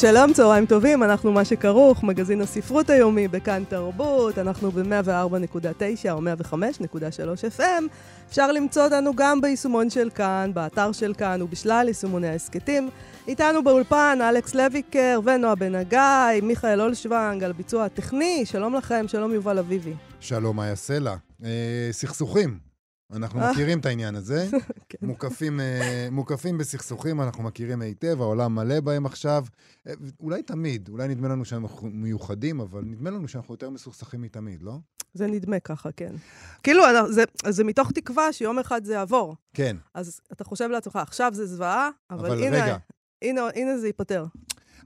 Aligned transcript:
שלום, 0.00 0.32
צהריים 0.32 0.66
טובים, 0.66 1.02
אנחנו 1.02 1.32
מה 1.32 1.44
שכרוך, 1.44 2.04
מגזין 2.04 2.40
הספרות 2.40 2.90
היומי 2.90 3.28
בכאן 3.28 3.64
תרבות, 3.68 4.38
אנחנו 4.38 4.70
ב-104.9 4.70 6.10
או 6.10 6.18
105.3 6.18 7.58
FM. 7.58 7.84
אפשר 8.28 8.52
למצוא 8.52 8.84
אותנו 8.84 9.14
גם 9.14 9.40
ביישומון 9.40 9.90
של 9.90 10.10
כאן, 10.14 10.50
באתר 10.54 10.92
של 10.92 11.14
כאן 11.14 11.42
ובשלל 11.42 11.84
יישומוני 11.88 12.28
ההסכתים. 12.28 12.90
איתנו 13.28 13.64
באולפן 13.64 14.18
אלכס 14.22 14.54
לויקר 14.54 15.20
ונועה 15.24 15.54
בן 15.54 15.74
הגיא, 15.74 16.42
מיכאל 16.42 16.80
אולשוונג 16.80 17.44
על 17.44 17.52
ביצוע 17.52 17.84
הטכני. 17.84 18.42
שלום 18.44 18.74
לכם, 18.74 19.04
שלום 19.08 19.32
יובל 19.32 19.58
אביבי. 19.58 19.94
שלום, 20.20 20.56
מאיה 20.56 20.76
סלע. 20.76 21.14
אה, 21.44 21.88
סכסוכים. 21.92 22.69
אנחנו 23.12 23.40
אה. 23.40 23.52
מכירים 23.52 23.78
את 23.78 23.86
העניין 23.86 24.14
הזה. 24.14 24.48
כן. 24.88 24.98
מוקפים, 25.02 25.60
אה, 25.60 26.08
מוקפים 26.10 26.58
בסכסוכים, 26.58 27.20
אנחנו 27.20 27.42
מכירים 27.42 27.82
היטב, 27.82 28.20
העולם 28.20 28.54
מלא 28.54 28.80
בהם 28.80 29.06
עכשיו. 29.06 29.44
אה, 29.86 29.92
אולי 30.20 30.42
תמיד, 30.42 30.88
אולי 30.88 31.08
נדמה 31.08 31.28
לנו 31.28 31.44
שאנחנו 31.44 31.88
מיוחדים, 31.90 32.60
אבל 32.60 32.82
נדמה 32.84 33.10
לנו 33.10 33.28
שאנחנו 33.28 33.54
יותר 33.54 33.70
מסוכסכים 33.70 34.22
מתמיד, 34.22 34.62
לא? 34.62 34.78
זה 35.14 35.26
נדמה 35.26 35.60
ככה, 35.60 35.92
כן. 35.92 36.14
כאילו, 36.62 36.82
זה, 37.10 37.24
זה 37.48 37.64
מתוך 37.64 37.92
תקווה 37.92 38.32
שיום 38.32 38.58
אחד 38.58 38.84
זה 38.84 38.92
יעבור. 38.92 39.36
כן. 39.54 39.76
אז 39.94 40.20
אתה 40.32 40.44
חושב 40.44 40.68
לעצמך, 40.70 40.96
עכשיו 40.96 41.30
זה 41.34 41.46
זוועה, 41.46 41.88
אבל, 42.10 42.26
אבל 42.26 42.42
הנה, 42.42 42.64
רגע. 42.64 42.76
הנה, 43.22 43.40
הנה 43.54 43.78
זה 43.78 43.86
ייפתר. 43.86 44.26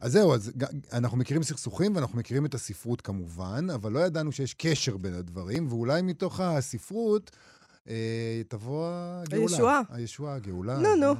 אז 0.01 0.13
זהו, 0.13 0.35
אז 0.35 0.53
אנחנו 0.93 1.19
מכירים 1.19 1.43
סכסוכים 1.43 1.97
ואנחנו 1.97 2.19
מכירים 2.19 2.47
את 2.47 2.55
הספרות 2.55 3.01
כמובן, 3.01 3.67
אבל 3.75 3.93
לא 3.93 3.98
ידענו 3.98 4.33
שיש 4.33 4.55
קשר 4.55 4.97
בין 4.97 5.15
הדברים, 5.15 5.67
ואולי 5.69 6.03
מתוך 6.03 6.41
הספרות 6.41 7.31
תבוא 8.49 8.89
הגאולה. 8.89 9.53
הישועה. 9.53 9.81
הישועה, 9.89 10.35
הגאולה. 10.35 10.79
נו, 10.79 10.95
נו, 10.97 11.15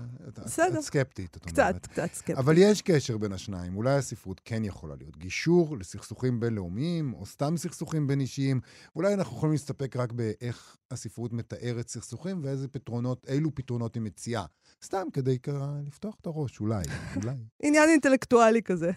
בסדר. 0.45 0.79
את 0.79 0.85
סקפטית, 0.85 1.37
את 1.37 1.57
אומרת. 1.57 1.77
קצת, 1.77 1.87
קצת 1.87 2.15
סקפטית. 2.15 2.37
אבל 2.39 2.55
יש 2.59 2.83
קשר 2.83 3.19
בין 3.19 3.33
השניים. 3.33 3.77
אולי 3.77 3.95
הספרות 3.95 4.41
כן 4.45 4.65
יכולה 4.65 4.95
להיות 4.99 5.17
גישור 5.17 5.79
לסכסוכים 5.79 6.41
בינלאומיים, 6.41 7.15
או 7.15 7.27
סתם 7.27 7.57
סכסוכים 7.57 8.07
בין 8.07 8.21
אישיים. 8.21 8.61
אולי 8.97 9.15
אנחנו 9.15 9.37
יכולים 9.37 9.53
להסתפק 9.53 9.97
רק 9.97 10.13
באיך 10.13 10.77
הספרות 10.91 11.33
מתארת 11.33 11.89
סכסוכים 11.89 12.41
ואיזה 12.45 12.69
פתרונות, 12.69 13.27
אילו 13.29 13.55
פתרונות 13.55 13.95
היא 13.95 14.03
מציעה. 14.03 14.45
סתם 14.85 15.07
כדי 15.13 15.39
לפתוח 15.87 16.15
את 16.21 16.27
הראש, 16.27 16.61
אולי, 16.61 16.85
אולי. 17.17 17.35
עניין 17.63 17.89
אינטלקטואלי 17.89 18.63
כזה. 18.63 18.91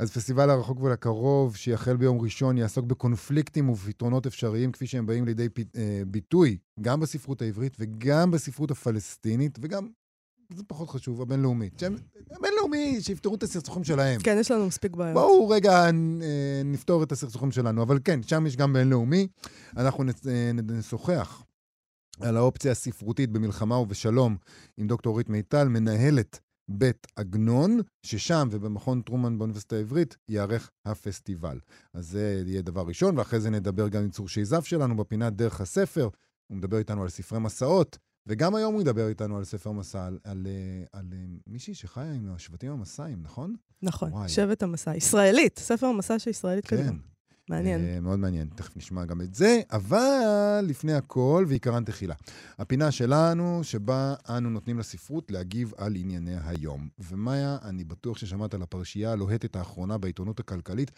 אז 0.00 0.10
פסטיבל 0.10 0.50
הרחוק 0.50 0.80
ולקרוב, 0.80 1.56
שיחל 1.56 1.96
ביום 1.96 2.20
ראשון, 2.20 2.58
יעסוק 2.58 2.86
בקונפליקטים 2.86 3.70
ופתרונות 3.70 4.26
אפשריים, 4.26 4.72
כפי 4.72 4.86
שהם 4.86 5.06
באים 5.06 5.24
לידי 5.24 5.48
פ... 5.48 5.58
אה, 5.76 6.02
ביטוי, 6.06 6.58
גם 6.80 7.00
בספרות 7.00 7.42
העברית 7.42 7.76
וגם 7.78 8.30
בספרות 8.30 8.70
הפלסטינית, 8.70 9.58
וגם, 9.62 9.88
זה 10.54 10.62
פחות 10.66 10.90
חשוב, 10.90 11.22
הבינלאומית. 11.22 11.82
הבינלאומי, 12.30 13.00
שיפתרו 13.00 13.34
את 13.34 13.42
הסכסוכים 13.42 13.84
שלהם. 13.84 14.20
כן, 14.20 14.36
יש 14.40 14.50
לנו 14.50 14.66
מספיק 14.66 14.96
בעיות. 14.96 15.14
בואו 15.14 15.48
רגע 15.48 15.84
אה, 15.84 15.90
נפתור 16.64 17.02
את 17.02 17.12
הסכסוכים 17.12 17.52
שלנו. 17.52 17.82
אבל 17.82 17.98
כן, 18.04 18.22
שם 18.22 18.46
יש 18.46 18.56
גם 18.56 18.72
בינלאומי. 18.72 19.28
אנחנו 19.76 20.04
אה, 20.28 20.50
נשוחח 20.52 21.42
על 22.20 22.36
האופציה 22.36 22.72
הספרותית 22.72 23.30
במלחמה 23.30 23.78
ובשלום 23.78 24.36
עם 24.76 24.86
דוקטור 24.86 25.10
אורית 25.10 25.28
מיטל, 25.28 25.68
מנהלת 25.68 26.40
בית 26.72 27.06
עגנון, 27.16 27.80
ששם 28.02 28.48
ובמכון 28.50 29.02
טרומן 29.02 29.38
באוניברסיטה 29.38 29.76
העברית 29.76 30.16
ייערך 30.28 30.70
הפסטיבל. 30.84 31.58
אז 31.94 32.08
זה 32.08 32.42
יהיה 32.46 32.62
דבר 32.62 32.82
ראשון, 32.86 33.18
ואחרי 33.18 33.40
זה 33.40 33.50
נדבר 33.50 33.88
גם 33.88 34.02
עם 34.02 34.10
צור 34.10 34.28
שייזף 34.28 34.64
שלנו 34.64 34.96
בפינת 34.96 35.32
דרך 35.36 35.60
הספר. 35.60 36.08
הוא 36.46 36.56
מדבר 36.56 36.78
איתנו 36.78 37.02
על 37.02 37.08
ספרי 37.08 37.40
מסעות, 37.40 37.98
וגם 38.26 38.54
היום 38.54 38.74
הוא 38.74 38.82
ידבר 38.82 39.08
איתנו 39.08 39.36
על 39.36 39.44
ספר 39.44 39.72
מסע, 39.72 40.06
על, 40.06 40.18
על, 40.24 40.46
על, 40.92 41.06
על 41.12 41.38
מישהי 41.46 41.74
שחיה 41.74 42.12
עם 42.12 42.32
השבטים 42.32 42.72
המסאיים, 42.72 43.22
נכון? 43.22 43.54
נכון, 43.82 44.12
וואי. 44.12 44.28
שבט 44.28 44.62
המסע. 44.62 44.96
ישראלית, 44.96 45.58
ספר 45.58 45.92
מסע 45.92 46.18
של 46.18 46.30
ישראלית 46.30 46.66
כן. 46.66 46.76
קדימה. 46.76 46.98
מעניין. 47.50 47.80
Uh, 47.80 48.00
מאוד 48.00 48.18
מעניין, 48.18 48.48
תכף 48.54 48.76
נשמע 48.76 49.04
גם 49.04 49.20
את 49.20 49.34
זה, 49.34 49.60
אבל 49.72 50.60
לפני 50.62 50.92
הכל, 50.92 51.44
ועיקרן 51.48 51.84
תחילה. 51.84 52.14
הפינה 52.58 52.90
שלנו, 52.90 53.60
שבה 53.62 54.14
אנו 54.28 54.50
נותנים 54.50 54.78
לספרות 54.78 55.30
להגיב 55.30 55.72
על 55.76 55.96
ענייני 55.96 56.36
היום. 56.46 56.88
ומאיה, 56.98 57.56
אני 57.64 57.84
בטוח 57.84 58.18
ששמעת 58.18 58.54
על 58.54 58.62
הפרשייה 58.62 59.12
הלוהטת 59.12 59.56
האחרונה 59.56 59.98
בעיתונות 59.98 60.40
הכלכלית. 60.40 60.90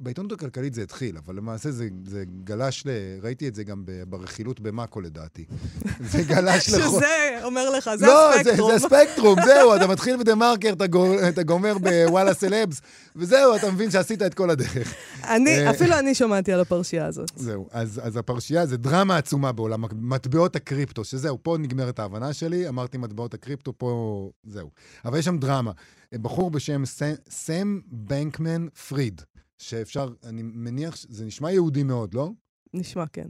בעיתונות 0.00 0.32
הכלכלית 0.32 0.74
זה 0.74 0.82
התחיל, 0.82 1.16
אבל 1.16 1.36
למעשה 1.36 1.70
זה, 1.70 1.88
זה 2.06 2.24
גלש 2.44 2.86
ל... 2.86 2.90
ראיתי 3.22 3.48
את 3.48 3.54
זה 3.54 3.64
גם 3.64 3.84
ברכילות 4.08 4.60
במאקו 4.60 5.00
לדעתי. 5.00 5.44
זה 6.12 6.22
גלש 6.22 6.68
לכל... 6.68 6.82
שזה, 6.82 7.40
אומר 7.42 7.70
לך, 7.70 7.90
זה 7.96 8.06
לא, 8.06 8.34
הספקטרום. 8.34 8.70
לא, 8.70 8.78
זה, 8.78 8.88
זה 8.88 8.96
הספקטרום, 8.96 9.38
זהו, 9.44 9.76
אתה 9.76 9.86
מתחיל 9.86 10.16
בדה 10.16 10.34
מרקר, 10.34 10.72
אתה, 10.72 10.84
אתה 11.28 11.42
גומר 11.42 11.78
בוואלה 11.78 12.34
סלבס, 12.34 12.80
וזהו, 13.16 13.56
אתה 13.56 13.70
מבין 13.70 13.90
שעשית 13.90 14.22
את 14.22 14.34
כל 14.34 14.50
הדרך. 14.50 14.94
אני, 15.24 15.66
אה, 15.66 15.70
אפילו 15.84 15.98
אני 15.98 16.14
שמעתי 16.14 16.52
על 16.52 16.60
הפרשייה 16.60 17.06
הזאת. 17.06 17.30
זהו, 17.36 17.68
אז, 17.70 18.00
אז 18.04 18.16
הפרשייה 18.16 18.66
זה 18.66 18.76
דרמה 18.76 19.16
עצומה 19.16 19.52
בעולם 19.52 19.84
מטבעות 19.92 20.56
הקריפטו, 20.56 21.04
שזהו, 21.04 21.38
פה 21.42 21.56
נגמרת 21.60 21.98
ההבנה 21.98 22.32
שלי, 22.32 22.68
אמרתי 22.68 22.98
מטבעות 22.98 23.34
הקריפטו, 23.34 23.78
פה 23.78 24.30
זהו. 24.44 24.70
אבל 25.04 25.18
יש 25.18 25.24
שם 25.24 25.38
דרמה. 25.38 25.72
בחור 26.14 26.50
בשם 26.50 26.82
סם 27.28 27.80
בנקמן 27.86 28.68
פריד, 28.68 29.22
שאפשר, 29.58 30.14
אני 30.24 30.42
מניח, 30.42 30.96
זה 31.08 31.24
נשמע 31.24 31.52
יהודי 31.52 31.82
מאוד, 31.82 32.14
לא? 32.14 32.30
נשמע, 32.74 33.06
כן. 33.06 33.28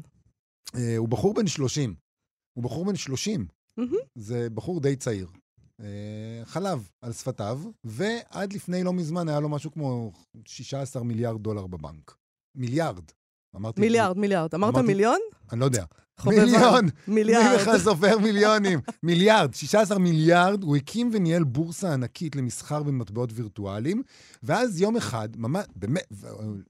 Uh, 0.67 0.79
הוא 0.97 1.09
בחור 1.09 1.35
בן 1.35 1.47
30. 1.47 1.95
הוא 2.57 2.65
בחור 2.65 2.85
בן 2.85 2.97
30. 2.97 3.47
Mm-hmm. 3.81 3.83
זה 4.15 4.51
בחור 4.51 4.81
די 4.81 4.97
צעיר. 4.97 5.29
Uh, 5.81 5.85
חלב 6.45 6.89
על 7.03 7.13
שפתיו, 7.13 7.61
ועד 7.85 8.53
לפני 8.53 8.83
לא 8.83 8.93
מזמן 8.93 9.29
היה 9.29 9.41
לו 9.41 9.49
משהו 9.49 9.73
כמו 9.73 10.13
16 10.45 11.03
מיליארד 11.03 11.43
דולר 11.43 11.67
בבנק. 11.67 12.24
מיליארד. 12.55 13.05
אמרתי... 13.57 13.81
מיליארד, 13.81 14.19
מיליארד. 14.19 14.55
אמרת 14.55 14.75
אמרתי, 14.75 14.87
מיליון? 14.87 15.19
אני 15.53 15.61
לא 15.61 15.65
יודע. 15.65 15.85
מיליון. 16.27 16.89
מיליארד. 17.09 17.53
מי 17.53 17.57
בכלל 17.59 17.79
סופר 17.79 18.19
מיליונים? 18.19 18.81
מיליארד, 19.03 19.55
16 19.55 19.99
מיליארד. 19.99 20.63
הוא 20.63 20.77
הקים 20.77 21.11
וניהל 21.13 21.45
בורסה 21.45 21.93
ענקית 21.93 22.37
למסחר 22.37 22.83
במטבעות 22.83 23.31
וירטואליים, 23.35 24.03
ואז 24.43 24.81
יום 24.81 24.97
אחד, 24.97 25.29
ממש, 25.37 25.65
באמת... 25.77 26.07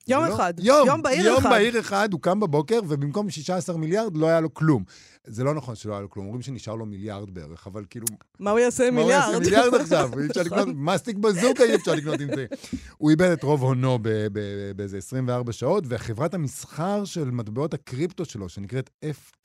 יום 0.09 0.25
לא, 0.25 0.35
אחד. 0.35 0.55
יום, 0.59 0.87
יום 0.89 1.03
בהיר 1.03 1.27
יום 1.27 1.37
אחד. 1.37 1.45
יום 1.45 1.53
בהיר 1.53 1.81
אחד, 1.81 2.09
הוא 2.13 2.21
קם 2.21 2.41
בבוקר, 2.41 2.81
ובמקום 2.89 3.31
16 3.31 3.77
מיליארד 3.77 4.17
לא 4.17 4.27
היה 4.27 4.41
לו 4.41 4.55
כלום. 4.55 4.85
זה 5.27 5.45
לא 5.45 5.55
נכון 5.55 5.75
שלא 5.75 5.93
היה 5.93 6.01
לו 6.01 6.11
כלום, 6.11 6.27
אומרים 6.27 6.43
שנשאר 6.43 6.75
לו 6.75 6.87
מיליארד 6.87 7.31
בערך, 7.31 7.67
אבל 7.67 7.85
כאילו... 7.91 8.07
מה 8.39 8.51
הוא 8.51 8.59
יעשה 8.59 8.89
עם 8.89 8.95
מיליארד? 8.95 9.21
מה 9.21 9.27
הוא 9.27 9.35
יעשה 9.35 9.45
מיליארד 9.45 9.75
עכשיו? 9.75 10.11
אי 10.21 10.27
אפשר 10.27 10.43
לקנות, 10.43 10.69
מסטיק 10.75 11.17
בזוקה 11.17 11.65
אי 11.65 11.75
אפשר 11.75 11.95
לקנות 11.95 12.21
עם 12.21 12.29
זה. 12.35 12.47
הוא 12.99 13.11
איבד 13.11 13.31
את 13.31 13.43
רוב 13.43 13.63
הונו 13.63 13.99
באיזה 14.77 14.99
24 14.99 15.53
שעות, 15.53 15.85
וחברת 15.89 16.35
המסחר 16.35 17.05
של 17.05 17.31
מטבעות 17.31 17.75
הקריפטו 17.75 18.25
שלו, 18.25 18.49
שנקראת 18.49 18.91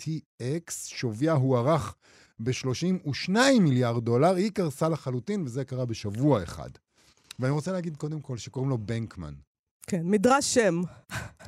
FTX, 0.02 0.72
שוויה 0.86 1.34
הוערך 1.34 1.96
ב-32 2.40 3.30
מיליארד 3.60 4.06
דולר, 4.06 4.36
היא 4.36 4.52
קרסה 4.52 4.90
לחלוטין, 4.90 5.44
וזה 5.46 5.66
קרה 5.66 5.86
בשבוע 5.86 6.44
אחד. 6.44 6.70
ואני 7.40 7.52
רוצה 7.52 7.72
להגיד 7.72 7.98
קודם 7.98 8.22
כל 8.22 8.38
שקוראים 8.38 8.70
לו 8.70 8.78
בנקמן. 8.78 9.34
כן, 9.88 10.02
מדרש 10.04 10.54
שם. 10.54 10.82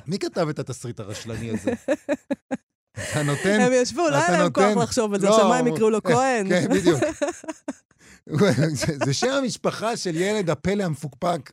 מי 0.06 0.18
כתב 0.18 0.48
את 0.48 0.58
התסריט 0.58 1.00
הרשלני 1.00 1.50
הזה? 1.50 1.72
אתה 3.10 3.22
נותן... 3.22 3.60
הם 3.60 3.72
ישבו, 3.74 4.08
לא 4.10 4.16
היה 4.16 4.30
להם 4.30 4.52
כוח 4.52 4.76
לחשוב 4.82 5.14
על 5.14 5.20
זה, 5.20 5.28
עכשיו 5.28 5.48
מה 5.48 5.56
הם 5.56 5.66
יקראו 5.66 5.90
לו 5.90 6.02
כהן? 6.08 6.48
כן, 6.48 6.68
בדיוק. 6.70 7.00
זה 9.04 9.14
שם 9.14 9.30
המשפחה 9.30 9.96
של 9.96 10.16
ילד 10.16 10.50
הפלא 10.50 10.82
המפוקפק 10.82 11.52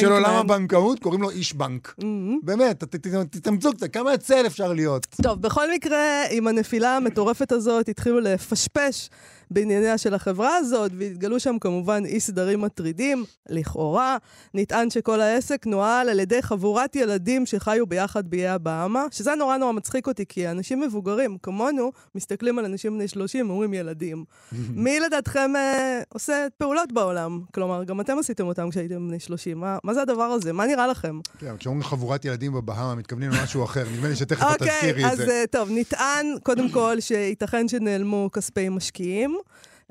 של 0.00 0.12
עולם 0.12 0.34
הבנקאות, 0.34 0.98
קוראים 0.98 1.22
לו 1.22 1.30
איש 1.30 1.52
בנק. 1.52 1.94
Mm-hmm. 2.00 2.04
באמת, 2.42 2.84
תתאמצו 3.30 3.72
קצת, 3.72 3.92
כמה 3.92 4.16
צל 4.16 4.46
אפשר 4.46 4.72
להיות? 4.72 5.06
טוב, 5.22 5.42
בכל 5.42 5.72
מקרה, 5.72 6.24
עם 6.30 6.46
הנפילה 6.46 6.96
המטורפת 6.96 7.52
הזאת 7.52 7.88
התחילו 7.88 8.20
לפשפש 8.20 9.10
בענייניה 9.50 9.98
של 9.98 10.14
החברה 10.14 10.56
הזאת, 10.56 10.92
והתגלו 10.98 11.40
שם 11.40 11.56
כמובן 11.60 12.02
אי 12.06 12.20
סדרים 12.20 12.60
מטרידים, 12.60 13.24
לכאורה. 13.48 14.16
נטען 14.54 14.90
שכל 14.90 15.20
העסק 15.20 15.66
נוהל 15.66 16.08
על 16.08 16.20
ידי 16.20 16.42
חבורת 16.42 16.96
ילדים 16.96 17.46
שחיו 17.46 17.86
ביחד 17.86 18.30
באיי 18.30 18.48
הבאמה, 18.48 19.06
שזה 19.10 19.34
נורא 19.34 19.56
נורא 19.56 19.72
מצחיק 19.72 20.06
אותי, 20.06 20.24
כי 20.28 20.48
אנשים 20.48 20.80
מבוגרים, 20.80 21.38
כמונו, 21.42 21.92
מסתכלים 22.14 22.58
על 22.58 22.64
אנשים 22.64 22.94
בני 22.94 23.08
30, 23.08 23.50
אומרים 23.50 23.74
ילדים. 23.74 24.24
מי 24.84 25.00
לדעתכם 25.00 25.50
אה, 25.56 26.00
עושה 26.08 26.46
פעולות 26.58 26.92
בעולם? 26.92 27.40
כלומר, 27.54 27.84
גם 27.84 28.00
אתם 28.00 28.18
עשיתם 28.18 28.46
אותם 28.46 28.70
כשהייתם 28.70 29.08
בני 29.08 29.20
30. 29.20 29.60
מה, 29.60 29.78
מה 29.84 29.94
זה 29.94 30.02
הדבר 30.02 30.22
הזה? 30.22 30.52
מה 30.52 30.66
נראה 30.66 30.86
לכם? 30.86 31.20
כן, 31.38 31.56
כשאומרים 31.56 31.82
חבורת 31.82 32.24
ילדים 32.24 32.52
בבהמה, 32.52 32.94
מתכוונים 32.94 33.30
למשהו 33.30 33.64
אחר. 33.64 33.84
נדמה 33.94 34.08
לי 34.08 34.16
שתכף 34.16 34.42
את 34.42 34.52
אוקיי, 34.52 34.68
תזכירי 34.68 35.06
את 35.06 35.10
אז 35.12 35.18
זה. 35.18 35.30
אה, 35.30 35.44
טוב, 35.50 35.68
נטען 35.72 36.26
קודם 36.42 36.68
כל 36.68 36.96
שייתכן 37.00 37.68
שנעלמו 37.68 38.30
כספי 38.32 38.68
משקיעים. 38.68 39.33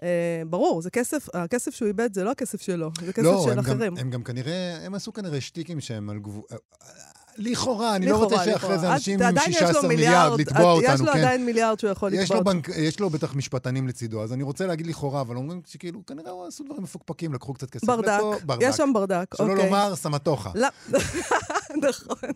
אה, 0.04 0.42
ברור, 0.50 0.82
זה 0.82 0.90
כסף, 0.90 1.28
הכסף 1.34 1.76
שהוא 1.76 1.88
איבד 1.88 2.14
זה 2.14 2.24
לא 2.24 2.32
הכסף 2.32 2.62
שלו, 2.62 2.92
זה 3.06 3.14
כסף 3.14 3.24
לא, 3.24 3.42
של 3.46 3.52
הם 3.52 3.60
אחרים. 3.60 3.96
גם, 3.96 3.98
הם 3.98 4.10
גם 4.10 4.24
כנראה, 4.24 4.78
הם 4.86 4.94
עשו 4.94 5.14
כנראה 5.14 5.42
שטיקים 5.42 5.82
שהם 5.82 6.10
על 6.10 6.20
גבול... 6.20 6.44
לכאורה, 7.38 7.96
אני 7.96 8.06
לא 8.06 8.24
רוצה 8.24 8.46
שאחרי. 8.46 8.80
זה 8.80 8.94
אנשים 8.94 9.22
עם 9.22 9.28
עדיין 9.28 9.52
יש 9.52 9.62
לו 9.62 9.68
16 9.68 9.88
מיליארד 9.88 10.40
לתבוע 10.40 10.80
יש 10.84 10.90
אותנו, 10.90 11.06
לו 11.06 11.14
כן? 11.14 11.20
עדיין 11.20 11.46
מיליארד 11.46 11.80
שהוא 11.80 11.90
יכול 11.92 12.14
יש 12.14 12.22
לתבוע. 12.22 12.38
לו, 12.38 12.44
בנק, 12.44 12.70
יש 12.70 13.00
לו 13.00 13.10
בטח 13.10 13.36
משפטנים 13.36 13.88
לצידו, 13.88 14.24
אז 14.24 14.34
אני 14.34 14.44
רוצה 14.44 14.68
להגיד 14.68 14.88
לכאורה, 14.88 15.22
אבל 15.22 15.36
אומרים 15.36 15.62
שכאילו, 15.66 16.06
כנראה 16.06 16.32
הוא 16.32 16.48
עשו 16.48 16.64
דברים 16.64 16.84
מפוקפקים, 16.84 17.34
לקחו 17.34 17.54
קצת 17.54 17.70
כסף 17.70 17.88
ברדק. 17.88 18.20
יש 18.62 18.76
שם 18.76 18.92
ברדק, 18.94 19.36
שלא 19.38 19.52
אוקיי. 19.52 19.66
לומר 19.66 19.96
סמטוחה. 19.96 20.52
נכון. 21.82 22.30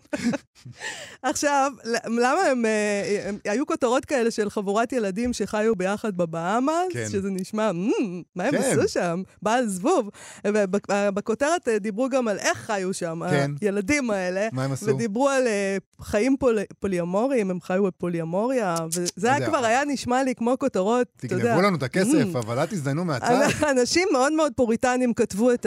עכשיו, 1.22 1.72
למה 2.06 2.40
הם, 2.40 2.66
אה, 2.66 3.22
הם... 3.28 3.38
היו 3.44 3.66
כותרות 3.66 4.04
כאלה 4.04 4.30
של 4.30 4.50
חבורת 4.50 4.92
ילדים 4.92 5.32
שחיו 5.32 5.76
ביחד 5.76 6.16
בבאמאס, 6.16 6.92
כן. 6.92 7.06
שזה 7.08 7.30
נשמע, 7.30 7.72
"מ, 7.72 7.90
מה 8.36 8.44
הם 8.44 8.50
כן. 8.50 8.56
עשו 8.56 8.88
שם? 8.88 9.22
בעל 9.42 9.66
זבוב. 9.66 10.08
ובכותרת 10.46 11.68
אה, 11.68 11.78
דיברו 11.78 12.08
גם 12.08 12.28
על 12.28 12.38
איך 12.38 12.58
חיו 12.58 12.94
שם, 12.94 13.20
כן. 13.30 13.50
הילדים 13.60 14.10
האלה. 14.10 14.48
מה 14.52 14.64
הם 14.64 14.72
עשו? 14.72 14.86
ודיברו 14.86 15.28
על 15.28 15.46
אה, 15.46 15.76
חיים 16.00 16.36
פול, 16.36 16.58
פוליומוריים, 16.80 17.50
הם 17.50 17.60
חיו 17.60 17.82
בפוליומוריה, 17.82 18.76
וזה 18.94 19.34
היה. 19.34 19.46
כבר 19.46 19.64
היה 19.64 19.84
נשמע 19.84 20.22
לי 20.22 20.34
כמו 20.34 20.54
כותרות, 20.58 21.06
אתה 21.16 21.34
יודע. 21.34 21.44
תגנבו 21.44 21.62
לנו 21.62 21.76
את 21.76 21.82
הכסף, 21.82 22.26
"מ, 22.32 22.36
אבל 22.36 22.58
אל 22.58 22.66
תזדיינו 22.66 23.04
מהצד. 23.04 23.48
אנשים 23.70 24.08
מאוד 24.12 24.32
מאוד 24.32 24.52
פוריטנים 24.56 25.14
כתבו 25.14 25.52
את, 25.52 25.66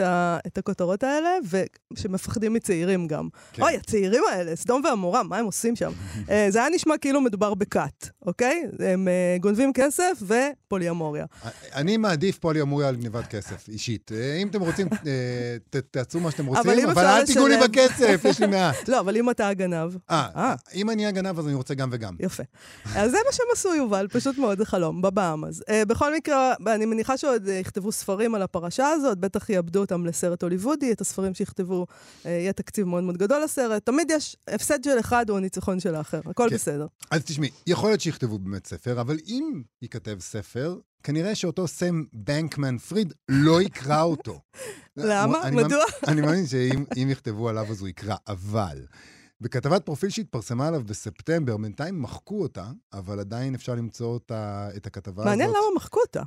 הכותרות 0.58 1.02
האלה, 1.02 1.30
ושמפחדים 1.92 2.52
מצעירים 2.52 3.06
גם. 3.06 3.28
כן. 3.52 3.61
אוי, 3.62 3.76
הצעירים 3.76 4.22
האלה, 4.32 4.56
סדום 4.56 4.82
ועמורה, 4.84 5.22
מה 5.22 5.36
הם 5.36 5.44
עושים 5.44 5.76
שם? 5.76 5.92
אה, 6.30 6.46
זה 6.50 6.58
היה 6.58 6.68
נשמע 6.68 6.98
כאילו 6.98 7.20
מדובר 7.20 7.54
בכת, 7.54 8.08
אוקיי? 8.26 8.62
הם 8.78 9.08
אה, 9.08 9.36
גונבים 9.40 9.72
כסף 9.72 10.22
ופוליומוריה. 10.22 11.24
אני 11.74 11.96
מעדיף 11.96 12.38
פוליומוריה 12.38 12.88
על 12.88 12.96
גניבת 12.96 13.26
כסף, 13.26 13.68
אישית. 13.68 14.10
אה, 14.14 14.36
אם 14.36 14.48
אתם 14.48 14.60
רוצים, 14.60 14.88
אה, 15.06 15.56
ת- 15.70 15.76
תעשו 15.76 16.20
מה 16.20 16.30
שאתם 16.30 16.48
אבל 16.48 16.56
רוצים, 16.70 16.88
אבל 16.88 17.02
אפשר 17.06 17.16
אל 17.20 17.26
תיגעו 17.26 17.46
לי 17.48 17.56
בכסף, 17.56 18.20
יש 18.24 18.40
לי 18.40 18.46
מעט. 18.46 18.76
לא, 18.88 19.00
אבל 19.00 19.16
אם 19.16 19.30
אתה 19.30 19.48
הגנב, 19.48 19.92
אה. 20.10 20.54
אם 20.74 20.90
אני 20.90 21.06
הגנב, 21.06 21.38
אז 21.38 21.46
אני 21.46 21.54
רוצה 21.54 21.74
גם 21.74 21.88
וגם. 21.92 22.14
יפה. 22.20 22.42
אז 22.94 23.10
זה 23.10 23.16
מה 23.26 23.32
שהם 23.32 23.46
עשו, 23.52 23.74
יובל, 23.74 24.06
פשוט 24.12 24.38
מאוד, 24.38 24.58
זה 24.58 24.64
חלום, 24.64 25.02
בבאמאז. 25.02 25.62
Uh, 25.68 25.84
בכל 25.84 26.14
מקרה, 26.14 26.54
אני 26.66 26.84
מניחה 26.86 27.16
שעוד 27.16 27.46
uh, 27.46 27.50
יכתבו 27.50 27.92
ספרים 27.92 28.34
על 28.34 28.42
הפרשה 28.42 28.88
הזאת, 28.88 29.18
בטח 29.18 29.50
יאבדו 29.50 29.80
אותם 29.80 30.06
לסרט 30.06 30.42
הוליוודי, 30.42 30.92
את 30.92 31.00
הספרים 31.00 31.34
שיכתבו, 31.34 31.86
uh, 31.90 32.28
יהיה 32.28 32.52
תקציב 32.52 32.86
מאוד 32.86 33.02
מאוד 33.04 33.16
גדול 33.16 33.42
לסרט. 33.44 33.86
תמיד 33.86 34.10
יש 34.10 34.36
הפסד 34.48 34.84
של 34.84 35.00
אחד 35.00 35.30
הוא 35.30 35.38
הניצחון 35.38 35.80
של 35.80 35.94
האחר, 35.94 36.20
הכל 36.26 36.46
כן. 36.50 36.54
בסדר. 36.54 36.86
אז 37.10 37.22
תשמעי, 37.24 37.50
יכול 37.66 37.90
להיות 37.90 38.00
שיכתבו 38.12 38.38
באמת 38.38 38.66
ספר, 38.66 39.00
אבל 39.00 39.16
אם 39.26 39.62
ייכתב 39.82 40.16
ספר, 40.20 40.78
כנראה 41.02 41.34
שאותו 41.34 41.68
סם 41.68 42.04
בנקמן 42.12 42.78
פריד 42.78 43.12
לא 43.28 43.62
יקרא 43.62 44.02
אותו. 44.02 44.40
למה? 44.96 45.42
אני 45.42 45.56
מדוע? 45.56 45.84
אני 46.08 46.20
מאמין 46.20 46.46
שאם 46.46 46.84
אם 46.96 47.08
יכתבו 47.10 47.48
עליו 47.48 47.66
אז 47.70 47.80
הוא 47.80 47.88
יקרא, 47.88 48.16
אבל... 48.28 48.86
בכתבת 49.40 49.84
פרופיל 49.84 50.10
שהתפרסמה 50.10 50.68
עליו 50.68 50.82
בספטמבר, 50.84 51.56
בינתיים 51.56 52.02
מחקו 52.02 52.42
אותה, 52.42 52.70
אבל 52.92 53.20
עדיין 53.20 53.54
אפשר 53.54 53.74
למצוא 53.74 54.06
אותה, 54.06 54.68
את 54.76 54.86
הכתבה 54.86 55.24
מעניין 55.24 55.50
הזאת. 55.50 55.60
למה 55.62 55.76
מחקו 55.76 56.00
אותה. 56.00 56.22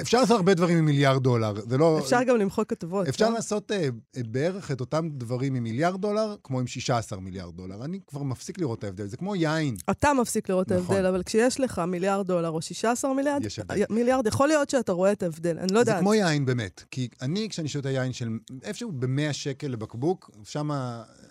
אפשר 0.00 0.20
לעשות 0.20 0.36
הרבה 0.36 0.54
דברים 0.54 0.78
עם 0.78 0.84
מיליארד 0.84 1.22
דולר, 1.22 1.54
זה 1.68 1.78
לא... 1.78 1.98
אפשר 1.98 2.22
גם 2.22 2.36
למחוק 2.36 2.70
כתבות. 2.70 3.08
אפשר 3.08 3.28
לא? 3.28 3.34
לעשות 3.34 3.72
אה, 3.72 3.88
אה, 4.16 4.22
בערך 4.28 4.70
את 4.70 4.80
אותם 4.80 5.08
דברים 5.12 5.54
עם 5.54 5.62
מיליארד 5.62 6.00
דולר, 6.00 6.36
כמו 6.44 6.60
עם 6.60 6.66
16 6.66 7.20
מיליארד 7.20 7.56
דולר. 7.56 7.84
אני 7.84 8.00
כבר 8.06 8.22
מפסיק 8.22 8.58
לראות 8.58 8.78
את 8.78 8.84
ההבדל, 8.84 9.06
זה 9.06 9.16
כמו 9.16 9.36
יין. 9.36 9.76
אתה 9.90 10.12
מפסיק 10.12 10.48
לראות 10.48 10.66
את 10.66 10.72
נכון. 10.72 10.96
ההבדל, 10.96 11.08
אבל 11.08 11.22
כשיש 11.22 11.60
לך 11.60 11.78
מיליארד 11.78 12.26
דולר 12.26 12.50
או 12.50 12.62
16 12.62 13.14
מיליארד, 13.14 13.42
הבדל. 13.58 13.84
מיליארד, 13.90 14.26
יכול 14.26 14.48
להיות 14.48 14.70
שאתה 14.70 14.92
רואה 14.92 15.12
את 15.12 15.22
ההבדל, 15.22 15.58
אני 15.58 15.72
לא 15.72 15.84
זה 15.84 15.90
יודעת. 15.90 16.00
כמו 16.00 16.14
יין 16.14 16.44
באמת. 16.44 16.84
כי 16.90 17.08
אני, 17.22 17.48
כשאני 17.48 17.68
שותה 17.68 17.90
יין 17.90 18.12
של 18.12 18.28
איפשהו 18.62 18.92
ב-100 18.92 19.32
שקל 19.32 19.68
לבקבוק, 19.68 20.30
שם 20.44 20.70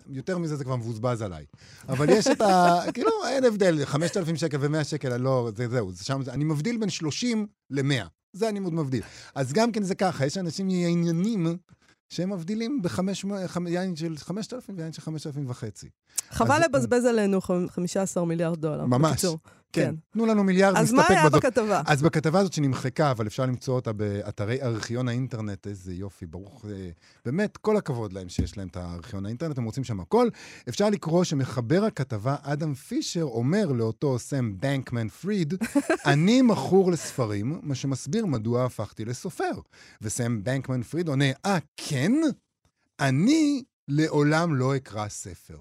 יותר 0.10 0.38
מזה 0.38 0.56
זה 0.56 0.64
כבר 0.64 0.76
מבוזבז 0.76 1.22
עליי. 1.22 1.46
אבל 1.90 2.10
יש 2.10 2.28
את 2.28 2.42
ה... 2.42 2.76
כאילו, 2.94 3.12
אין 3.30 3.44
הבדל, 3.46 3.86
5,000 3.86 4.36
שקל 4.36 4.58
ו-100 4.60 4.84
שקל, 4.84 5.18
לא, 5.18 5.52
זה, 5.56 5.68
זהו, 5.70 5.92
זה 5.92 6.04
שם, 6.04 6.22
זה, 6.24 6.34
אני 6.34 6.44
מבדיל 6.44 6.78
בין 6.78 6.90
30 6.90 7.48
ל-100. 7.70 8.06
זה 8.34 8.50
אני 8.50 8.60
מאוד 8.60 8.74
מבדיל. 8.74 9.04
אז 9.36 9.54
גם 9.54 9.72
כן 9.72 9.84
זה 9.84 9.96
ככה, 9.96 10.26
יש 10.26 10.38
אנשים 10.38 10.66
עניינים 10.70 11.58
שהם 12.10 12.34
מבדילים 12.34 12.80
בחמש, 12.82 13.26
חמ- 13.48 13.68
יין 13.70 13.96
של 13.96 14.16
5,000 14.18 14.76
ויין 14.78 14.94
של 14.94 15.02
5,000 15.02 15.50
וחצי. 15.50 15.90
חבל 16.30 16.52
אז- 16.56 16.62
לבזבז 16.64 17.06
עלינו 17.06 17.42
חמ- 17.42 17.70
15 17.70 18.26
מיליארד 18.26 18.62
דולר. 18.62 18.86
ממש. 18.86 19.12
בקיצור. 19.12 19.38
כן, 19.76 19.86
כן. 19.86 19.96
תנו 20.12 20.26
לנו 20.26 20.44
מיליארד, 20.44 20.76
אז 20.78 20.92
מה 20.92 21.02
נסתפק 21.02 21.12
היה 21.12 21.30
בזאת. 21.30 21.46
בכתבה? 21.46 21.82
אז 21.88 22.02
בכתבה 22.02 22.40
הזאת 22.40 22.54
שנמחקה, 22.54 23.12
אבל 23.12 23.28
אפשר 23.28 23.46
למצוא 23.46 23.76
אותה 23.76 23.94
באתרי 23.94 24.62
ארכיון 24.62 25.08
האינטרנט, 25.08 25.68
איזה 25.68 25.94
יופי, 25.94 26.26
ברוך, 26.26 26.66
אה, 26.70 26.90
באמת, 27.26 27.58
כל 27.58 27.78
הכבוד 27.78 28.14
להם 28.14 28.30
שיש 28.30 28.58
להם 28.58 28.68
את 28.68 28.78
הארכיון 28.78 29.26
האינטרנט, 29.26 29.58
הם 29.58 29.64
רוצים 29.64 29.84
שם 29.84 30.00
הכל. 30.00 30.30
אפשר 30.70 30.90
לקרוא 30.90 31.24
שמחבר 31.24 31.84
הכתבה 31.84 32.36
אדם 32.42 32.74
פישר 32.74 33.24
אומר 33.24 33.66
לאותו 33.72 34.20
סם 34.20 34.58
בנקמן 34.58 35.10
פריד, 35.10 35.54
אני 36.12 36.42
מכור 36.42 36.92
לספרים, 36.92 37.60
מה 37.64 37.76
שמסביר 37.76 38.26
מדוע 38.26 38.66
הפכתי 38.66 39.06
לסופר. 39.06 39.52
וסם 40.02 40.44
בנקמן 40.44 40.84
פריד 40.84 41.08
עונה, 41.08 41.32
אה, 41.46 41.58
כן? 41.78 42.12
אני 43.00 43.64
לעולם 43.88 44.56
לא 44.56 44.76
אקרא 44.76 45.08
ספר. 45.08 45.58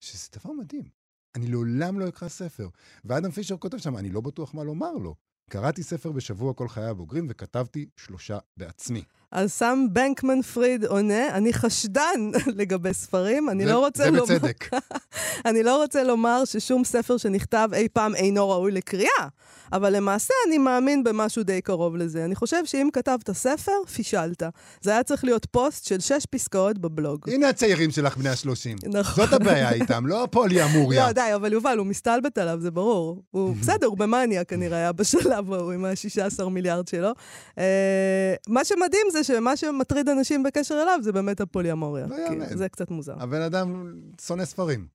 שזה 0.00 0.28
דבר 0.32 0.52
מדהים. 0.52 0.99
אני 1.34 1.46
לעולם 1.46 2.00
לא 2.00 2.08
אקרא 2.08 2.28
ספר. 2.28 2.68
ואדם 3.04 3.30
פישר 3.30 3.56
כותב 3.56 3.78
שם, 3.78 3.96
אני 3.96 4.10
לא 4.10 4.20
בטוח 4.20 4.54
מה 4.54 4.64
לומר 4.64 4.92
לו. 4.92 5.14
קראתי 5.50 5.82
ספר 5.82 6.12
בשבוע 6.12 6.54
כל 6.54 6.68
חיי 6.68 6.84
הבוגרים 6.84 7.26
וכתבתי 7.30 7.88
שלושה 7.96 8.38
בעצמי. 8.56 9.02
אז 9.32 9.52
סם 9.52 9.86
בנקמן 9.92 10.42
פריד 10.42 10.84
עונה, 10.84 11.28
אני 11.28 11.52
חשדן 11.52 12.30
לגבי 12.60 12.94
ספרים, 12.94 13.50
אני 13.50 13.66
ו- 13.66 13.68
לא 13.68 13.78
רוצה 13.78 14.10
לומר... 14.10 14.22
ובצדק. 14.22 14.70
אני 15.48 15.62
לא 15.62 15.82
רוצה 15.82 16.02
לומר 16.02 16.44
ששום 16.44 16.84
ספר 16.84 17.16
שנכתב 17.16 17.68
אי 17.72 17.88
פעם 17.92 18.14
אינו 18.14 18.50
ראוי 18.50 18.72
לקריאה, 18.72 19.28
אבל 19.72 19.96
למעשה 19.96 20.34
אני 20.48 20.58
מאמין 20.58 21.04
במשהו 21.04 21.42
די 21.42 21.60
קרוב 21.60 21.96
לזה. 21.96 22.24
אני 22.24 22.34
חושב 22.34 22.64
שאם 22.64 22.88
כתבת 22.92 23.30
ספר, 23.30 23.72
פישלת. 23.94 24.42
זה 24.80 24.90
היה 24.90 25.02
צריך 25.02 25.24
להיות 25.24 25.46
פוסט 25.50 25.84
של 25.84 26.00
שש 26.00 26.26
פסקאות 26.30 26.78
בבלוג. 26.78 27.30
הנה 27.30 27.48
הצעירים 27.48 27.90
שלך 27.90 28.16
בני 28.16 28.28
ה-30. 28.28 28.88
נכון. 28.88 29.24
זאת 29.24 29.32
הבעיה 29.32 29.72
איתם, 29.72 30.06
לא 30.06 30.24
הפוליאמוריה. 30.24 31.06
לא, 31.06 31.12
די, 31.12 31.34
אבל 31.34 31.52
יובל, 31.52 31.78
הוא 31.78 31.86
מסתלבט 31.86 32.38
עליו, 32.38 32.58
זה 32.60 32.70
ברור. 32.70 33.22
הוא 33.30 33.54
בסדר, 33.60 33.86
הוא 33.86 33.98
במאניה 33.98 34.44
כנראה 34.44 34.78
היה 34.78 34.92
בשלב 34.92 35.52
ההוא 35.52 35.72
עם 35.72 35.84
ה-16 35.84 36.44
מיליארד 36.48 36.88
שלו. 36.88 37.10
אה, 37.58 38.34
מה 38.48 38.64
שמדהים 38.64 39.06
זה 39.12 39.19
שמה 39.24 39.56
שמטריד 39.56 40.08
אנשים 40.08 40.42
בקשר 40.42 40.82
אליו 40.82 40.98
זה 41.02 41.12
באמת 41.12 41.40
הפוליאמוריה. 41.40 42.06
לא 42.06 42.16
יאמן. 42.16 42.56
זה 42.56 42.68
קצת 42.68 42.90
מוזר. 42.90 43.14
הבן 43.20 43.42
אדם 43.42 43.94
שונא 44.20 44.44
ספרים. 44.44 44.86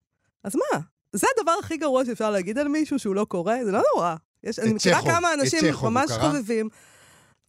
אז 0.43 0.55
מה? 0.55 0.79
זה 1.13 1.27
הדבר 1.37 1.51
הכי 1.59 1.77
גרוע 1.77 2.05
שאפשר 2.05 2.31
להגיד 2.31 2.57
על 2.57 2.67
מישהו 2.67 2.99
שהוא 2.99 3.15
לא 3.15 3.25
קורא? 3.25 3.53
זה 3.63 3.71
לא 3.71 3.81
נורא. 3.95 4.15
יש, 4.43 4.59
אני 4.59 4.73
מכירה 4.73 5.01
כמה 5.01 5.33
אנשים 5.33 5.59
ממש? 5.83 6.11
חובבים. 6.11 6.69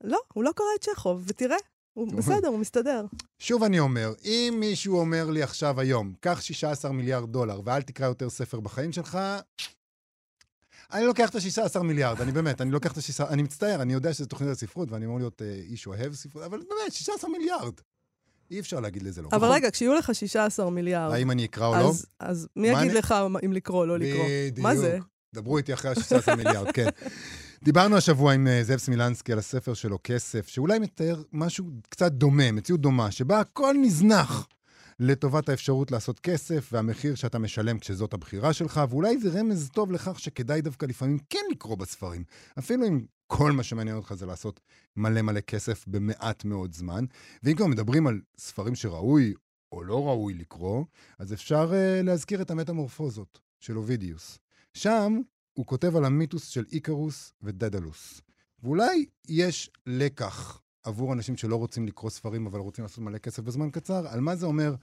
לא, 0.04 0.18
הוא 0.34 0.44
לא 0.44 0.52
קורא 0.56 0.68
את 0.76 0.84
צ'כוב, 0.84 1.24
ותראה, 1.26 1.56
הוא 1.92 2.12
בסדר, 2.12 2.48
הוא 2.48 2.58
מסתדר. 2.58 3.04
שוב 3.38 3.62
אני 3.62 3.78
אומר, 3.78 4.12
אם 4.24 4.56
מישהו 4.60 4.98
אומר 4.98 5.30
לי 5.30 5.42
עכשיו 5.42 5.80
היום, 5.80 6.12
קח 6.20 6.40
16 6.40 6.92
מיליארד 6.92 7.32
דולר 7.32 7.60
ואל 7.64 7.82
תקרא 7.82 8.06
יותר 8.06 8.30
ספר 8.30 8.60
בחיים 8.60 8.92
שלך, 8.92 9.18
אני 10.92 11.04
לוקח 11.06 11.30
את 11.30 11.34
ה-16 11.34 11.78
מיליארד, 11.82 12.20
אני 12.20 12.32
באמת, 12.32 12.60
אני 12.60 12.70
לוקח 12.70 12.92
את 12.92 12.96
ה-16, 12.96 13.28
אני 13.28 13.42
מצטער, 13.42 13.82
אני 13.82 13.92
יודע 13.92 14.12
שזה 14.14 14.26
תוכנית 14.26 14.50
הספרות, 14.50 14.92
ואני 14.92 15.06
אמור 15.06 15.18
להיות 15.18 15.42
אה, 15.42 15.52
איש 15.54 15.86
אוהב 15.86 16.14
ספרות, 16.14 16.44
אבל 16.44 16.58
באמת, 16.58 16.92
16 16.92 17.30
מיליארד. 17.30 17.72
אי 18.50 18.60
אפשר 18.60 18.80
להגיד 18.80 19.02
לזה 19.02 19.22
לא. 19.22 19.28
אבל 19.32 19.36
נכון? 19.46 19.50
רגע, 19.56 19.70
כשיהיו 19.70 19.94
לך 19.94 20.14
16 20.14 20.70
מיליארד, 20.70 21.12
האם 21.12 21.30
אני 21.30 21.44
אקרא 21.44 21.66
או 21.66 21.74
לא? 21.74 21.88
אז, 21.90 22.06
אז 22.20 22.48
מי 22.56 22.68
יגיד 22.68 22.78
אני- 22.80 22.94
לך 22.94 23.14
אם 23.44 23.52
לקרוא 23.52 23.80
או 23.80 23.86
לא 23.86 23.98
לקרוא? 23.98 24.24
בדיוק. 24.50 24.58
מה 24.64 24.76
זה? 24.76 24.98
דברו 25.34 25.58
איתי 25.58 25.74
אחרי 25.74 25.90
ה-16 25.90 26.34
מיליארד, 26.36 26.70
כן. 26.72 26.86
דיברנו 27.64 27.96
השבוע 27.96 28.32
עם 28.32 28.46
אה, 28.48 28.64
זאב 28.64 28.78
סמילנסקי 28.78 29.32
על 29.32 29.38
הספר 29.38 29.74
שלו, 29.74 29.98
כסף, 30.04 30.48
שאולי 30.48 30.78
מתאר 30.78 31.22
משהו 31.32 31.64
קצת 31.88 32.12
דומה, 32.12 32.52
מציאות 32.52 32.80
דומה, 32.80 33.10
שבה 33.10 33.40
הכל 33.40 33.74
נזנח. 33.82 34.46
לטובת 35.00 35.48
האפשרות 35.48 35.90
לעשות 35.90 36.20
כסף 36.20 36.68
והמחיר 36.72 37.14
שאתה 37.14 37.38
משלם 37.38 37.78
כשזאת 37.78 38.14
הבחירה 38.14 38.52
שלך, 38.52 38.80
ואולי 38.90 39.18
זה 39.18 39.40
רמז 39.40 39.70
טוב 39.72 39.92
לכך 39.92 40.20
שכדאי 40.20 40.60
דווקא 40.60 40.86
לפעמים 40.86 41.18
כן 41.30 41.44
לקרוא 41.50 41.76
בספרים. 41.76 42.24
אפילו 42.58 42.86
אם 42.86 43.04
כל 43.26 43.52
מה 43.52 43.62
שמעניין 43.62 43.96
אותך 43.96 44.14
זה 44.14 44.26
לעשות 44.26 44.60
מלא 44.96 45.22
מלא 45.22 45.40
כסף 45.40 45.84
במעט 45.86 46.44
מאוד 46.44 46.72
זמן. 46.72 47.04
ואם 47.42 47.56
כבר 47.56 47.66
מדברים 47.66 48.06
על 48.06 48.20
ספרים 48.38 48.74
שראוי 48.74 49.34
או 49.72 49.84
לא 49.84 50.06
ראוי 50.08 50.34
לקרוא, 50.34 50.84
אז 51.18 51.32
אפשר 51.32 51.70
uh, 51.70 52.02
להזכיר 52.02 52.42
את 52.42 52.50
המטמורפוזות 52.50 53.40
של 53.60 53.76
אובידיוס. 53.76 54.38
שם 54.74 55.20
הוא 55.52 55.66
כותב 55.66 55.96
על 55.96 56.04
המיתוס 56.04 56.48
של 56.48 56.64
איקרוס 56.72 57.32
ודדלוס. 57.42 58.20
ואולי 58.62 59.06
יש 59.28 59.70
לקח 59.86 60.60
עבור 60.86 61.12
אנשים 61.12 61.36
שלא 61.36 61.56
רוצים 61.56 61.86
לקרוא 61.86 62.10
ספרים, 62.10 62.46
אבל 62.46 62.60
רוצים 62.60 62.84
לעשות 62.84 62.98
מלא 62.98 63.18
כסף 63.18 63.42
בזמן 63.42 63.70
קצר, 63.70 64.08
על 64.08 64.20
מה 64.20 64.36
זה 64.36 64.46
אומר 64.46 64.74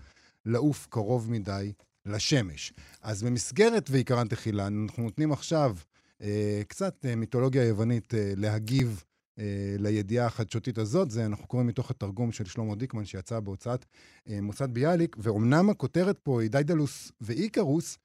לעוף 0.46 0.88
קרוב 0.90 1.32
מדי 1.32 1.74
לשמש. 2.06 2.74
אז 3.02 3.24
במסגרת 3.24 3.90
ועיקרן 3.90 4.28
תחילה, 4.28 4.68
אנחנו 4.68 5.04
נותנים 5.04 5.32
עכשיו 5.32 5.76
אה, 6.22 6.62
קצת 6.68 7.06
אה, 7.06 7.16
מיתולוגיה 7.16 7.64
יוונית 7.64 8.14
אה, 8.14 8.34
להגיב 8.36 9.04
אה, 9.40 9.76
לידיעה 9.80 10.26
החדשותית 10.26 10.78
הזאת. 10.78 11.12
זה 11.12 11.26
אנחנו 11.26 11.48
קוראים 11.48 11.68
מתוך 11.68 11.92
התרגום 11.92 12.32
של 12.32 12.46
שלמה 12.46 12.76
דיקמן, 12.76 13.06
שיצא 13.06 13.40
בהוצאת 13.40 13.86
אה, 14.28 14.42
מוסד 14.42 14.74
ביאליק, 14.74 15.16
ואומנם 15.20 15.70
הכותרת 15.70 16.20
פה 16.24 16.42
היא 16.42 16.50
דיידלוס 16.50 17.12
ואיקרוס, 17.22 17.98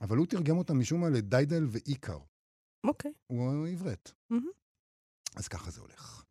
אבל 0.00 0.16
הוא 0.16 0.26
תרגם 0.26 0.58
אותה 0.58 0.74
משום 0.74 1.00
מה 1.00 1.08
לדיידל 1.08 1.66
ואיקר. 1.68 2.18
אוקיי. 2.84 3.12
הוא 3.26 3.66
עברת. 3.66 4.12
מהמם. 4.30 4.46
אז 5.36 5.48
ככה 5.48 5.70
זה 5.70 5.80
הולך. 5.80 6.27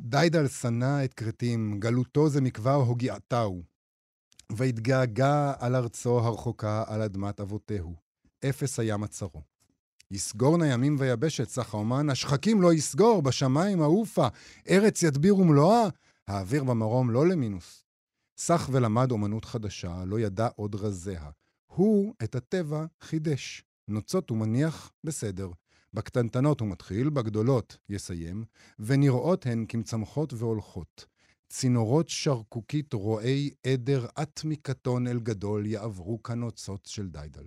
דיידל 0.00 0.48
שנא 0.48 1.04
את 1.04 1.14
כרתים, 1.14 1.80
גלותו 1.80 2.28
זה 2.28 2.40
מכבר 2.40 2.74
הוגיעתהו. 2.74 3.62
והתגעגע 4.52 5.52
על 5.58 5.76
ארצו 5.76 6.18
הרחוקה, 6.18 6.84
על 6.86 7.02
אדמת 7.02 7.40
אבותיהו. 7.40 7.94
אפס 8.48 8.80
היה 8.80 8.96
מצרו. 8.96 9.42
יסגורנה 10.10 10.66
ימים 10.66 10.96
ויבשת, 10.98 11.48
סך 11.48 11.74
האומן, 11.74 12.10
השחקים 12.10 12.62
לא 12.62 12.74
יסגור, 12.74 13.22
בשמיים 13.22 13.82
העופה, 13.82 14.28
ארץ 14.68 15.02
ידביר 15.02 15.36
ומלואה, 15.36 15.88
האוויר 16.28 16.64
במרום 16.64 17.10
לא 17.10 17.28
למינוס. 17.28 17.84
סך 18.38 18.68
ולמד 18.72 19.10
אומנות 19.10 19.44
חדשה, 19.44 20.04
לא 20.06 20.20
ידע 20.20 20.48
עוד 20.56 20.74
רזיה. 20.74 21.30
הוא 21.66 22.14
את 22.22 22.34
הטבע 22.34 22.84
חידש. 23.00 23.64
נוצות 23.88 24.30
הוא 24.30 24.38
מניח 24.38 24.92
בסדר. 25.04 25.50
בקטנטנות 25.94 26.60
הוא 26.60 26.68
מתחיל, 26.68 27.10
בגדולות 27.10 27.76
יסיים, 27.88 28.44
ונראות 28.78 29.46
הן 29.46 29.64
כמצמחות 29.68 30.32
והולכות. 30.32 31.06
צינורות 31.48 32.08
שרקוקית 32.08 32.92
רועי 32.92 33.50
עדר 33.66 34.06
עט 34.16 34.40
מקטון 34.44 35.06
אל 35.06 35.18
גדול 35.20 35.66
יעברו 35.66 36.22
כנוצות 36.22 36.86
של 36.86 37.08
דיידל. 37.08 37.46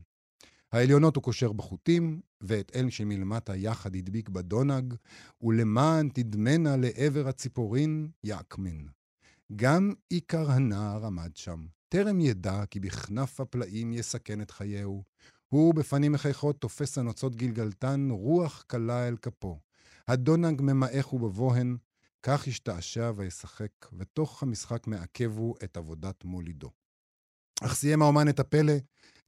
העליונות 0.72 1.16
הוא 1.16 1.24
קושר 1.24 1.52
בחוטים, 1.52 2.22
ואת 2.42 2.72
אל 2.76 2.90
שמלמטה 2.90 3.56
יחד 3.56 3.96
הדביק 3.96 4.30
בדונג, 4.30 4.94
ולמען 5.42 6.10
תדמנה 6.10 6.78
לעבר 6.78 7.28
הציפורין 7.28 8.10
יעקמן. 8.24 8.86
גם 9.56 9.94
עיקר 10.10 10.52
הנער 10.52 11.06
עמד 11.06 11.32
שם. 11.36 11.66
טרם 11.90 12.20
ידע 12.20 12.66
כי 12.66 12.80
בכנף 12.80 13.40
הפלאים 13.40 13.94
יסכן 13.94 14.42
את 14.42 14.52
חייהו. 14.52 15.04
הוא 15.52 15.74
בפנים 15.74 16.12
מחייכות 16.12 16.62
תופס 16.62 16.98
הנוצות 16.98 17.36
גלגלתן, 17.36 18.08
רוח 18.12 18.64
קלה 18.68 19.08
אל 19.08 19.18
כפו. 19.22 19.60
הדונג 20.08 20.62
ממעך 20.62 21.14
ובבוהן, 21.14 21.78
כך 22.24 22.48
השתעשע 22.48 23.12
וישחק, 23.16 23.72
ותוך 23.98 24.44
המשחק 24.44 24.88
מעכבו 24.88 25.54
את 25.64 25.78
עבודת 25.78 26.26
מולידו. 26.26 26.72
אך 27.62 27.76
סיים 27.76 28.02
האומן 28.02 28.30
את 28.30 28.40
הפלא, 28.40 28.74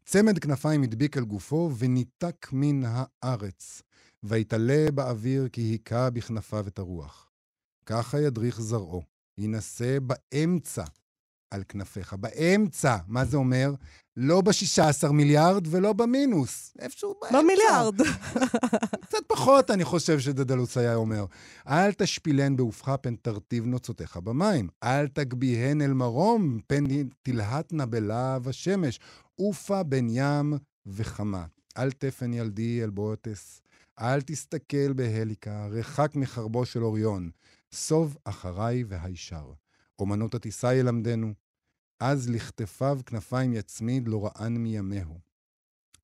צמד 0.06 0.40
כנפיים 0.40 0.84
הדביק 0.84 1.18
אל 1.18 1.24
גופו, 1.24 1.72
וניתק 1.78 2.48
מן 2.52 2.82
הארץ, 2.86 3.82
ויתעלה 4.24 4.92
באוויר 4.94 5.48
כי 5.50 5.62
היכה 5.62 6.10
בכנפיו 6.10 6.68
את 6.68 6.80
הרוח. 6.80 7.32
ככה 7.86 8.22
ידריך 8.22 8.62
זרעו, 8.62 9.04
יינשא 9.38 9.98
באמצע 10.00 10.84
על 11.54 11.64
כנפיך. 11.70 12.14
באמצע, 12.14 12.98
מה 13.08 13.26
זה 13.26 13.38
אומר? 13.38 13.74
לא 14.18 14.42
ב-16 14.42 15.12
מיליארד 15.12 15.68
ולא 15.70 15.94
במינוס. 15.94 16.74
איפשהו 16.80 17.16
באמצע. 17.22 17.42
במיליארד. 17.42 18.02
קצת 19.06 19.18
פחות, 19.28 19.72
אני 19.72 19.84
חושב 19.84 20.20
שדדלוס 20.20 20.78
היה 20.78 20.96
אומר. 20.96 21.26
אל 21.68 21.94
תשפילן 21.94 22.56
בעופך 22.56 22.96
פן 23.02 23.16
תרטיב 23.16 23.66
נוצותיך 23.66 24.18
במים. 24.18 24.70
אל 24.84 25.08
תגביהן 25.08 25.82
אל 25.82 25.94
מרום 25.94 26.60
פן 26.68 26.84
תלהטנה 27.22 27.86
בלהב 27.86 28.48
השמש. 28.48 29.00
עופה 29.36 29.84
בין 29.84 30.08
ים 30.12 30.54
וחמה. 30.86 31.46
אל 31.78 31.92
תפן 31.92 32.34
ילדי 32.34 32.84
אל 32.84 32.90
בוטס. 32.90 33.62
אל 34.00 34.22
תסתכל 34.22 34.94
בהליקה, 34.94 35.68
רחק 35.72 36.12
מחרבו 36.16 36.66
של 36.66 36.84
אוריון. 36.84 37.30
סוב 37.74 38.18
אחריי 38.24 38.84
והישר. 38.88 39.54
אומנות 40.00 40.36
הטיסה 40.36 40.76
ילמדנו, 40.76 41.34
אז 42.06 42.30
לכתפיו 42.30 43.00
כנפיים 43.06 43.54
יצמיד, 43.54 44.08
לא 44.08 44.26
רען 44.26 44.58
מימיהו. 44.58 45.20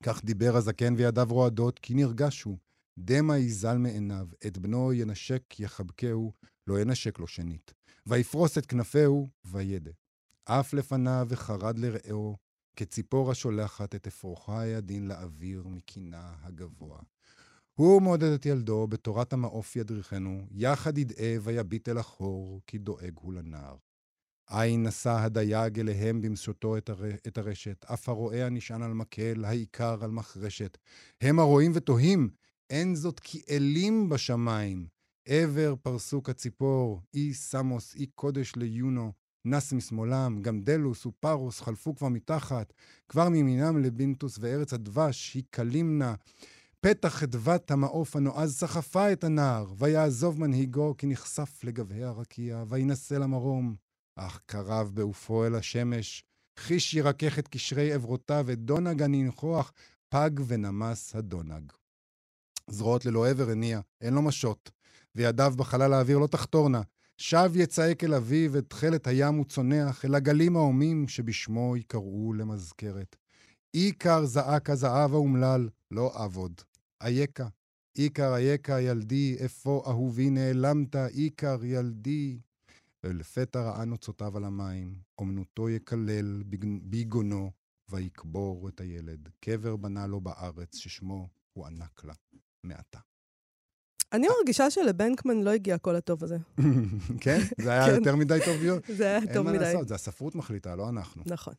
כך 0.03 0.25
דיבר 0.25 0.55
הזקן 0.55 0.93
וידיו 0.97 1.27
רועדות, 1.29 1.79
כי 1.79 1.93
נרגש 1.93 2.41
הוא. 2.41 2.57
דמע 2.99 3.37
יזל 3.37 3.77
מעיניו, 3.77 4.27
את 4.47 4.57
בנו 4.57 4.93
ינשק 4.93 5.59
יחבקהו, 5.59 6.33
לא 6.67 6.79
ינשק 6.79 7.19
לו 7.19 7.27
שנית. 7.27 7.73
ויפרוס 8.07 8.57
את 8.57 8.65
כנפיהו, 8.65 9.29
וידע. 9.45 9.91
עף 10.45 10.73
לפניו 10.73 11.27
וחרד 11.29 11.79
לרעהו, 11.79 12.37
כציפור 12.75 13.31
השולחת 13.31 13.95
את 13.95 14.07
אפרוחה 14.07 14.61
הידין 14.61 15.07
לאוויר 15.07 15.67
מקינה 15.67 16.35
הגבוה. 16.41 16.99
הוא 17.73 18.01
מעודד 18.01 18.31
את 18.31 18.45
ילדו, 18.45 18.87
בתורת 18.87 19.33
המעוף 19.33 19.75
ידריכנו, 19.75 20.47
יחד 20.51 20.97
ידעה 20.97 21.35
ויביט 21.41 21.89
אל 21.89 21.97
החור, 21.97 22.61
כי 22.67 22.77
דואג 22.77 23.13
הוא 23.15 23.33
לנער. 23.33 23.75
עין 24.49 24.83
נשא 24.83 25.09
הדייג 25.09 25.79
אליהם 25.79 26.21
במשותו 26.21 26.77
את, 26.77 26.89
הר... 26.89 27.09
את 27.27 27.37
הרשת, 27.37 27.85
אף 27.93 28.09
הרועה 28.09 28.45
הנשען 28.45 28.81
על 28.81 28.93
מקל, 28.93 29.45
העיקר 29.45 30.03
על 30.03 30.11
מחרשת. 30.11 30.77
הם 31.21 31.39
הרואים 31.39 31.71
ותוהים, 31.75 32.29
אין 32.69 32.95
זאת 32.95 33.19
כי 33.19 33.41
אלים 33.49 34.09
בשמיים. 34.09 34.87
עבר 35.25 35.75
פרסו 35.81 36.23
כציפור, 36.23 37.01
אי 37.13 37.33
סמוס, 37.33 37.95
אי 37.95 38.05
קודש 38.05 38.55
ליונו, 38.55 39.11
נס 39.45 39.73
משמאלם, 39.73 40.39
גם 40.41 40.61
דלוס 40.61 41.05
ופרוס 41.05 41.61
חלפו 41.61 41.95
כבר 41.95 42.07
מתחת, 42.07 42.73
כבר 43.09 43.29
מימינם 43.29 43.77
לבינטוס 43.77 44.37
וארץ 44.41 44.73
הדבש, 44.73 45.33
היא 45.33 45.43
קלימנה. 45.49 46.15
פתח 46.81 47.09
חדוות 47.09 47.71
המעוף 47.71 48.15
הנועז 48.15 48.57
סחפה 48.57 49.11
את 49.11 49.23
הנער, 49.23 49.73
ויעזוב 49.77 50.39
מנהיגו 50.39 50.95
כי 50.97 51.07
נחשף 51.07 51.63
לגבהי 51.63 52.03
הרקיע, 52.03 52.63
וינשא 52.67 53.13
למרום. 53.13 53.88
אך 54.21 54.39
קרב 54.45 54.91
בעופו 54.93 55.45
אל 55.45 55.55
השמש, 55.55 56.23
חיש 56.57 56.93
ירכך 56.93 57.39
את 57.39 57.47
קשרי 57.47 57.93
עברותיו, 57.93 58.43
ודונג 58.47 59.01
הנינכוח, 59.01 59.73
פג 60.09 60.29
ונמס 60.47 61.15
הדונג. 61.15 61.71
זרועות 62.69 63.05
ללא 63.05 63.29
עבר 63.29 63.49
הניע, 63.49 63.79
אין 64.01 64.13
לו 64.13 64.21
משות, 64.21 64.71
וידיו 65.15 65.53
בחלל 65.57 65.93
האוויר 65.93 66.17
לא 66.17 66.27
תחתורנה. 66.27 66.81
שב 67.17 67.51
יצעק 67.55 68.03
אל 68.03 68.13
אביו, 68.13 68.57
את 68.57 68.69
תכלת 68.69 69.07
הים 69.07 69.35
הוא 69.35 69.45
צונח, 69.45 70.05
אל 70.05 70.15
הגלים 70.15 70.55
ההומים 70.55 71.07
שבשמו 71.07 71.77
יקראו 71.77 72.33
למזכרת. 72.33 73.15
איכר 73.73 74.25
זעק 74.25 74.69
הזהב 74.69 75.13
האומלל, 75.13 75.69
לא 75.91 76.11
עבוד. 76.15 76.61
אייכה, 77.01 77.47
איכר 77.97 78.35
אייכה 78.35 78.81
ילדי, 78.81 79.35
איפה 79.39 79.83
אהובי 79.87 80.29
נעלמת, 80.29 80.95
איכר 80.95 81.63
ילדי. 81.63 82.39
ולפתע 83.03 83.61
ראה 83.61 83.85
נוצותיו 83.85 84.37
על 84.37 84.43
המים, 84.43 84.95
אומנותו 85.17 85.69
יקלל 85.69 86.43
ביגונו, 86.81 87.51
ויקבור 87.89 88.69
את 88.69 88.81
הילד. 88.81 89.29
קבר 89.39 89.75
בנה 89.75 90.07
לו 90.07 90.21
בארץ, 90.21 90.75
ששמו 90.75 91.27
הוא 91.53 91.65
ענק 91.65 92.05
לה 92.05 92.13
מעתה. 92.63 92.99
אני 94.13 94.27
מרגישה 94.37 94.69
שלבנקמן 94.69 95.41
לא 95.41 95.49
הגיע 95.49 95.77
כל 95.77 95.95
הטוב 95.95 96.23
הזה. 96.23 96.37
כן? 97.23 97.39
זה 97.61 97.71
היה 97.71 97.85
כן. 97.85 97.95
יותר 97.95 98.15
מדי 98.15 98.39
טוב? 98.45 98.57
זה 98.97 99.05
היה 99.05 99.19
טוב 99.21 99.29
אין 99.29 99.43
מה 99.45 99.51
מדי. 99.51 99.59
לעשות, 99.59 99.87
זה 99.87 99.95
הספרות 99.95 100.35
מחליטה, 100.35 100.75
לא 100.75 100.89
אנחנו. 100.89 101.23
נכון. 101.25 101.53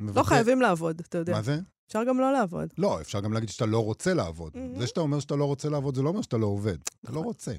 לא 0.00 0.22
חייבים 0.22 0.60
לעבוד, 0.60 1.00
אתה 1.08 1.18
יודע. 1.18 1.32
מה 1.32 1.42
זה? 1.42 1.58
אפשר 1.92 2.04
גם 2.04 2.20
לא 2.20 2.32
לעבוד. 2.32 2.68
לא, 2.78 3.00
אפשר 3.00 3.20
גם 3.20 3.32
להגיד 3.32 3.48
שאתה 3.48 3.66
לא 3.66 3.84
רוצה 3.84 4.14
לעבוד. 4.14 4.52
Mhm. 4.54 4.78
זה 4.78 4.86
שאתה 4.86 5.00
אומר 5.00 5.20
שאתה 5.20 5.36
לא 5.36 5.44
רוצה 5.44 5.68
לעבוד, 5.68 5.94
זה 5.94 6.02
לא 6.02 6.08
אומר 6.08 6.22
שאתה 6.22 6.36
לא 6.36 6.46
עובד. 6.46 6.76
אתה 7.04 7.12
לא 7.12 7.20
רוצה. 7.20 7.52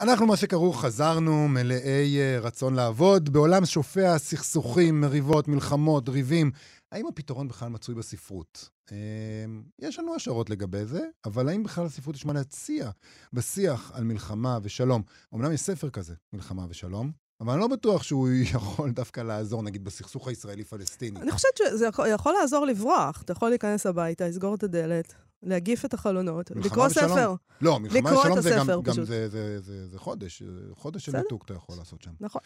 אנחנו, 0.00 0.26
מה 0.26 0.36
שכרוך, 0.36 0.80
חזרנו 0.80 1.48
מלאי 1.48 2.18
אה, 2.18 2.38
רצון 2.40 2.74
לעבוד, 2.74 3.30
בעולם 3.30 3.66
שופע 3.66 4.18
סכסוכים, 4.18 5.00
מריבות, 5.00 5.48
מלחמות, 5.48 6.08
ריבים. 6.08 6.50
האם 6.92 7.06
הפתרון 7.06 7.48
בכלל 7.48 7.68
מצוי 7.68 7.94
בספרות? 7.94 8.68
אמ, 8.92 9.62
יש 9.78 9.98
לנו 9.98 10.14
השערות 10.14 10.50
לגבי 10.50 10.84
זה, 10.84 11.00
אבל 11.24 11.48
האם 11.48 11.62
בכלל 11.62 11.84
לספרות 11.84 12.16
יש 12.16 12.26
מה 12.26 12.32
להציע 12.32 12.90
בשיח 13.32 13.90
על 13.94 14.04
מלחמה 14.04 14.58
ושלום? 14.62 15.02
אמנם 15.34 15.52
יש 15.52 15.60
ספר 15.60 15.90
כזה, 15.90 16.14
מלחמה 16.32 16.66
ושלום, 16.68 17.12
אבל 17.42 17.52
אני 17.52 17.60
לא 17.60 17.66
בטוח 17.68 18.02
שהוא 18.02 18.28
יכול 18.54 18.90
דווקא 18.90 19.20
לעזור, 19.20 19.62
נגיד, 19.62 19.84
בסכסוך 19.84 20.28
הישראלי-פלסטיני. 20.28 21.20
אני 21.20 21.30
חושבת 21.30 21.56
שזה 21.56 21.86
יכול, 21.86 22.06
יכול 22.08 22.34
לעזור 22.40 22.66
לברוח. 22.66 23.22
אתה 23.22 23.32
יכול 23.32 23.48
להיכנס 23.48 23.86
הביתה, 23.86 24.28
לסגור 24.28 24.54
את 24.54 24.62
הדלת, 24.62 25.14
להגיף 25.42 25.84
את 25.84 25.94
החלונות, 25.94 26.50
לקרוא 26.50 26.86
ושלום. 26.86 27.08
ספר. 27.08 27.34
לא, 27.60 27.80
מלחמה 27.80 28.18
ושלום 28.18 28.40
זה 28.40 28.50
גם, 28.50 28.58
הספר, 28.58 28.80
גם 28.84 28.92
פשוט. 28.92 29.06
זה, 29.06 29.28
זה, 29.28 29.60
זה, 29.60 29.88
זה 29.88 29.98
חודש, 29.98 30.42
חודש 30.74 31.04
של. 31.04 31.16
ניתוק 31.16 31.44
אתה 31.44 31.54
יכול 31.54 31.76
לעשות 31.78 32.02
שם. 32.02 32.10
נכון. 32.20 32.40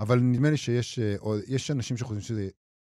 אבל 0.00 0.18
נדמה 0.18 0.50
לי 0.50 0.56
שיש 0.56 0.98
אה, 0.98 1.14
או, 1.20 1.36
יש 1.46 1.70
אנשים 1.70 1.96
שחושבים 1.96 2.20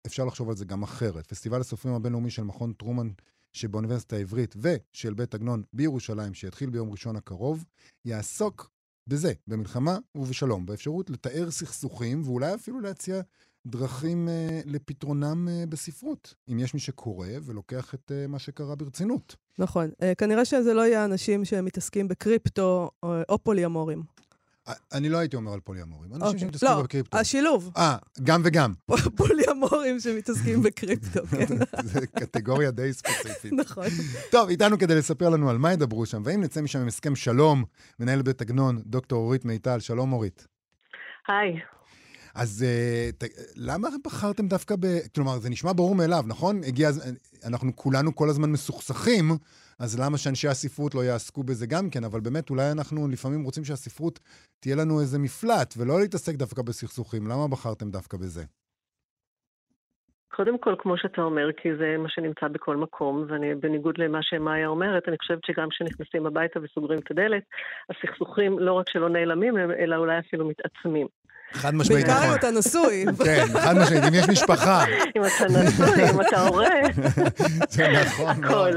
שאפשר 0.06 0.26
לחשוב 0.26 0.50
על 0.50 0.56
זה 0.56 0.66
גם 0.66 0.84
אחרת. 0.84 1.28
פסטיבל 1.28 1.62
הסופרים 1.62 1.96
הבינלאומי 1.96 2.32
של 2.32 2.44
מכון 2.44 2.74
טרומן 2.74 3.10
שבאוניברסיטה 3.54 4.16
העברית 4.16 4.56
ושל 4.58 5.14
בית 5.14 5.36
עגנון 5.36 5.64
בירושלים, 5.74 6.34
שיתחיל 6.34 6.70
ביום 6.70 6.92
ראשון 6.92 7.16
הקרוב, 7.16 7.66
יעסוק 8.06 8.75
בזה, 9.08 9.34
במלחמה 9.48 9.98
ובשלום, 10.16 10.66
באפשרות 10.66 11.10
לתאר 11.10 11.52
סכסוכים 11.52 12.22
ואולי 12.26 12.54
אפילו 12.54 12.80
להציע 12.82 13.22
דרכים 13.68 14.30
אה, 14.30 14.62
לפתרונם 14.66 15.48
אה, 15.50 15.64
בספרות, 15.70 16.34
אם 16.52 16.60
יש 16.60 16.74
מי 16.74 16.80
שקורא 16.80 17.28
ולוקח 17.44 17.94
את 17.94 18.12
אה, 18.12 18.28
מה 18.28 18.40
שקרה 18.40 18.76
ברצינות. 18.76 19.36
נכון. 19.60 19.90
אה, 20.02 20.16
כנראה 20.16 20.46
שזה 20.46 20.74
לא 20.74 20.82
יהיה 20.82 21.06
אנשים 21.06 21.46
שמתעסקים 21.46 22.08
בקריפטו 22.08 22.90
או, 23.04 23.14
או 23.30 23.44
פוליאמורים. 23.44 24.04
אה, 24.68 24.74
אני 24.94 25.10
לא 25.10 25.18
הייתי 25.18 25.36
אומר 25.36 25.54
על 25.54 25.60
פוליאמורים, 25.60 26.14
אנשים 26.14 26.28
אוקיי. 26.28 26.40
שמתעסקים 26.40 26.70
לא, 26.70 26.84
בקריפטו. 26.84 27.18
השילוב. 27.18 27.72
אה, 27.78 27.98
גם 28.24 28.42
וגם. 28.46 28.74
פוליאמורים 29.18 30.00
שמתעסקים 30.00 30.62
בקריפטו, 30.62 31.28
כן. 31.28 31.58
זו 31.84 32.00
קטגוריה 32.20 32.72
די 32.72 32.94
ספציפית. 32.94 33.54
נכון. 33.62 33.88
טוב, 34.32 34.50
איתנו 34.50 34.78
כדי 34.80 34.96
לספר 34.96 35.30
לנו 35.30 35.50
על 35.50 35.58
מה 35.58 35.74
ידברו 35.74 36.06
שם, 36.06 36.22
והאם 36.26 36.42
נצא 36.42 36.62
משם 36.62 36.80
עם 36.80 36.88
הסכם 36.88 37.16
שלום, 37.16 37.64
מנהל 38.00 38.22
בית 38.22 38.42
עגנון, 38.42 38.82
דוקטור 38.86 39.24
אורית 39.24 39.46
מיטל. 39.46 39.80
שלום, 39.80 40.14
אורית. 40.14 40.48
היי. 41.28 41.60
אז 42.36 42.66
uh, 42.66 43.18
ת, 43.18 43.24
למה 43.56 43.90
בחרתם 44.04 44.48
דווקא 44.48 44.76
ב... 44.80 45.00
כלומר, 45.16 45.40
זה 45.40 45.50
נשמע 45.50 45.74
ברור 45.74 45.96
מאליו, 45.96 46.24
נכון? 46.28 46.64
הגיע... 46.64 46.90
אנחנו 47.46 47.76
כולנו 47.76 48.16
כל 48.16 48.30
הזמן 48.30 48.52
מסוכסכים, 48.52 49.38
אז 49.80 50.00
למה 50.00 50.18
שאנשי 50.18 50.48
הספרות 50.48 50.96
לא 50.96 51.02
יעסקו 51.02 51.44
בזה 51.44 51.66
גם 51.68 51.90
כן? 51.90 52.04
אבל 52.04 52.20
באמת, 52.20 52.50
אולי 52.50 52.72
אנחנו 52.72 53.08
לפעמים 53.08 53.44
רוצים 53.44 53.64
שהספרות 53.64 54.20
תהיה 54.60 54.76
לנו 54.76 55.02
איזה 55.02 55.20
מפלט, 55.20 55.74
ולא 55.78 56.00
להתעסק 56.00 56.36
דווקא 56.36 56.62
בסכסוכים. 56.62 57.28
למה 57.28 57.48
בחרתם 57.48 57.92
דווקא 57.92 58.18
בזה? 58.18 58.44
קודם 60.36 60.58
כל, 60.58 60.76
כמו 60.80 60.98
שאתה 60.98 61.22
אומר, 61.22 61.50
כי 61.58 61.70
זה 61.76 61.96
מה 61.98 62.10
שנמצא 62.10 62.48
בכל 62.48 62.78
מקום, 62.78 63.26
ואני, 63.28 63.56
בניגוד 63.56 63.98
למה 63.98 64.20
שמאיה 64.22 64.68
אומרת, 64.68 65.04
אני 65.08 65.18
חושבת 65.18 65.46
שגם 65.46 65.70
כשנכנסים 65.70 66.26
הביתה 66.26 66.60
וסוגרים 66.64 67.00
את 67.00 67.12
הדלת, 67.12 67.44
הסכסוכים 67.90 68.60
לא 68.60 68.74
רק 68.74 68.90
שלא 68.90 69.10
נעלמים, 69.10 69.58
אלא 69.58 69.96
אולי 69.96 70.20
אפילו 70.20 70.48
מתעצמים. 70.50 71.08
חד 71.54 71.76
משמעית 71.76 72.06
בעיקר 72.06 72.20
נכון. 72.20 72.30
אם 72.32 72.36
אתה 72.40 72.48
נשוי. 72.60 73.06
כן, 73.26 73.60
חד 73.60 73.74
משמעית, 73.82 74.04
אם 74.04 74.14
יש 74.14 74.30
משפחה. 74.30 74.84
אם 75.16 75.22
אתה 75.22 75.46
נשוי, 75.46 76.10
אם 76.14 76.22
אתה 76.22 76.42
הורה, 76.42 76.70
זה 77.70 77.88
נכון. 78.06 78.44
הכל. 78.44 78.72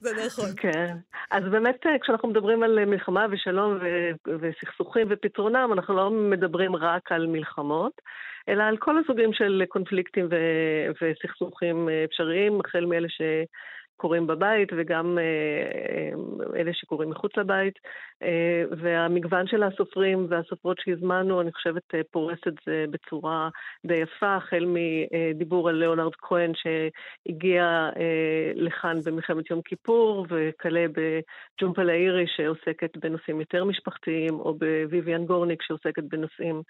זה 0.00 0.10
נכון. 0.26 0.50
כן. 0.56 0.96
אז 1.30 1.42
באמת, 1.50 1.86
אה, 1.86 1.98
כשאנחנו 2.02 2.28
מדברים 2.28 2.62
על 2.62 2.78
אה, 2.78 2.84
מלחמה 2.84 3.26
ושלום 3.30 3.78
ו- 3.82 4.30
וסכסוכים 4.40 5.06
ופתרונם, 5.10 5.70
אנחנו 5.72 5.96
לא 5.96 6.10
מדברים 6.10 6.76
רק 6.76 7.12
על 7.12 7.26
מלחמות, 7.26 7.92
אלא 8.48 8.62
על 8.62 8.76
כל 8.76 8.98
הסוגים 8.98 9.32
של 9.32 9.62
קונפליקטים 9.68 10.28
ו- 10.30 10.90
וסכסוכים 11.02 11.88
אה, 11.88 12.04
אפשריים, 12.04 12.60
החל 12.64 12.84
מאלה 12.84 13.08
שקורים 13.08 14.26
בבית 14.26 14.68
וגם 14.76 15.18
אלה 16.56 16.70
שקורים 16.74 17.10
מחוץ 17.10 17.32
לבית. 17.36 17.74
אה, 18.24 18.76
והמגוון 18.78 19.46
של 19.46 19.62
הסופרים 19.62 20.26
והסופרות 20.30 20.76
שהזמנו, 20.80 21.40
אני 21.40 21.52
חושבת, 21.52 21.82
אה, 21.94 22.00
פורס 22.10 22.38
את 22.48 22.54
זה 22.66 22.84
בצורה 22.90 23.48
די 23.86 23.94
יפה, 23.94 24.36
החל 24.36 24.66
מדיבור 24.66 25.68
על 25.68 25.74
ליאונרד 25.74 26.12
כהן 26.18 26.52
שהגיע 26.54 27.62
אה, 27.96 28.52
לכאן 28.54 29.00
במלחמת 29.04 29.50
יום 29.50 29.62
כיפור, 29.62 30.26
וכלה 30.30 30.86
בג'ומפה 30.92 31.82
לאירי 31.82 32.24
שעוסקת 32.36 32.96
בנושאים 32.96 33.40
יותר 33.40 33.64
משפחתיים, 33.64 34.34
או 34.34 34.54
בוויvian 34.54 35.26
גורניק 35.26 35.62
שעוסקת 35.62 36.02
בנושאים 36.02 36.62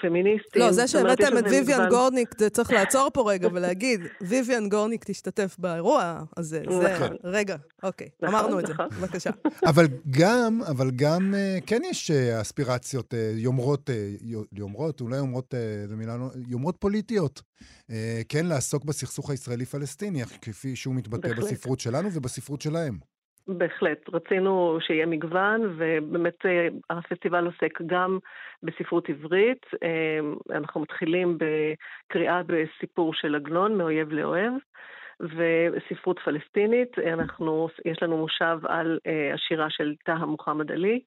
פמיניסטיים. 0.00 0.64
לא, 0.64 0.72
זה 0.72 0.88
שהבאתם 0.88 1.38
את 1.38 1.44
ויvian 1.44 1.62
מגוון. 1.62 1.88
גורניק, 1.88 2.28
זה 2.38 2.50
צריך 2.50 2.72
לעצור 2.72 3.10
פה 3.14 3.32
רגע 3.32 3.48
ולהגיד, 3.54 4.00
ויvian 4.22 4.68
גורניק 4.68 5.04
תשתתף 5.04 5.56
באירוע 5.58 6.22
הזה. 6.36 6.62
זה, 6.68 6.94
נכון. 6.94 7.16
רגע, 7.24 7.56
אוקיי, 7.82 8.08
נכון, 8.22 8.34
אמרנו 8.34 8.60
את 8.60 8.66
זה, 8.66 8.72
נכון. 8.72 8.88
בבקשה. 8.88 9.30
אבל 9.66 9.84
גם, 10.10 10.60
אבל 10.76 10.90
גם, 11.02 11.22
אה, 11.34 11.58
כן 11.66 11.80
יש 11.90 12.10
אה, 12.10 12.40
אספירציות, 12.40 13.14
אה, 13.14 13.30
יומרות, 13.34 13.90
יו- 14.22 14.48
יומרות, 14.52 15.00
אולי 15.00 15.16
יומרות, 15.16 15.54
זו 15.86 15.96
מילה 15.96 16.16
לא, 16.16 16.26
יומרות 16.48 16.76
פוליטיות. 16.80 17.42
כן, 18.28 18.46
לעסוק 18.46 18.84
בסכסוך 18.84 19.30
הישראלי-פלסטיני, 19.30 20.22
כפי 20.42 20.76
שהוא 20.76 20.94
מתבטא 20.94 21.28
בהחלט. 21.28 21.38
בספרות 21.44 21.80
שלנו 21.80 22.08
ובספרות 22.14 22.60
שלהם. 22.60 22.94
בהחלט, 23.48 23.98
רצינו 24.12 24.78
שיהיה 24.80 25.06
מגוון, 25.06 25.60
ובאמת 25.78 26.34
הפסטיבל 26.90 27.46
עוסק 27.46 27.82
גם 27.86 28.18
בספרות 28.62 29.08
עברית. 29.08 29.66
אנחנו 30.50 30.80
מתחילים 30.80 31.38
בקריאה 31.38 32.42
בסיפור 32.46 33.14
של 33.14 33.34
עגנון, 33.34 33.78
מאויב 33.78 34.12
לאוהב, 34.12 34.52
וספרות 35.20 36.18
פלסטינית. 36.24 36.98
אנחנו, 37.12 37.68
יש 37.84 38.02
לנו 38.02 38.16
מושב 38.16 38.58
על 38.68 38.98
אה, 39.06 39.34
השירה 39.34 39.66
של 39.70 39.94
טאהא 40.04 40.26
מוחמד 40.26 40.72
עלי, 40.72 41.00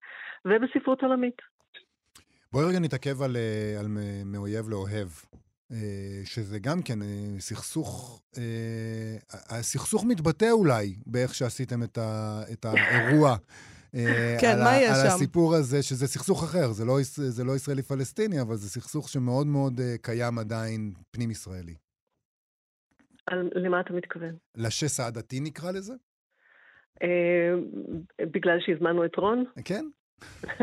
ובספרות 0.45 1.01
עולמית. 1.01 1.41
בואי 2.51 2.65
רגע 2.65 2.79
נתעכב 2.79 3.21
על, 3.21 3.37
אה, 3.37 3.79
על 3.79 3.87
מאויב 4.25 4.69
לאוהב, 4.69 5.07
אה, 5.71 5.77
שזה 6.25 6.59
גם 6.59 6.81
כן 6.81 6.99
סכסוך, 7.39 8.21
הסכסוך 9.49 10.05
מתבטא 10.05 10.51
אולי 10.51 10.95
באיך 11.05 11.35
שעשיתם 11.35 11.83
את, 11.83 11.97
ה, 11.97 12.41
את 12.53 12.65
האירוע. 12.65 13.35
כן, 14.41 14.51
על 14.57 14.63
מה 14.63 14.77
יש 14.77 14.89
על 14.89 15.09
שם? 15.09 15.15
הסיפור 15.15 15.55
הזה, 15.55 15.83
שזה 15.83 16.07
סכסוך 16.07 16.43
אחר, 16.43 16.71
זה 16.71 16.85
לא, 16.85 16.97
זה 17.03 17.43
לא 17.43 17.55
ישראלי-פלסטיני, 17.55 18.41
אבל 18.41 18.55
זה 18.55 18.69
סכסוך 18.69 19.09
שמאוד 19.09 19.47
מאוד 19.47 19.81
קיים 20.01 20.39
עדיין 20.39 20.93
פנים-ישראלי. 21.11 21.88
על, 23.29 23.49
למה 23.55 23.79
אתה 23.79 23.93
מתכוון? 23.93 24.35
לשסע 24.57 25.03
העדתי 25.03 25.39
נקרא 25.39 25.71
לזה? 25.71 25.93
אה, 27.03 27.53
בגלל 28.21 28.57
שהזמנו 28.59 29.05
את 29.05 29.15
רון? 29.15 29.43
כן? 29.65 29.85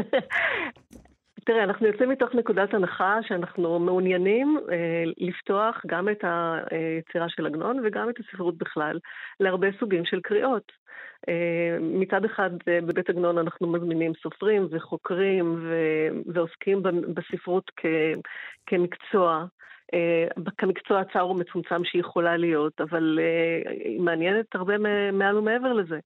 תראה, 1.47 1.65
אנחנו 1.65 1.87
יוצאים 1.87 2.09
מתוך 2.11 2.35
נקודת 2.35 2.75
הנחה 2.75 3.19
שאנחנו 3.23 3.79
מעוניינים 3.79 4.59
אה, 4.73 5.05
לפתוח 5.17 5.83
גם 5.87 6.09
את 6.09 6.25
היצירה 6.25 7.29
של 7.29 7.47
עגנון 7.47 7.81
וגם 7.85 8.11
את 8.11 8.15
הספרות 8.21 8.59
בכלל 8.59 8.99
להרבה 9.41 9.67
סוגים 9.81 10.05
של 10.05 10.21
קריאות. 10.21 10.73
אה, 11.29 11.79
מצד 11.81 12.25
אחד 12.25 12.51
אה, 12.69 12.81
בבית 12.81 13.11
עגנון 13.11 13.39
אנחנו 13.39 13.67
מזמינים 13.73 14.13
סופרים 14.23 14.67
וחוקרים 14.71 15.59
ו- 15.63 16.33
ועוסקים 16.35 16.83
בספרות 17.15 17.71
כ- 17.77 18.19
כמקצוע. 18.67 19.47
אה, 19.95 20.43
כמקצוע 20.59 21.01
הצר 21.01 21.29
ומצומצם 21.29 21.85
שיכולה 21.85 22.37
להיות, 22.37 22.81
אבל 22.81 23.19
אה, 23.23 23.73
היא 23.85 24.01
מעניינת 24.01 24.47
הרבה 24.55 24.75
מעל 25.13 25.37
ומעבר 25.39 25.73
לזה. 25.73 25.99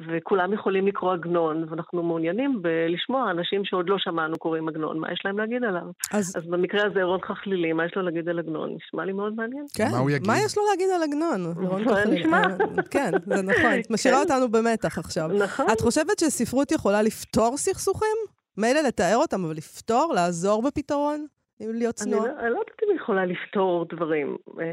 וכולם 0.00 0.52
יכולים 0.52 0.86
לקרוא 0.86 1.12
עגנון, 1.12 1.66
ואנחנו 1.70 2.02
מעוניינים 2.02 2.62
ב- 2.62 2.86
לשמוע 2.88 3.30
אנשים 3.30 3.64
שעוד 3.64 3.88
לא 3.88 3.96
שמענו 3.98 4.38
קוראים 4.38 4.68
עגנון, 4.68 4.98
מה 4.98 5.12
יש 5.12 5.20
להם 5.24 5.38
להגיד 5.38 5.64
עליו. 5.64 5.82
אז 6.12 6.36
אז 6.36 6.46
במקרה 6.46 6.86
הזה 6.86 7.02
רון 7.02 7.20
חכלילי, 7.20 7.72
מה 7.72 7.86
יש 7.86 7.92
לו 7.96 8.02
להגיד 8.02 8.28
על 8.28 8.38
עגנון? 8.38 8.76
נשמע 8.76 9.04
לי 9.04 9.12
מאוד 9.12 9.34
מעניין. 9.36 9.64
כן, 9.74 9.88
מה 9.92 9.98
הוא 9.98 10.10
יגיד? 10.10 10.26
מה 10.26 10.38
יש 10.46 10.56
לו 10.58 10.62
להגיד 10.70 10.88
על 10.94 11.02
עגנון? 11.02 11.52
רון? 11.68 11.82
נשמע. 12.10 12.42
אה, 12.42 12.82
כן, 12.90 13.10
זה 13.26 13.42
נכון. 13.42 13.78
את 13.80 13.90
משאירה 13.94 14.16
כן. 14.16 14.22
אותנו 14.32 14.48
במתח 14.48 14.98
עכשיו. 14.98 15.28
נכון. 15.28 15.66
את 15.72 15.80
חושבת 15.80 16.18
שספרות 16.18 16.72
יכולה 16.72 17.02
לפתור 17.02 17.56
סכסוכים? 17.56 18.16
מילא 18.58 18.80
לתאר 18.80 19.16
אותם, 19.16 19.44
אבל 19.44 19.54
לפתור? 19.54 20.12
לעזור 20.14 20.62
בפתרון? 20.62 21.26
להיות 21.70 22.02
אני 22.02 22.10
צנועה? 22.10 22.26
לא, 22.26 22.40
אני 22.40 22.50
לא 22.50 22.58
יודעת 22.58 22.82
אם 22.82 22.88
היא 22.88 22.96
יכולה 22.96 23.24
לפתור 23.24 23.86
דברים. 23.88 24.36
אה, 24.60 24.64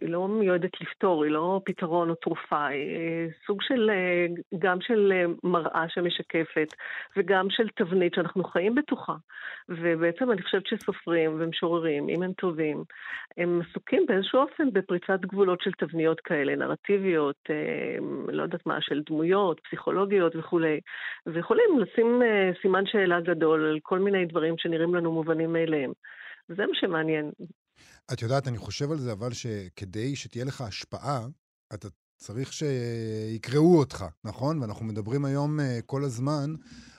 היא 0.00 0.08
לא 0.08 0.28
מיועדת 0.28 0.80
לפתור, 0.80 1.24
היא 1.24 1.32
לא 1.32 1.60
פתרון 1.64 2.10
או 2.10 2.14
תרופה. 2.14 2.66
היא 2.66 2.96
אה, 2.96 3.26
סוג 3.46 3.62
של, 3.62 3.90
אה, 3.90 4.26
גם 4.58 4.80
של 4.80 5.12
אה, 5.12 5.24
מראה 5.44 5.84
שמשקפת, 5.88 6.74
וגם 7.16 7.50
של 7.50 7.68
תבנית 7.68 8.14
שאנחנו 8.14 8.44
חיים 8.44 8.74
בתוכה. 8.74 9.14
ובעצם 9.68 10.30
אני 10.30 10.42
חושבת 10.42 10.66
שסופרים 10.66 11.36
ומשוררים, 11.38 12.08
אם 12.08 12.22
הם 12.22 12.32
טובים, 12.32 12.84
הם 13.36 13.60
עסוקים 13.70 14.06
באיזשהו 14.08 14.40
אופן 14.40 14.70
בפריצת 14.72 15.20
גבולות 15.20 15.60
של 15.60 15.70
תבניות 15.72 16.20
כאלה, 16.20 16.56
נרטיביות, 16.56 17.36
לא 18.28 18.42
יודעת 18.42 18.66
מה, 18.66 18.80
של 18.80 19.02
דמויות, 19.06 19.60
פסיכולוגיות 19.60 20.36
וכולי. 20.36 20.80
ויכולים 21.26 21.78
לשים 21.78 22.22
סימן 22.62 22.86
שאלה 22.86 23.20
גדול 23.20 23.64
על 23.64 23.78
כל 23.82 23.98
מיני 23.98 24.26
דברים 24.26 24.54
שנראים 24.58 24.94
לנו 24.94 25.12
מובנים 25.12 25.52
מאליהם. 25.52 25.92
זה 26.48 26.62
מה 26.66 26.74
שמעניין. 26.74 27.30
את 28.12 28.22
יודעת, 28.22 28.48
אני 28.48 28.58
חושב 28.58 28.90
על 28.90 28.98
זה, 28.98 29.12
אבל 29.12 29.32
שכדי 29.32 30.16
שתהיה 30.16 30.44
לך 30.44 30.60
השפעה, 30.60 31.26
אתה 31.74 31.88
צריך 32.16 32.52
שיקראו 32.52 33.78
אותך, 33.78 34.04
נכון? 34.24 34.62
ואנחנו 34.62 34.84
מדברים 34.84 35.24
היום 35.24 35.60
אה, 35.60 35.78
כל 35.86 36.04
הזמן 36.04 36.54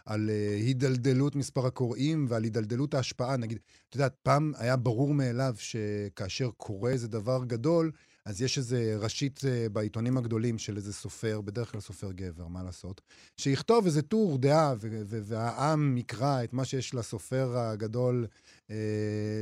על 0.06 0.30
אה, 0.30 0.56
הידלדלות 0.56 1.36
מספר 1.36 1.66
הקוראים 1.66 2.26
ועל 2.30 2.44
הידלדלות 2.44 2.94
ההשפעה. 2.94 3.38
נגיד, 3.38 3.60
את 3.90 3.96
יודעת, 3.96 4.16
פעם 4.24 4.52
היה 4.58 4.76
ברור 4.76 5.14
מאליו 5.14 5.54
שכאשר 5.58 6.50
קורה 6.58 6.92
איזה 6.92 7.08
דבר 7.08 7.44
גדול, 7.48 7.92
אז 8.30 8.42
יש 8.42 8.58
איזה 8.58 8.98
ראשית 9.00 9.42
אה, 9.48 9.70
בעיתונים 9.70 10.18
הגדולים 10.18 10.58
של 10.58 10.78
איזה 10.78 10.94
סופר, 10.94 11.42
בדרך 11.42 11.72
כלל 11.72 11.82
סופר 11.82 12.12
גבר, 12.12 12.48
מה 12.48 12.64
לעשות, 12.64 13.02
שיכתוב 13.38 13.86
איזה 13.86 14.02
טור 14.02 14.38
דעה, 14.38 14.74
והעם 15.08 15.98
יקרא 15.98 16.44
את 16.44 16.54
מה 16.54 16.66
שיש 16.66 16.94
לסופר 16.94 17.58
הגדול 17.58 18.28
אה, 18.70 18.76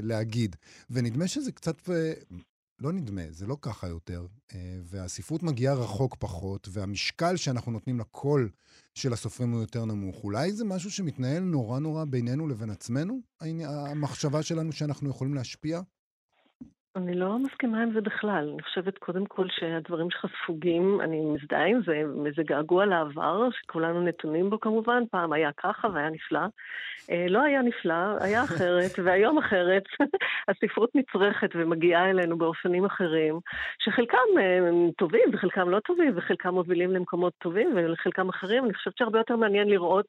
להגיד. 0.03 0.55
ונדמה 0.89 1.27
שזה 1.27 1.51
קצת... 1.51 1.89
אה, 1.89 2.13
לא 2.79 2.91
נדמה, 2.91 3.21
זה 3.29 3.47
לא 3.47 3.57
ככה 3.61 3.87
יותר. 3.87 4.25
אה, 4.53 4.79
והספרות 4.83 5.43
מגיעה 5.43 5.73
רחוק 5.73 6.15
פחות, 6.19 6.67
והמשקל 6.71 7.37
שאנחנו 7.37 7.71
נותנים 7.71 7.99
לקול 7.99 8.49
של 8.95 9.13
הסופרים 9.13 9.51
הוא 9.51 9.61
יותר 9.61 9.85
נמוך. 9.85 10.23
אולי 10.23 10.51
זה 10.51 10.65
משהו 10.65 10.91
שמתנהל 10.91 11.43
נורא 11.43 11.79
נורא 11.79 12.05
בינינו 12.05 12.47
לבין 12.47 12.69
עצמנו? 12.69 13.19
המחשבה 13.41 14.43
שלנו 14.43 14.71
שאנחנו 14.71 15.09
יכולים 15.09 15.33
להשפיע? 15.33 15.81
אני 16.95 17.13
לא 17.13 17.39
מסכימה 17.39 17.83
עם 17.83 17.91
זה 17.93 18.01
בכלל. 18.01 18.49
אני 18.53 18.63
חושבת 18.63 18.97
קודם 18.97 19.25
כל 19.25 19.47
שהדברים 19.49 20.09
שלך 20.09 20.25
ספוגים, 20.43 21.01
אני 21.01 21.25
מזדהה 21.25 21.65
עם 21.65 21.81
זה, 21.85 22.01
איזה 22.25 22.43
געגוע 22.43 22.85
לעבר, 22.85 23.47
שכולנו 23.51 24.01
נתונים 24.01 24.49
בו 24.49 24.59
כמובן, 24.59 25.03
פעם 25.11 25.33
היה 25.33 25.49
ככה 25.57 25.87
והיה 25.93 26.09
נפלא. 26.09 26.39
אה, 27.11 27.25
לא 27.29 27.43
היה 27.43 27.61
נפלא, 27.61 28.17
היה 28.19 28.43
אחרת, 28.43 28.91
והיום 29.03 29.37
אחרת. 29.37 29.83
הספרות 30.49 30.89
נצרכת 30.95 31.49
ומגיעה 31.55 32.09
אלינו 32.09 32.37
באופנים 32.37 32.85
אחרים, 32.85 33.39
שחלקם 33.79 34.17
אה, 34.39 34.69
טובים 34.97 35.29
וחלקם 35.33 35.69
לא 35.69 35.79
טובים, 35.79 36.13
וחלקם 36.15 36.53
מובילים 36.53 36.91
למקומות 36.91 37.33
טובים 37.37 37.71
ולחלקם 37.75 38.29
אחרים. 38.29 38.65
אני 38.65 38.73
חושבת 38.73 38.97
שהרבה 38.97 39.19
יותר 39.19 39.35
מעניין 39.35 39.69
לראות, 39.69 40.05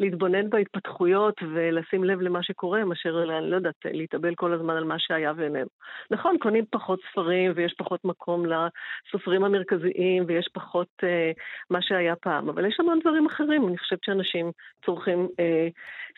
להתבונן 0.00 0.50
בהתפתחויות 0.50 1.34
ולשים 1.54 2.04
לב 2.04 2.20
למה 2.20 2.42
שקורה, 2.42 2.84
מאשר, 2.84 3.38
אני 3.38 3.50
לא 3.50 3.56
יודעת, 3.56 3.74
להתאבל 3.84 4.34
כל 4.34 4.52
הזמן 4.52 4.76
על 4.76 4.84
מה 4.84 4.98
שהיה 4.98 5.32
ואיננו. 5.36 5.68
נכון. 6.10 6.27
נכון, 6.28 6.38
קונים 6.38 6.64
פחות 6.70 7.00
ספרים 7.10 7.52
ויש 7.54 7.74
פחות 7.78 8.04
מקום 8.04 8.44
לסופרים 8.46 9.44
המרכזיים 9.44 10.24
ויש 10.26 10.48
פחות 10.52 10.88
אה, 11.04 11.30
מה 11.70 11.82
שהיה 11.82 12.16
פעם, 12.16 12.48
אבל 12.48 12.66
יש 12.66 12.76
המון 12.80 12.98
דברים 13.00 13.26
אחרים. 13.26 13.68
אני 13.68 13.78
חושבת 13.78 14.04
שאנשים 14.04 14.50
צורכים 14.86 15.28
אה, 15.40 15.68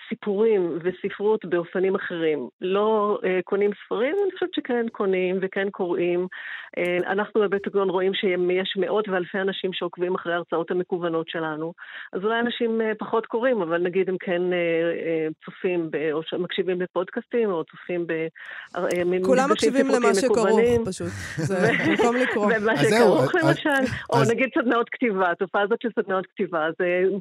סיפורים 0.09 0.79
וספרות 0.83 1.45
באופנים 1.45 1.95
אחרים. 1.95 2.49
לא 2.61 3.19
אה, 3.25 3.41
קונים 3.45 3.71
ספרים, 3.85 4.17
אני 4.25 4.33
חושבת 4.33 4.55
שכן 4.55 4.87
קונים 4.93 5.39
וכן 5.43 5.71
קוראים. 5.71 6.27
אה, 6.79 6.97
אנחנו 7.07 7.41
בבית 7.41 7.67
הגון 7.67 7.91
רואים 7.91 8.15
שיש 8.15 8.77
מאות 8.77 9.09
ואלפי 9.09 9.39
אנשים 9.39 9.73
שעוקבים 9.73 10.15
אחרי 10.15 10.33
ההרצאות 10.33 10.71
המקוונות 10.71 11.29
שלנו, 11.29 11.73
אז 12.13 12.25
אולי 12.25 12.41
אנשים 12.41 12.81
אה, 12.81 12.93
פחות 12.99 13.27
קוראים, 13.27 13.63
אבל 13.63 13.79
נגיד 13.79 14.09
הם 14.09 14.17
כן 14.21 14.53
אה, 14.53 14.59
אה, 15.07 15.27
צופים 15.45 15.91
ב, 15.91 15.97
או 16.13 16.21
מקשיבים 16.39 16.81
לפודקאסטים 16.81 17.51
או 17.51 17.65
צופים 17.65 18.07
ב... 18.07 18.13
אה, 18.77 19.21
כולם 19.25 19.51
מקשיבים 19.53 19.90
למה 19.97 20.15
שכרוך, 20.15 20.61
פשוט. 20.85 21.09
זה 21.49 21.71
במקום 21.89 22.17
לקרוא. 22.17 22.47
ומה 22.57 22.77
שכרוך 22.77 23.35
למשל, 23.35 23.93
או 24.13 24.19
נגיד 24.31 24.49
סדנאות 24.59 24.89
כתיבה, 24.89 25.31
התופעה 25.31 25.63
הזאת 25.63 25.83
של 25.83 25.89
סדנאות 25.99 26.27
כתיבה, 26.27 26.67
אז 26.67 26.75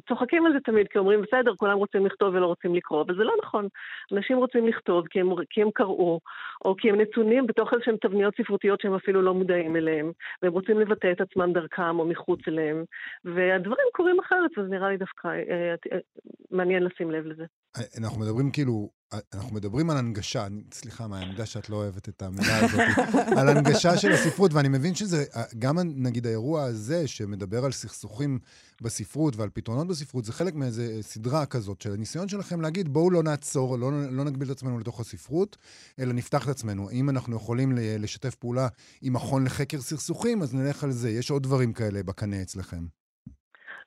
צוחקים 0.08 0.46
על 0.46 0.52
זה 0.52 0.58
תמיד, 0.64 0.86
כי 0.88 0.98
אומרים, 0.98 1.22
בסדר, 1.22 1.54
כולם 1.56 1.78
רוצים 1.78 2.06
לכתוב 2.06 2.34
ולא 2.34 2.46
רוצים 2.46 2.74
לקרוא, 2.74 3.02
אבל 3.02 3.16
זה 3.16 3.24
לא 3.24 3.34
נכון. 3.42 3.68
אנשים 4.12 4.36
רוצים 4.36 4.66
לכתוב 4.66 5.06
כי 5.10 5.20
הם, 5.20 5.28
כי 5.50 5.62
הם 5.62 5.70
קראו, 5.74 6.20
או 6.64 6.76
כי 6.76 6.90
הם 6.90 7.00
נתונים 7.00 7.46
בתוך 7.46 7.74
איזשהן 7.74 7.96
תבניות 8.00 8.34
ספרותיות 8.40 8.80
שהם 8.80 8.94
אפילו 8.94 9.22
לא 9.22 9.34
מודעים 9.34 9.76
אליהן, 9.76 10.12
והם 10.42 10.52
רוצים 10.52 10.80
לבטא 10.80 11.12
את 11.12 11.20
עצמם 11.20 11.52
דרכם 11.52 11.98
או 11.98 12.04
מחוץ 12.04 12.40
אליהם, 12.48 12.84
והדברים 13.24 13.86
קורים 13.92 14.20
אחרת, 14.20 14.50
אז 14.58 14.64
נראה 14.70 14.88
לי 14.88 14.96
דווקא 14.96 15.28
אה, 15.28 15.74
אה, 15.92 15.98
מעניין 16.50 16.82
לשים 16.82 17.10
לב 17.10 17.26
לזה. 17.26 17.44
אנחנו 17.98 18.20
מדברים 18.20 18.50
כאילו 18.52 18.99
אנחנו 19.34 19.54
מדברים 19.54 19.90
על 19.90 19.96
הנגשה, 19.96 20.46
סליחה, 20.72 21.06
מה, 21.06 21.22
אני 21.22 21.30
יודע 21.30 21.46
שאת 21.46 21.70
לא 21.70 21.76
אוהבת 21.76 22.08
את 22.08 22.22
המילה 22.22 22.58
הזאת, 22.58 22.80
על 23.38 23.48
הנגשה 23.48 23.98
של 23.98 24.12
הספרות, 24.12 24.52
ואני 24.52 24.68
מבין 24.68 24.94
שזה, 24.94 25.24
גם 25.58 25.78
נגיד 25.78 26.26
האירוע 26.26 26.62
הזה, 26.62 27.08
שמדבר 27.08 27.64
על 27.64 27.72
סכסוכים 27.72 28.38
בספרות 28.82 29.36
ועל 29.36 29.48
פתרונות 29.52 29.88
בספרות, 29.88 30.24
זה 30.24 30.32
חלק 30.32 30.54
מאיזה 30.54 30.98
סדרה 31.02 31.46
כזאת, 31.46 31.80
של 31.80 31.92
הניסיון 31.92 32.28
שלכם 32.28 32.60
להגיד, 32.60 32.92
בואו 32.92 33.10
לא 33.10 33.22
נעצור, 33.22 33.78
לא, 33.78 34.12
לא 34.12 34.24
נגביל 34.24 34.52
את 34.52 34.56
עצמנו 34.56 34.78
לתוך 34.78 35.00
הספרות, 35.00 35.56
אלא 35.98 36.12
נפתח 36.12 36.44
את 36.44 36.48
עצמנו. 36.48 36.90
אם 36.90 37.10
אנחנו 37.10 37.36
יכולים 37.36 37.72
לשתף 37.76 38.34
פעולה 38.34 38.68
עם 39.02 39.12
מכון 39.12 39.44
לחקר 39.44 39.80
סכסוכים, 39.80 40.42
אז 40.42 40.54
נלך 40.54 40.84
על 40.84 40.92
זה. 40.92 41.10
יש 41.10 41.30
עוד 41.30 41.42
דברים 41.42 41.72
כאלה 41.72 42.02
בקנה 42.02 42.42
אצלכם. 42.42 42.99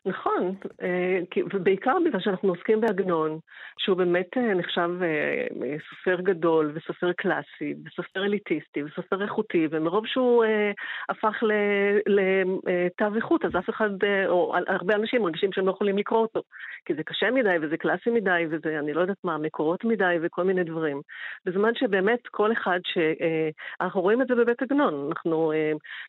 נכון, 0.06 0.56
אה, 0.82 1.20
ובעיקר 1.54 1.96
בגלל 2.06 2.20
שאנחנו 2.22 2.50
עוסקים 2.50 2.82
בעגנון, 2.82 3.40
שהוא 3.78 3.98
באמת 3.98 4.38
אה, 4.38 4.54
נחשב 4.54 4.90
אה, 5.02 5.76
סופר 5.90 6.22
גדול 6.22 6.72
וסופר 6.74 7.12
קלאסי 7.14 7.74
וסופר 7.86 8.26
אליטיסטי 8.26 8.84
וסופר 8.84 9.24
איכותי, 9.24 9.68
ומרוב 9.72 10.08
שהוא 10.08 10.44
הפך 11.10 11.44
לתו 12.08 13.16
איכות, 13.16 13.46
אז 13.46 13.52
אף 13.60 13.70
אחד, 13.70 13.90
או 14.28 14.56
הרבה 14.68 14.96
אנשים 14.96 15.22
מרגישים 15.22 15.54
שהם 15.54 15.66
לא 15.66 15.72
יכולים 15.72 15.98
לקרוא 15.98 16.22
אותו, 16.22 16.42
כי 16.86 16.94
זה 16.94 17.04
קשה 17.04 17.32
מדי 17.32 17.56
וזה 17.62 17.78
קלאסי 17.78 18.10
מדי 18.10 18.46
וזה, 18.50 18.80
אני 18.80 18.94
לא 18.94 19.02
יודעת 19.02 19.24
מה, 19.24 19.38
מקורות 19.38 19.84
מדי 19.84 20.16
וכל 20.22 20.44
מיני 20.44 20.64
דברים. 20.64 21.02
בזמן 21.46 21.76
שבאמת 21.76 22.28
כל 22.28 22.52
אחד 22.52 22.80
ש... 22.84 22.98
אנחנו 23.82 24.02
רואים 24.02 24.22
את 24.22 24.28
זה 24.28 24.36
בבית 24.36 24.62
עגנון, 24.62 25.08
אנחנו 25.10 25.54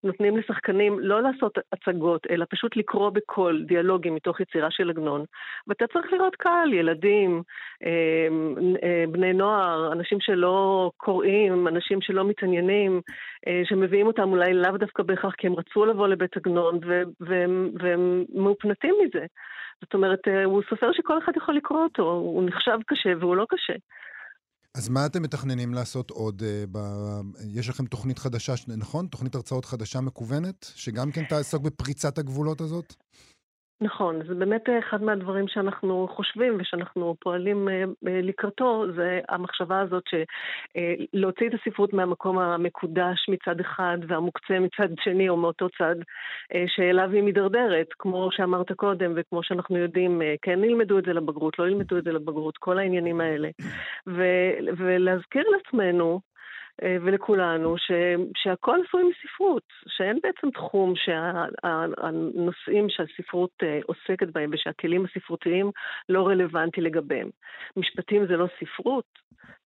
נותנים 0.05 0.37
לשחקנים 0.37 1.01
לא 1.01 1.23
לעשות 1.23 1.59
הצגות, 1.73 2.27
אלא 2.31 2.45
פשוט 2.51 2.77
לקרוא 2.77 3.11
בקול 3.11 3.65
דיאלוג. 3.67 3.84
דיאלוגים 3.85 4.15
מתוך 4.15 4.41
יצירה 4.41 4.69
של 4.71 4.91
עגנון, 4.91 5.25
ואתה 5.67 5.85
צריך 5.93 6.13
לראות 6.13 6.37
קהל, 6.37 6.73
ילדים, 6.73 7.43
אמ, 7.83 8.75
אה, 8.83 9.05
בני 9.13 9.33
נוער, 9.33 9.93
אנשים 9.93 10.19
שלא 10.21 10.91
קוראים, 10.97 11.69
אנשים 11.69 12.01
שלא 12.01 12.25
מתעניינים, 12.29 13.01
אה, 13.47 13.63
שמביאים 13.65 14.07
אותם 14.07 14.29
אולי 14.31 14.55
לאו 14.55 14.79
דווקא 14.79 15.03
בהכרח 15.03 15.35
כי 15.39 15.47
הם 15.47 15.55
רצו 15.55 15.85
לבוא 15.87 16.09
לבית 16.09 16.37
עגנון, 16.37 16.81
והם, 17.21 17.71
והם 17.81 18.25
מאופנתים 18.35 18.95
מזה. 19.03 19.27
זאת 19.81 19.95
אומרת, 19.95 20.29
אה, 20.29 20.45
הוא 20.45 20.63
סופר 20.71 20.93
שכל 20.93 21.19
אחד 21.19 21.33
יכול 21.37 21.55
לקרוא 21.57 21.83
אותו, 21.83 22.03
הוא 22.03 22.45
נחשב 22.45 22.79
קשה 22.87 23.11
והוא 23.21 23.37
לא 23.37 23.47
קשה. 23.49 23.75
אז 24.77 24.89
מה 24.89 25.07
אתם 25.07 25.23
מתכננים 25.23 25.75
לעשות 25.75 26.11
עוד? 26.11 26.43
ב... 26.73 26.79
יש 27.55 27.69
לכם 27.69 27.87
תוכנית 27.87 28.19
חדשה, 28.19 28.53
נכון? 28.79 29.07
תוכנית 29.07 29.35
הרצאות 29.35 29.65
חדשה 29.65 30.01
מקוונת, 30.01 30.65
שגם 30.75 31.13
כן 31.13 31.25
תעסוק 31.25 31.63
בפריצת 31.63 32.19
הגבולות 32.19 32.61
הזאת? 32.61 32.95
נכון, 33.81 34.21
זה 34.29 34.35
באמת 34.35 34.63
אחד 34.79 35.03
מהדברים 35.03 35.49
שאנחנו 35.49 36.09
חושבים 36.11 36.57
ושאנחנו 36.61 37.17
פועלים 37.21 37.69
אה, 37.69 37.85
אה, 38.09 38.21
לקראתו, 38.23 38.85
זה 38.97 39.21
המחשבה 39.29 39.81
הזאת 39.81 40.03
שלהוציא 40.09 41.49
את 41.49 41.53
הספרות 41.55 41.93
מהמקום 41.93 42.39
המקודש 42.39 43.29
מצד 43.29 43.61
אחד 43.61 43.99
והמוקצה 44.09 44.61
מצד 44.61 44.89
שני 45.01 45.29
או 45.29 45.37
מאותו 45.37 45.69
צד 45.79 45.97
אה, 46.55 46.65
שאליו 46.67 47.11
היא 47.13 47.23
מידרדרת, 47.23 47.87
כמו 47.99 48.29
שאמרת 48.33 48.73
קודם 48.73 49.13
וכמו 49.17 49.43
שאנחנו 49.43 49.79
יודעים, 49.79 50.23
כן 50.43 50.65
ילמדו 50.65 50.99
את 50.99 51.05
זה 51.05 51.13
לבגרות, 51.13 51.59
לא 51.59 51.69
ילמדו 51.69 51.99
את 51.99 52.05
זה 52.05 52.13
לבגרות, 52.13 52.57
כל 52.57 52.79
העניינים 52.79 53.21
האלה. 53.21 53.49
ולהזכיר 54.77 55.45
לעצמנו 55.49 56.13
אה, 56.15 56.34
ולכולנו, 56.83 57.79
ש, 57.79 57.93
שהכל 58.37 58.79
עשוי 58.89 59.03
מספרות, 59.03 59.63
שאין 59.89 60.19
בעצם 60.23 60.51
תחום 60.51 60.93
שהנושאים 60.97 62.89
שה, 62.89 63.05
שהספרות 63.07 63.51
אה, 63.63 63.79
עוסקת 63.87 64.29
בהם 64.33 64.51
ושהכלים 64.53 65.05
הספרותיים 65.05 65.71
לא 66.09 66.27
רלוונטי 66.27 66.81
לגביהם. 66.81 67.31
משפטים 67.77 68.27
זה 68.27 68.37
לא 68.37 68.47
ספרות, 68.61 69.05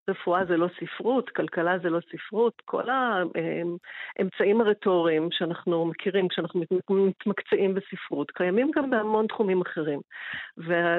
רפואה 0.08 0.44
זה 0.44 0.56
לא 0.56 0.68
ספרות, 0.80 1.30
כלכלה 1.30 1.78
זה 1.78 1.90
לא 1.90 1.98
ספרות, 2.12 2.62
כל 2.64 2.84
האמצעים 2.90 4.60
הרטוריים 4.60 5.28
שאנחנו 5.32 5.86
מכירים 5.86 6.28
כשאנחנו 6.28 6.62
מתמקצעים 6.90 7.74
בספרות, 7.74 8.30
קיימים 8.30 8.70
גם 8.74 8.90
בהמון 8.90 9.26
תחומים 9.26 9.60
אחרים, 9.60 10.00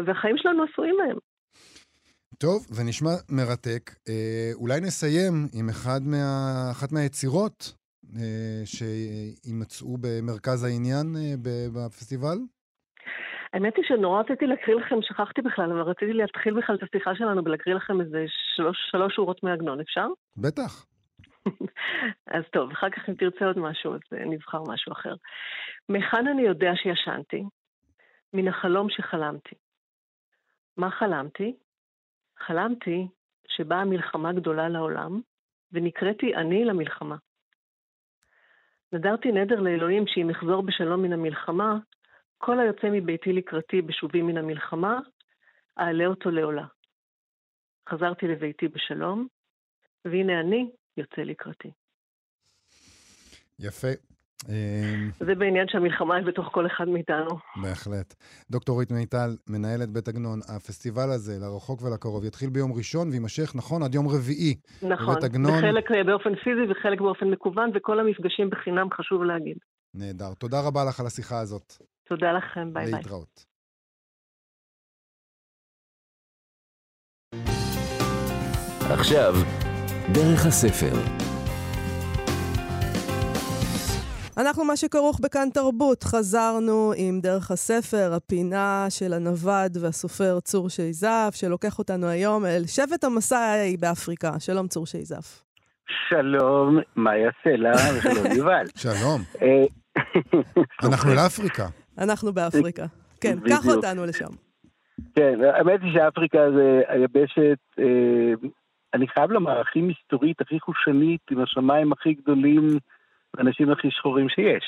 והחיים 0.05 0.37
שלנו 0.37 0.63
עשויים 0.63 0.95
מהם. 0.97 1.17
טוב, 2.45 2.65
זה 2.69 2.83
נשמע 2.89 3.09
מרתק. 3.29 3.83
אה, 4.09 4.51
אולי 4.53 4.79
נסיים 4.79 5.33
עם 5.59 5.69
אחד 5.69 5.99
מה, 6.11 6.25
אחת 6.71 6.91
מהיצירות 6.91 7.73
אה, 8.15 8.61
שימצאו 8.65 9.97
במרכז 10.03 10.63
העניין 10.63 11.07
אה, 11.17 11.33
בפסטיבל? 11.73 12.37
האמת 13.53 13.75
היא 13.77 13.85
שנורא 13.87 14.21
רציתי 14.21 14.45
להקריא 14.47 14.75
לכם, 14.75 14.95
שכחתי 15.01 15.41
בכלל, 15.41 15.71
אבל 15.71 15.81
רציתי 15.81 16.13
להתחיל 16.13 16.53
בכלל 16.53 16.75
את 16.75 16.83
השיחה 16.83 17.15
שלנו 17.15 17.45
ולהקריא 17.45 17.75
לכם 17.75 18.01
איזה 18.01 18.25
שלוש, 18.55 18.77
שלוש 18.91 19.15
שורות 19.15 19.43
מעגנון, 19.43 19.79
אפשר? 19.79 20.07
בטח. 20.37 20.85
אז 22.35 22.43
טוב, 22.51 22.71
אחר 22.71 22.89
כך 22.89 23.09
אם 23.09 23.13
תרצה 23.13 23.45
עוד 23.45 23.59
משהו, 23.59 23.93
אז 23.93 23.99
נבחר 24.11 24.63
משהו 24.67 24.91
אחר. 24.93 25.15
מהיכן 25.89 26.27
אני 26.27 26.41
יודע 26.41 26.71
שישנתי? 26.75 27.43
מן 28.33 28.47
החלום 28.47 28.89
שחלמתי. 28.89 29.55
מה 30.77 30.89
חלמתי? 30.91 31.53
חלמתי 32.39 33.07
שבאה 33.47 33.85
מלחמה 33.85 34.33
גדולה 34.33 34.69
לעולם, 34.69 35.21
ונקראתי 35.71 36.35
אני 36.35 36.65
למלחמה. 36.65 37.15
נדרתי 38.93 39.31
נדר 39.31 39.59
לאלוהים 39.59 40.03
שאם 40.07 40.29
אחזור 40.29 40.63
בשלום 40.63 41.01
מן 41.01 41.13
המלחמה, 41.13 41.77
כל 42.37 42.59
היוצא 42.59 42.87
מביתי 42.91 43.33
לקראתי 43.33 43.81
בשובי 43.81 44.21
מן 44.21 44.37
המלחמה, 44.37 44.99
אעלה 45.79 46.05
אותו 46.05 46.31
לעולה. 46.31 46.65
חזרתי 47.89 48.27
לביתי 48.27 48.67
בשלום, 48.67 49.27
והנה 50.05 50.39
אני 50.39 50.71
יוצא 50.97 51.21
לקראתי. 51.21 51.71
יפה. 53.59 54.08
אמ, 54.47 55.11
זה 55.19 55.35
בעניין 55.35 55.67
שהמלחמה 55.67 56.15
היא 56.15 56.25
בתוך 56.25 56.49
כל 56.51 56.67
אחד 56.67 56.87
מאיתנו. 56.87 57.29
בהחלט. 57.61 58.15
דוקטור 58.51 58.73
אורית 58.73 58.91
מיטל, 58.91 59.29
מנהלת 59.49 59.89
בית 59.89 60.07
עגנון, 60.07 60.39
הפסטיבל 60.55 61.09
הזה, 61.11 61.33
לרחוק 61.41 61.81
ולקרוב, 61.81 62.25
יתחיל 62.25 62.49
ביום 62.49 62.73
ראשון 62.73 63.09
ויימשך, 63.09 63.55
נכון, 63.55 63.83
עד 63.83 63.95
יום 63.95 64.07
רביעי. 64.07 64.55
נכון, 64.81 65.13
בבית 65.13 65.23
עגנון. 65.23 65.51
וחלק 65.57 65.91
אה, 65.91 66.03
באופן 66.03 66.35
פיזי 66.35 66.71
וחלק 66.71 67.01
באופן 67.01 67.25
מקוון, 67.25 67.71
וכל 67.75 67.99
המפגשים 67.99 68.49
בחינם, 68.49 68.87
חשוב 68.93 69.23
להגיד. 69.23 69.57
נהדר. 69.93 70.33
תודה 70.33 70.57
רבה 70.67 70.83
לך 70.89 70.99
על 70.99 71.05
השיחה 71.05 71.39
הזאת. 71.39 71.73
תודה 72.07 72.31
לכם, 72.31 72.73
ביי 72.73 72.85
ביי. 72.85 72.93
להתראות. 72.93 73.45
עכשיו, 78.91 79.33
דרך 80.13 80.45
הספר. 80.45 81.28
אנחנו 84.39 84.65
מה 84.65 84.75
שכרוך 84.75 85.19
בכאן 85.23 85.49
תרבות, 85.53 86.03
חזרנו 86.03 86.91
עם 86.97 87.19
דרך 87.21 87.51
הספר, 87.51 88.13
הפינה 88.13 88.85
של 88.89 89.13
הנווד 89.13 89.77
והסופר 89.81 90.39
צור 90.39 90.69
שייזף, 90.69 91.31
שלוקח 91.33 91.79
אותנו 91.79 92.07
היום 92.07 92.45
אל 92.45 92.63
שבט 92.67 93.03
המסאי 93.03 93.77
באפריקה. 93.79 94.39
שלום 94.39 94.67
צור 94.67 94.85
שייזף. 94.85 95.43
שלום, 96.09 96.77
מה 96.95 97.17
יעשה 97.17 97.57
לה? 97.57 97.71
ושלום 97.71 98.25
יובל. 98.37 98.65
שלום. 98.75 99.21
אה, 99.41 99.65
אנחנו 100.83 101.13
לאפריקה. 101.15 101.67
אנחנו 101.97 102.33
באפריקה. 102.33 102.85
כן, 103.21 103.37
קח. 103.49 103.67
אותנו 103.67 104.05
לשם. 104.05 104.33
כן, 105.15 105.39
האמת 105.53 105.79
היא 105.83 105.93
שאפריקה 105.93 106.39
זה 106.55 106.81
היבשת, 106.87 107.59
אה, 107.79 108.49
אני 108.93 109.07
חייב 109.07 109.31
לומר, 109.31 109.61
הכי 109.61 109.81
מסתורית, 109.81 110.41
הכי 110.41 110.59
חושנית, 110.59 111.21
עם 111.31 111.41
השמיים 111.41 111.91
הכי 111.91 112.13
גדולים, 112.13 112.79
האנשים 113.37 113.71
הכי 113.71 113.91
שחורים 113.91 114.29
שיש. 114.29 114.63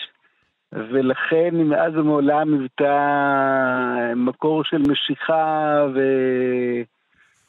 ולכן 0.74 1.50
מאז 1.54 1.98
ומעולם 1.98 2.54
היוותה 2.54 4.14
מקור 4.16 4.64
של 4.64 4.82
משיכה 4.90 5.86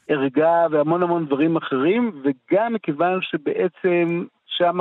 וערגה 0.09 0.65
והמון 0.71 1.03
המון 1.03 1.25
דברים 1.25 1.55
אחרים, 1.55 2.11
וגם 2.23 2.73
מכיוון 2.73 3.19
שבעצם 3.21 4.25
שם 4.45 4.79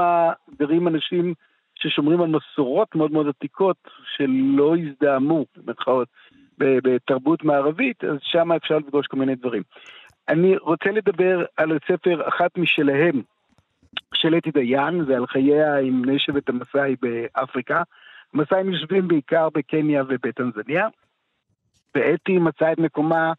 גרים 0.59 0.89
אנשים 0.89 1.35
ששומרים 1.75 2.21
על 2.21 2.29
מסורות 2.29 2.95
מאוד 2.95 3.13
מאוד 3.13 3.29
עתיקות 3.29 3.77
שלא 4.17 4.77
הזדהמו, 4.77 5.45
במירכאות, 5.57 6.09
בתרבות 6.59 7.45
מערבית, 7.45 8.05
אז 8.05 8.19
שם 8.23 8.53
אפשר 8.53 8.79
לפגוש 8.79 9.07
כל 9.07 9.17
מיני 9.17 9.35
דברים. 9.35 9.63
אני 10.29 10.57
רוצה 10.57 10.91
לדבר 10.91 11.45
על 11.57 11.73
הספר 11.73 12.29
אחת 12.29 12.59
משלהם, 12.59 13.23
של 14.15 14.35
אתי 14.35 14.51
דיין, 14.51 15.05
זה 15.05 15.17
על 15.17 15.27
חייה 15.27 15.79
עם 15.79 16.03
בני 16.03 16.19
שבט 16.19 16.49
המסאי 16.49 16.97
באפריקה. 17.03 17.83
המסאים 18.35 18.73
יושבים 18.73 19.09
בעיקר 19.09 19.49
בקניה 19.55 20.03
ובטנזניה, 20.09 20.89
ואתי 21.95 22.39
מצאה 22.39 22.73
את 22.73 22.79
מקומה 22.79 23.33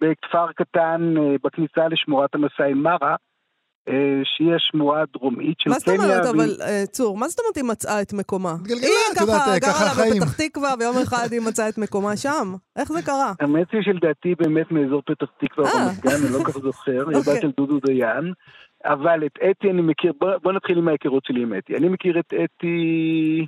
בכפר 0.00 0.52
קטן 0.52 1.14
אה, 1.18 1.36
בכניסה 1.44 1.88
לשמורת 1.88 2.34
המסאי 2.34 2.74
מרה, 2.74 3.16
אה, 3.88 4.20
שהיא 4.24 4.54
השמורה 4.54 5.02
הדרומית 5.02 5.60
של 5.60 5.70
מה 5.70 5.78
זאת 5.78 5.88
קניה. 5.88 6.04
אומרת, 6.04 6.26
אבל, 6.34 6.56
אה, 6.60 6.84
צור, 6.86 7.18
מה 7.18 7.28
זאת 7.28 7.40
אומרת 7.40 7.56
היא 7.56 7.64
מצאה 7.64 8.02
את 8.02 8.12
מקומה? 8.12 8.54
היא 8.68 8.76
ככה 9.16 9.58
גרה 9.58 10.06
לה. 10.08 10.14
בפתח 10.14 10.32
תקווה, 10.36 10.74
ויום 10.78 10.96
אחד 11.02 11.28
היא 11.32 11.40
מצאה 11.40 11.68
את 11.68 11.78
מקומה 11.78 12.16
שם? 12.16 12.54
איך 12.76 12.92
זה 12.92 13.02
קרה? 13.02 13.32
האמת 13.40 13.66
היא 13.72 13.82
שלדעתי 13.82 14.34
באמת 14.34 14.72
מאזור 14.72 15.02
פתח 15.06 15.26
תקווה 15.38 15.70
אני 16.04 16.32
לא 16.32 16.38
כל 16.38 16.52
כך 16.52 16.58
זוכר, 16.58 17.08
היא 17.08 17.16
אוקיי. 17.16 17.32
הבת 17.32 17.42
של 17.42 17.50
דודו 17.56 17.78
דיין. 17.80 18.32
אבל 18.86 19.26
את 19.26 19.38
אתי 19.50 19.70
אני 19.70 19.82
מכיר, 19.82 20.12
בוא, 20.20 20.30
בוא 20.42 20.52
נתחיל 20.52 20.78
עם 20.78 20.88
ההיכרות 20.88 21.24
שלי 21.24 21.42
עם 21.42 21.54
אתי. 21.54 21.76
אני 21.76 21.88
מכיר 21.88 22.18
את 22.18 22.34
אתי, 22.44 23.46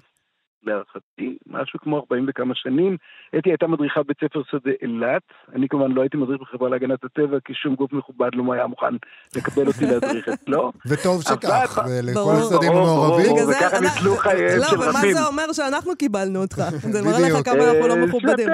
להערכתי, 0.62 1.38
משהו 1.46 1.79
כמו 1.81 1.98
40 1.98 2.27
וכמה 2.29 2.55
שנים. 2.55 2.96
אתי 3.38 3.51
הייתה 3.51 3.66
מדריכה 3.66 4.03
בית 4.03 4.16
ספר 4.24 4.42
שדה 4.51 4.70
אילת. 4.83 5.22
אני 5.55 5.68
כמובן 5.68 5.92
לא 5.92 6.01
הייתי 6.01 6.16
מדריך 6.16 6.40
בחברה 6.40 6.68
להגנת 6.68 7.05
הטבע, 7.05 7.38
כי 7.44 7.55
שום 7.55 7.74
גוף 7.74 7.92
מכובד 7.92 8.31
לא 8.35 8.53
היה 8.53 8.66
מוכן 8.66 8.94
לקבל 9.37 9.66
אותי 9.66 9.87
להדריך 9.87 10.29
אצלו. 10.29 10.72
וטוב 10.88 11.22
שכך, 11.22 11.79
ולכל. 11.88 12.33
הצדדים 12.38 12.70
המעורבים. 12.70 13.33
וככה 13.51 13.81
לא, 13.81 13.81
ניצלו 13.81 14.16
חייהם 14.16 14.59
לא, 14.59 14.64
של 14.64 14.77
ומה 14.77 14.98
רבים. 14.98 15.12
זה 15.12 15.27
אומר 15.27 15.53
שאנחנו 15.53 15.96
קיבלנו 15.96 16.42
אותך? 16.42 16.59
זה 16.92 17.03
מראה 17.03 17.18
לך. 17.20 17.44
כמה 17.44 17.70
אנחנו 17.70 17.88
לא 17.88 17.94
אה, 17.94 18.07
מכובדים. 18.07 18.48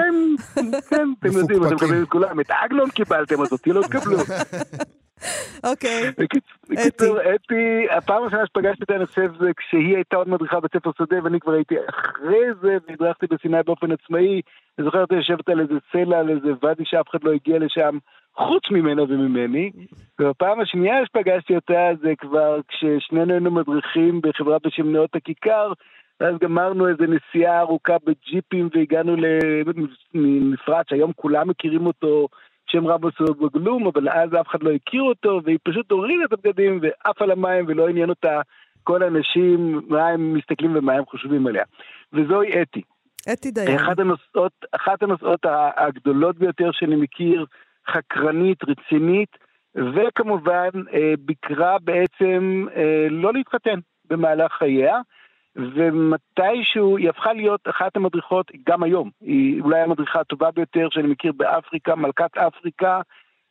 כן, 0.89 1.05
אתם 1.19 1.37
יודעים, 1.37 1.63
אתם. 1.63 1.75
מקבלים 1.75 2.03
את 2.03 2.09
כולם. 2.09 2.39
את 2.39 2.51
עגלון 2.63 2.89
קיבלתם, 2.89 3.41
אז 3.41 3.51
אותי 3.51 3.69
לא 3.69 3.81
תקבלו. 3.81 4.17
אוקיי. 5.63 6.01
בקיצ- 6.09 6.69
בקיצור, 6.69 7.17
אתי, 7.35 7.87
הפעם 7.91 8.21
הראשונה 8.23 8.45
שפגשתי 8.45 8.81
אותה, 8.81 8.95
אני 8.95 9.05
חושב, 9.05 9.31
זה 9.39 9.51
כשהיא 9.57 9.95
הייתה 9.95 10.15
עוד 10.17 10.29
מדריכה 10.29 10.59
בית 10.59 10.71
ספר 10.73 10.91
שדה, 10.97 11.23
ואני 11.23 11.39
כבר 11.39 11.53
הייתי 11.53 11.75
אחרי 11.89 12.45
זה, 12.61 12.77
והדרכתי 12.87 13.25
בסיני 13.27 13.57
באופן 13.65 13.91
עצמאי. 13.91 14.41
אני 14.77 14.85
זוכר 14.85 15.01
אותה 15.01 15.15
יושבת 15.15 15.49
על 15.49 15.59
איזה 15.59 15.73
סלע, 15.91 16.19
על 16.19 16.29
איזה 16.29 16.47
ואדי 16.61 16.83
שאף 16.85 17.09
אחד 17.09 17.23
לא 17.23 17.31
הגיע 17.31 17.59
לשם, 17.59 17.97
חוץ 18.35 18.63
ממנה 18.71 19.03
וממני. 19.03 19.71
ובפעם 20.19 20.59
השנייה 20.59 21.05
שפגשתי 21.05 21.55
אותה, 21.55 21.89
זה 22.01 22.13
כבר 22.17 22.59
כששנינו 22.67 23.33
היינו 23.33 23.51
מדריכים 23.51 24.21
בחברה 24.23 24.57
בשם 24.65 24.91
נאות 24.91 25.15
הכיכר, 25.15 25.73
ואז 26.19 26.35
גמרנו 26.41 26.87
איזה 26.87 27.03
נסיעה 27.07 27.59
ארוכה 27.59 27.95
בג'יפים 28.05 28.69
והגענו 28.75 29.15
למפרץ 30.13 30.89
שהיום 30.89 31.11
כולם 31.15 31.49
מכירים 31.49 31.85
אותו 31.85 32.27
שם 32.67 32.87
רבוס 32.87 33.13
בגלום, 33.41 33.87
אבל 33.87 34.09
אז 34.09 34.29
אף 34.41 34.47
אחד 34.47 34.63
לא 34.63 34.71
הכיר 34.71 35.01
אותו, 35.01 35.41
והיא 35.43 35.57
פשוט 35.63 35.91
הורידה 35.91 36.23
את 36.25 36.33
הבגדים 36.33 36.79
ועף 36.81 37.21
על 37.21 37.31
המים 37.31 37.65
ולא 37.67 37.87
עניין 37.89 38.09
אותה 38.09 38.41
כל 38.83 39.03
האנשים, 39.03 39.81
מה 39.87 40.07
הם 40.07 40.33
מסתכלים 40.33 40.75
ומה 40.75 40.93
הם 40.93 41.05
חושבים 41.05 41.47
עליה. 41.47 41.63
וזוהי 42.13 42.61
אתי. 42.61 42.81
אתי 43.33 43.51
דיין. 43.51 43.75
אחת 43.79 43.99
הנושאות, 43.99 44.51
אחת 44.71 45.03
הנושאות 45.03 45.45
ה- 45.45 45.85
הגדולות 45.85 46.37
ביותר 46.37 46.69
שאני 46.71 46.95
מכיר, 46.95 47.45
חקרנית, 47.91 48.57
רצינית, 48.63 49.29
וכמובן 49.75 50.69
אה, 50.93 51.13
ביקרה 51.19 51.77
בעצם 51.79 52.65
אה, 52.75 53.07
לא 53.09 53.33
להתחתן 53.33 53.79
במהלך 54.09 54.51
חייה, 54.51 54.99
ומתישהו 55.55 56.97
היא 56.97 57.09
הפכה 57.09 57.33
להיות 57.33 57.61
אחת 57.69 57.95
המדריכות, 57.95 58.51
גם 58.67 58.83
היום, 58.83 59.09
היא 59.21 59.61
אולי 59.61 59.79
המדריכה 59.79 60.19
הטובה 60.19 60.51
ביותר 60.51 60.87
שאני 60.91 61.07
מכיר 61.07 61.31
באפריקה, 61.31 61.95
מלכת 61.95 62.37
אפריקה, 62.37 63.01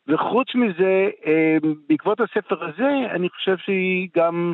וחוץ 0.07 0.47
מזה, 0.55 1.09
אה, 1.25 1.57
בעקבות 1.89 2.19
הספר 2.19 2.63
הזה, 2.65 2.91
אני 3.11 3.29
חושב 3.29 3.57
שהיא 3.57 4.09
גם 4.17 4.53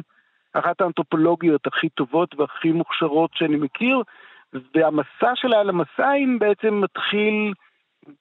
אחת 0.54 0.82
האנתרופולוגיות 0.82 1.68
הכי 1.68 1.90
טובות 1.90 2.40
והכי 2.40 2.72
מוכשרות 2.72 3.32
שאני 3.34 3.56
מכיר, 3.56 4.02
והמסע 4.76 5.32
שלה 5.36 5.64
למסעים 5.64 6.40
בעצם 6.40 6.82
מתחיל 6.82 7.54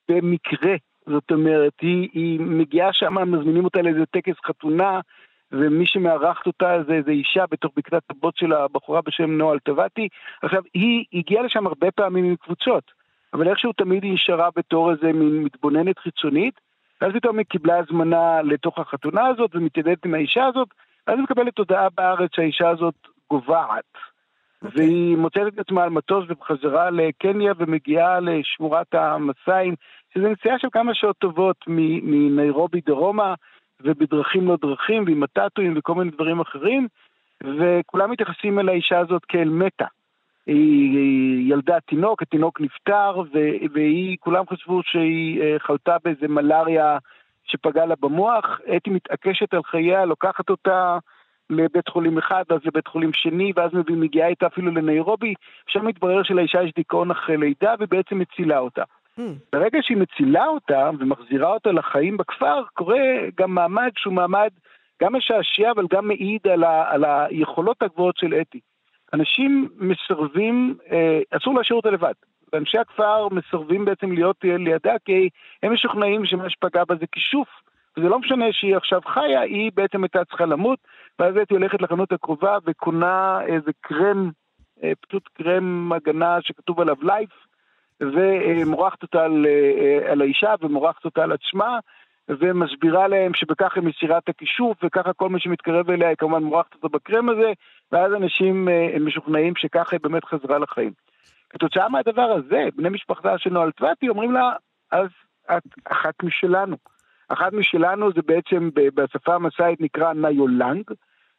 במקרה. 0.08 0.74
זאת 1.06 1.30
אומרת, 1.30 1.72
היא, 1.80 2.08
היא 2.12 2.40
מגיעה 2.40 2.92
שם, 2.92 3.32
מזמינים 3.32 3.64
אותה 3.64 3.82
לאיזה 3.82 4.06
טקס 4.06 4.34
חתונה, 4.46 5.00
ומי 5.52 5.86
שמארחת 5.86 6.46
אותה 6.46 6.82
זה 6.86 6.92
איזה 6.92 7.10
אישה 7.10 7.44
בתוך 7.50 7.72
בקתת 7.76 8.02
הבוט 8.10 8.36
של 8.36 8.52
הבחורה 8.52 9.00
בשם 9.00 9.30
נועה 9.30 9.54
אלטבתי. 9.54 10.08
עכשיו, 10.42 10.62
היא 10.74 11.04
הגיעה 11.12 11.42
לשם 11.42 11.66
הרבה 11.66 11.90
פעמים 11.90 12.24
עם 12.24 12.36
קבוצות, 12.36 12.92
אבל 13.34 13.48
איכשהו 13.48 13.72
תמיד 13.72 14.02
היא 14.02 14.12
נשארה 14.12 14.48
בתור 14.56 14.90
איזה 14.90 15.12
מין 15.12 15.42
מתבוננת 15.42 15.98
חיצונית, 15.98 16.60
ואז 17.00 17.12
פתאום 17.12 17.38
היא 17.38 17.46
קיבלה 17.46 17.78
הזמנה 17.78 18.42
לתוך 18.42 18.78
החתונה 18.78 19.26
הזאת 19.26 19.50
ומתיידדת 19.54 20.04
עם 20.04 20.14
האישה 20.14 20.46
הזאת, 20.46 20.68
ואז 21.06 21.16
היא 21.16 21.22
מקבלת 21.22 21.58
הודעה 21.58 21.88
בארץ 21.96 22.30
שהאישה 22.34 22.68
הזאת 22.68 22.94
גוועת. 23.30 23.84
והיא 24.62 25.16
מוצאת 25.16 25.54
את 25.54 25.58
עצמה 25.58 25.82
על 25.82 25.90
מטוס 25.90 26.24
ובחזרה 26.28 26.90
לקניה 26.90 27.52
ומגיעה 27.56 28.20
לשמורת 28.20 28.94
המסיים, 28.94 29.74
שזו 30.14 30.28
נסיעה 30.28 30.58
של 30.58 30.68
כמה 30.72 30.94
שעות 30.94 31.16
טובות 31.18 31.56
מניירובי 31.66 32.80
דרומה, 32.86 33.34
ובדרכים 33.84 34.48
לא 34.48 34.56
דרכים, 34.62 35.04
ועם 35.06 35.20
מטאטואים 35.20 35.74
וכל 35.76 35.94
מיני 35.94 36.10
דברים 36.10 36.40
אחרים, 36.40 36.88
וכולם 37.44 38.10
מתייחסים 38.10 38.58
אל 38.58 38.68
האישה 38.68 38.98
הזאת 38.98 39.24
כאל 39.24 39.48
מתה. 39.48 39.86
היא, 40.46 40.98
היא 40.98 41.52
ילדה 41.52 41.80
תינוק, 41.80 42.22
התינוק 42.22 42.60
נפטר, 42.60 43.22
והיא, 43.72 44.16
כולם 44.20 44.44
חשבו 44.50 44.80
שהיא 44.82 45.42
אה, 45.42 45.56
חלתה 45.58 45.96
באיזה 46.04 46.28
מלאריה 46.28 46.98
שפגעה 47.44 47.86
לה 47.86 47.94
במוח. 48.00 48.60
אתי 48.76 48.90
מתעקשת 48.90 49.54
על 49.54 49.62
חייה, 49.62 50.04
לוקחת 50.04 50.50
אותה 50.50 50.98
לבית 51.50 51.88
חולים 51.88 52.18
אחד, 52.18 52.44
ואז 52.50 52.60
לבית 52.64 52.86
חולים 52.86 53.12
שני, 53.12 53.52
ואז 53.56 53.70
מגיעה 53.90 54.28
איתה 54.28 54.46
אפילו 54.46 54.70
לניירובי, 54.70 55.34
שם 55.66 55.86
מתברר 55.86 56.22
שלאישה 56.22 56.62
יש 56.62 56.72
דיכאון 56.76 57.10
אחרי 57.10 57.36
לידה, 57.36 57.74
והיא 57.78 57.88
בעצם 57.90 58.18
מצילה 58.18 58.58
אותה. 58.58 58.82
Hmm. 59.20 59.38
ברגע 59.52 59.78
שהיא 59.82 59.96
מצילה 59.96 60.46
אותה 60.46 60.90
ומחזירה 60.98 61.52
אותה 61.52 61.72
לחיים 61.72 62.16
בכפר, 62.16 62.62
קורה 62.74 62.98
גם 63.36 63.54
מעמד 63.54 63.90
שהוא 63.96 64.14
מעמד 64.14 64.50
גם 65.02 65.16
משעשע, 65.16 65.70
אבל 65.70 65.84
גם 65.90 66.08
מעיד 66.08 66.48
על, 66.48 66.64
ה, 66.64 66.84
על 66.90 67.04
היכולות 67.04 67.82
הגבוהות 67.82 68.16
של 68.16 68.34
אתי. 68.34 68.60
אנשים 69.12 69.68
מסרבים, 69.76 70.76
אה, 70.92 71.20
אסור 71.30 71.54
להשאיר 71.54 71.76
אותה 71.76 71.90
לבד. 71.90 72.12
ואנשי 72.52 72.78
הכפר 72.78 73.28
מסרבים 73.28 73.84
בעצם 73.84 74.12
להיות 74.12 74.36
לידה, 74.42 74.94
כי 75.04 75.28
הם 75.62 75.72
משוכנעים 75.72 76.26
שמה 76.26 76.50
שפגע 76.50 76.84
בה 76.88 76.94
זה 76.94 77.06
כישוף. 77.12 77.48
וזה 77.96 78.08
לא 78.08 78.18
משנה 78.18 78.44
שהיא 78.52 78.76
עכשיו 78.76 79.00
חיה, 79.06 79.40
היא 79.40 79.70
בעצם 79.74 80.02
הייתה 80.02 80.24
צריכה 80.24 80.46
למות, 80.46 80.78
ואז 81.18 81.36
הייתי 81.36 81.54
הולכת 81.54 81.82
לחנות 81.82 82.12
הקרובה 82.12 82.58
וקונה 82.66 83.40
איזה 83.46 83.70
קרם, 83.80 84.30
אה, 84.82 84.92
פשוט 85.00 85.28
קרם 85.34 85.92
הגנה 85.92 86.38
שכתוב 86.40 86.80
עליו 86.80 86.96
לייף, 87.02 87.30
ומורחת 88.00 89.02
אותה 89.02 89.24
על, 89.24 89.46
אה, 89.46 90.12
על 90.12 90.20
האישה 90.20 90.54
ומורחת 90.60 91.04
אותה 91.04 91.22
על 91.22 91.32
עצמה, 91.32 91.78
ומסבירה 92.28 93.08
להם 93.08 93.34
שבכך 93.34 93.76
היא 93.76 93.84
מסירה 93.84 94.18
את 94.18 94.28
הכישוף, 94.28 94.78
וככה 94.84 95.12
כל 95.12 95.28
מי 95.28 95.40
שמתקרב 95.40 95.90
אליה 95.90 96.08
היא 96.08 96.16
כמובן 96.16 96.42
מורחת 96.42 96.74
אותה 96.74 96.88
בקרם 96.88 97.28
הזה, 97.28 97.52
ואז 97.92 98.12
אנשים 98.14 98.68
אה, 98.68 98.98
משוכנעים 99.00 99.56
שככה 99.56 99.96
היא 99.96 100.00
באמת 100.02 100.24
חזרה 100.24 100.58
לחיים. 100.58 100.92
כתוצאה 101.50 101.88
מהדבר 101.88 102.22
הזה, 102.38 102.68
בני 102.76 102.88
משפחתה 102.88 103.38
של 103.38 103.50
נוהל 103.50 103.70
טבעתי 103.70 104.08
אומרים 104.08 104.32
לה, 104.32 104.52
אז 104.92 105.08
את 105.56 105.62
אחת 105.84 106.14
משלנו. 106.22 106.76
אחת 107.28 107.52
משלנו 107.52 108.12
זה 108.12 108.20
בעצם 108.26 108.70
בשפה 108.74 109.34
המסאית 109.34 109.80
נקרא 109.80 110.12
ניולנג, 110.12 110.84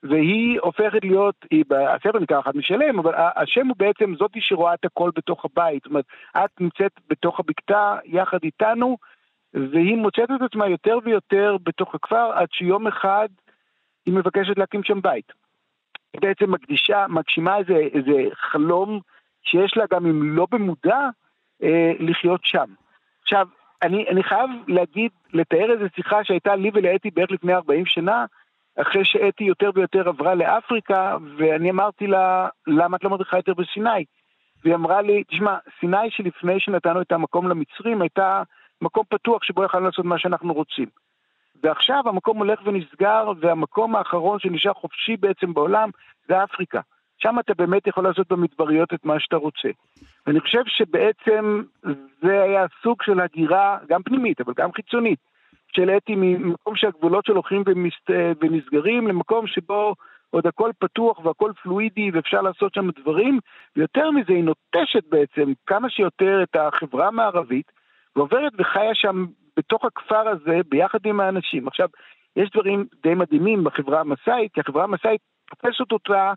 והיא 0.04 0.60
הופכת 0.62 1.04
להיות, 1.04 1.36
היא, 1.52 1.64
הספר 1.96 2.20
נקרא 2.20 2.40
אחת 2.40 2.56
משלם, 2.56 3.00
אבל 3.00 3.14
השם 3.36 3.68
הוא 3.68 3.76
בעצם 3.78 4.14
זאתי 4.20 4.42
שרואה 4.42 4.74
את 4.74 4.86
הכל 4.86 5.12
בתוך 5.16 5.46
הבית. 5.46 5.84
זאת 5.84 5.90
אומרת, 5.90 6.06
את 6.38 6.62
נמצאת 6.62 6.92
בתוך 7.10 7.40
הבקתה 7.40 7.98
יחד 8.06 8.40
איתנו, 8.44 8.98
והיא 9.54 9.98
מוצאת 9.98 10.30
את 10.36 10.42
עצמה 10.42 10.68
יותר 10.68 10.98
ויותר 11.04 11.58
בתוך 11.64 11.96
הכפר, 11.96 12.32
עד 12.34 12.48
שיום 12.52 12.88
אחד 12.88 13.28
היא 14.06 14.14
מבקשת 14.14 14.58
להקים 14.58 14.84
שם 14.84 15.02
בית. 15.02 15.32
היא 16.14 16.22
בעצם 16.22 16.52
מקדישה, 16.52 17.06
מגשימה 17.10 17.58
איזה, 17.58 17.76
איזה 17.76 18.24
חלום 18.34 19.00
שיש 19.44 19.78
לה 19.78 19.86
גם 19.92 20.06
אם 20.06 20.36
לא 20.38 20.48
במודע, 20.52 21.10
אה, 21.64 21.92
לחיות 22.00 22.42
שם. 22.44 22.66
עכשיו, 23.22 23.48
אני, 23.82 24.08
אני 24.10 24.24
חייב 24.24 24.50
להגיד, 24.68 25.12
לתאר 25.34 25.72
איזו 25.72 25.86
שיחה 25.96 26.24
שהייתה 26.24 26.56
לי 26.56 26.72
ולאתי 26.74 27.12
בערך 27.12 27.32
לפני 27.32 27.54
40 27.54 27.86
שנה, 27.86 28.26
אחרי 28.76 29.06
שאתי 29.06 29.44
יותר 29.44 29.70
ויותר 29.76 30.10
עברה 30.10 30.36
לאפריקה, 30.36 31.18
ואני 31.38 31.72
אמרתי 31.72 32.08
לה, 32.08 32.48
למה 32.68 32.98
את 32.98 33.04
לא 33.04 33.10
מדריכה 33.10 33.38
יותר 33.38 33.54
בסיני? 33.54 34.06
והיא 34.64 34.76
אמרה 34.76 35.02
לי, 35.02 35.24
תשמע, 35.24 35.58
סיני 35.80 36.10
שלפני 36.10 36.60
שנתנו 36.60 37.02
את 37.02 37.12
המקום 37.12 37.48
למצרים, 37.48 38.02
הייתה 38.02 38.44
מקום 38.82 39.04
פתוח 39.10 39.44
שבו 39.44 39.64
יכולנו 39.64 39.86
לעשות 39.86 40.06
מה 40.06 40.20
שאנחנו 40.20 40.54
רוצים. 40.54 40.88
ועכשיו 41.64 42.04
המקום 42.06 42.38
הולך 42.38 42.60
ונסגר, 42.66 43.32
והמקום 43.40 43.96
האחרון 43.96 44.40
שנשאר 44.40 44.74
חופשי 44.74 45.18
בעצם 45.18 45.54
בעולם 45.54 45.90
זה 46.28 46.44
אפריקה. 46.44 46.82
שם 47.18 47.40
אתה 47.40 47.54
באמת 47.54 47.88
יכול 47.88 48.04
לעשות 48.04 48.28
במדבריות 48.28 48.94
את 48.94 49.06
מה 49.06 49.20
שאתה 49.20 49.36
רוצה. 49.36 49.70
ואני 50.28 50.40
חושב 50.40 50.62
שבעצם 50.66 51.62
זה 52.22 52.44
היה 52.44 52.66
סוג 52.84 53.04
של 53.04 53.20
הגירה, 53.20 53.78
גם 53.90 54.04
פנימית, 54.04 54.42
אבל 54.42 54.54
גם 54.58 54.72
חיצונית, 54.72 55.20
של 55.76 55.90
אתי 55.90 56.16
ממקום 56.16 56.76
שהגבולות 56.76 57.26
שלו 57.26 57.36
הולכים 57.36 57.64
ונסגרים, 58.42 59.08
למקום 59.08 59.48
שבו 59.48 59.96
עוד 60.30 60.48
הכל 60.48 60.72
פתוח 60.80 61.26
והכל 61.26 61.52
פלואידי 61.64 62.12
ואפשר 62.14 62.42
לעשות 62.42 62.74
שם 62.74 62.90
דברים, 63.00 63.40
ויותר 63.76 64.12
מזה 64.12 64.34
היא 64.34 64.44
נוטשת 64.44 65.04
בעצם 65.10 65.54
כמה 65.68 65.90
שיותר 65.90 66.44
את 66.44 66.56
החברה 66.56 67.08
המערבית, 67.08 67.72
ועוברת 68.16 68.52
וחיה 68.58 68.96
שם 68.96 69.26
בתוך 69.58 69.86
הכפר 69.86 70.28
הזה 70.28 70.60
ביחד 70.70 71.00
עם 71.06 71.20
האנשים. 71.20 71.68
עכשיו, 71.68 71.88
יש 72.36 72.50
דברים 72.50 72.86
די 73.04 73.14
מדהימים 73.14 73.64
בחברה 73.64 74.00
המסאית, 74.00 74.54
כי 74.54 74.60
החברה 74.62 74.84
המסאית 74.84 75.22
תופסת 75.50 75.92
אותה 75.92 76.34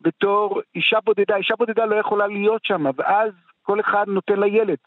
בתור 0.00 0.60
אישה 0.74 0.98
בודדה, 1.04 1.36
אישה 1.36 1.54
בודדה 1.58 1.84
לא 1.84 1.96
יכולה 1.96 2.26
להיות 2.26 2.64
שם, 2.64 2.84
ואז 2.96 3.30
כל 3.62 3.80
אחד 3.80 4.04
נותן 4.08 4.36
לה 4.36 4.46
ילד. 4.46 4.78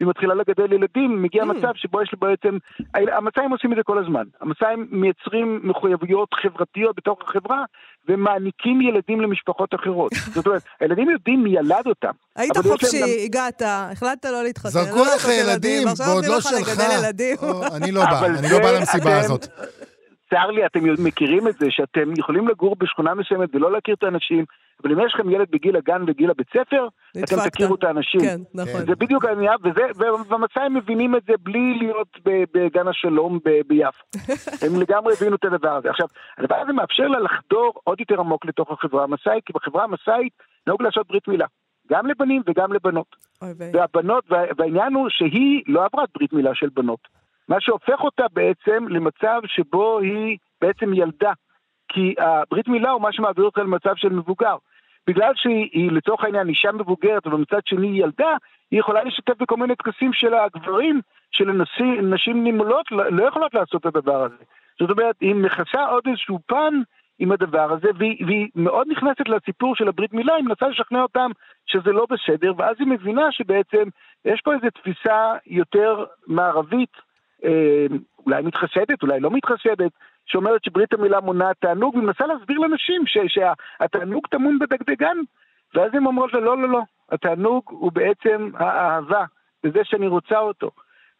היא 0.00 0.08
מתחילה 0.08 0.34
לגדל 0.34 0.72
ילדים, 0.72 1.22
מגיע 1.22 1.42
mm. 1.42 1.46
מצב 1.46 1.70
שבו 1.74 2.02
יש 2.02 2.14
בעצם, 2.20 2.58
המצאים 2.94 3.50
עושים 3.50 3.72
את 3.72 3.76
זה 3.76 3.82
כל 3.82 3.98
הזמן. 3.98 4.24
המצאים 4.40 4.86
מייצרים 4.90 5.60
מחויבויות 5.62 6.28
חברתיות 6.34 6.96
בתוך 6.96 7.18
החברה, 7.22 7.64
ומעניקים 8.08 8.80
ילדים 8.80 9.20
למשפחות 9.20 9.74
אחרות. 9.74 10.12
זאת 10.34 10.46
אומרת, 10.46 10.62
הילדים 10.80 11.10
יודעים 11.10 11.42
מי 11.42 11.50
ילד 11.50 11.86
אותם. 11.86 12.10
היית 12.36 12.56
חופשי, 12.56 13.00
גם... 13.00 13.06
הגעת, 13.24 13.62
החלטת 13.66 14.24
לא 14.24 14.42
להתחתן. 14.42 14.68
זרקו 14.68 14.96
לא 14.96 15.14
לך 15.14 15.28
ילדים, 15.28 15.88
ועוד 16.06 16.24
לא 16.24 16.40
שלך. 16.40 16.80
אני 17.74 17.92
לא 17.92 18.04
בא, 18.04 18.26
אני 18.26 18.48
לא 18.50 18.58
בא 18.58 18.70
למסיבה 18.70 19.18
הזאת. 19.18 19.46
צר 20.30 20.50
לי, 20.50 20.66
אתם 20.66 20.80
מכירים 21.04 21.48
את 21.48 21.54
זה, 21.58 21.66
שאתם 21.70 22.12
יכולים 22.18 22.48
לגור 22.48 22.76
בשכונה 22.78 23.14
מסוימת 23.14 23.54
ולא 23.54 23.72
להכיר 23.72 23.94
את 23.94 24.02
האנשים, 24.02 24.44
אבל 24.82 24.92
אם 24.92 25.06
יש 25.06 25.14
לכם 25.14 25.30
ילד 25.30 25.46
בגיל 25.50 25.76
הגן 25.76 26.02
וגיל 26.06 26.30
הבית 26.30 26.46
ספר, 26.48 26.88
אתם 27.24 27.50
תכירו 27.50 27.74
את 27.74 27.84
האנשים. 27.84 28.20
כן, 28.20 28.40
נכון. 28.54 28.80
זה 28.86 28.94
בדיוק 28.98 29.24
העניין, 29.24 29.56
ובמצע 29.96 30.62
הם 30.62 30.74
מבינים 30.74 31.16
את 31.16 31.22
זה 31.28 31.32
בלי 31.42 31.78
להיות 31.78 32.08
בגן 32.24 32.88
השלום 32.88 33.38
ביפו. 33.68 34.18
הם 34.66 34.80
לגמרי 34.80 35.12
הבינו 35.12 35.36
את 35.36 35.44
הדבר 35.44 35.76
הזה. 35.76 35.90
עכשיו, 35.90 36.06
הדבר 36.38 36.56
הזה 36.56 36.72
מאפשר 36.72 37.06
לה 37.08 37.18
לחדור 37.18 37.72
עוד 37.84 38.00
יותר 38.00 38.20
עמוק 38.20 38.46
לתוך 38.46 38.70
החברה 38.70 39.04
המסאית, 39.04 39.44
כי 39.46 39.52
בחברה 39.52 39.84
המסאית 39.84 40.32
נהוג 40.66 40.82
לעשות 40.82 41.06
ברית 41.08 41.28
מילה. 41.28 41.46
גם 41.90 42.06
לבנים 42.06 42.42
וגם 42.46 42.72
לבנות. 42.72 43.16
והבנות, 43.72 44.24
והעניין 44.58 44.94
הוא 44.94 45.08
שהיא 45.10 45.62
לא 45.66 45.84
עברה 45.84 46.04
ברית 46.14 46.32
מילה 46.32 46.54
של 46.54 46.68
בנות. 46.74 47.19
מה 47.50 47.60
שהופך 47.60 48.00
אותה 48.00 48.24
בעצם 48.32 48.88
למצב 48.88 49.40
שבו 49.46 49.98
היא 49.98 50.38
בעצם 50.60 50.94
ילדה. 50.94 51.32
כי 51.88 52.14
הברית 52.18 52.68
מילה 52.68 52.90
הוא 52.90 53.02
מה 53.02 53.12
שמעביר 53.12 53.44
אותה 53.44 53.62
למצב 53.62 53.96
של 53.96 54.08
מבוגר. 54.08 54.56
בגלל 55.06 55.32
שהיא 55.36 55.92
לצורך 55.92 56.24
העניין 56.24 56.48
אישה 56.48 56.72
מבוגרת, 56.72 57.26
אבל 57.26 57.36
מצד 57.36 57.60
שני 57.66 57.86
היא 57.86 58.04
ילדה, 58.04 58.36
היא 58.70 58.80
יכולה 58.80 59.04
להשתתף 59.04 59.42
בכל 59.42 59.56
מיני 59.56 59.76
טקסים 59.76 60.12
של 60.12 60.34
הגברים, 60.34 61.00
של 61.30 61.50
נשים 62.02 62.44
נימולות, 62.44 62.92
לא, 62.92 63.12
לא 63.12 63.24
יכולות 63.24 63.54
לעשות 63.54 63.80
את 63.80 63.86
הדבר 63.86 64.22
הזה. 64.22 64.44
זאת 64.80 64.90
אומרת, 64.90 65.16
היא 65.20 65.34
מכסה 65.34 65.86
עוד 65.86 66.02
איזשהו 66.06 66.38
פן 66.46 66.74
עם 67.18 67.32
הדבר 67.32 67.72
הזה, 67.72 67.88
והיא, 67.98 68.26
והיא 68.26 68.48
מאוד 68.54 68.86
נכנסת 68.90 69.28
לסיפור 69.28 69.76
של 69.76 69.88
הברית 69.88 70.12
מילה, 70.12 70.34
היא 70.34 70.44
מנסה 70.44 70.68
לשכנע 70.68 71.02
אותם 71.02 71.30
שזה 71.66 71.92
לא 71.92 72.06
בסדר, 72.10 72.52
ואז 72.56 72.76
היא 72.78 72.86
מבינה 72.86 73.32
שבעצם 73.32 73.88
יש 74.24 74.40
פה 74.40 74.54
איזו 74.54 74.66
תפיסה 74.70 75.34
יותר 75.46 76.04
מערבית, 76.26 77.09
אולי 78.26 78.42
מתחשדת, 78.42 79.02
אולי 79.02 79.20
לא 79.20 79.30
מתחשדת, 79.30 79.92
שאומרת 80.26 80.64
שברית 80.64 80.92
המילה 80.92 81.20
מונעת 81.20 81.56
תענוג, 81.60 81.94
והיא 81.94 82.06
מנסה 82.06 82.26
להסביר 82.26 82.58
לאנשים 82.58 83.02
שהתענוג 83.06 84.26
טמון 84.26 84.58
בדגדגן, 84.58 85.16
ואז 85.74 85.94
הם 85.94 86.06
אומרות 86.06 86.32
לו, 86.32 86.40
לא, 86.40 86.58
לא, 86.58 86.68
לא, 86.68 86.80
התענוג 87.10 87.62
הוא 87.66 87.92
בעצם 87.92 88.50
האהבה, 88.54 89.24
וזה 89.64 89.80
שאני 89.84 90.06
רוצה 90.06 90.38
אותו. 90.38 90.70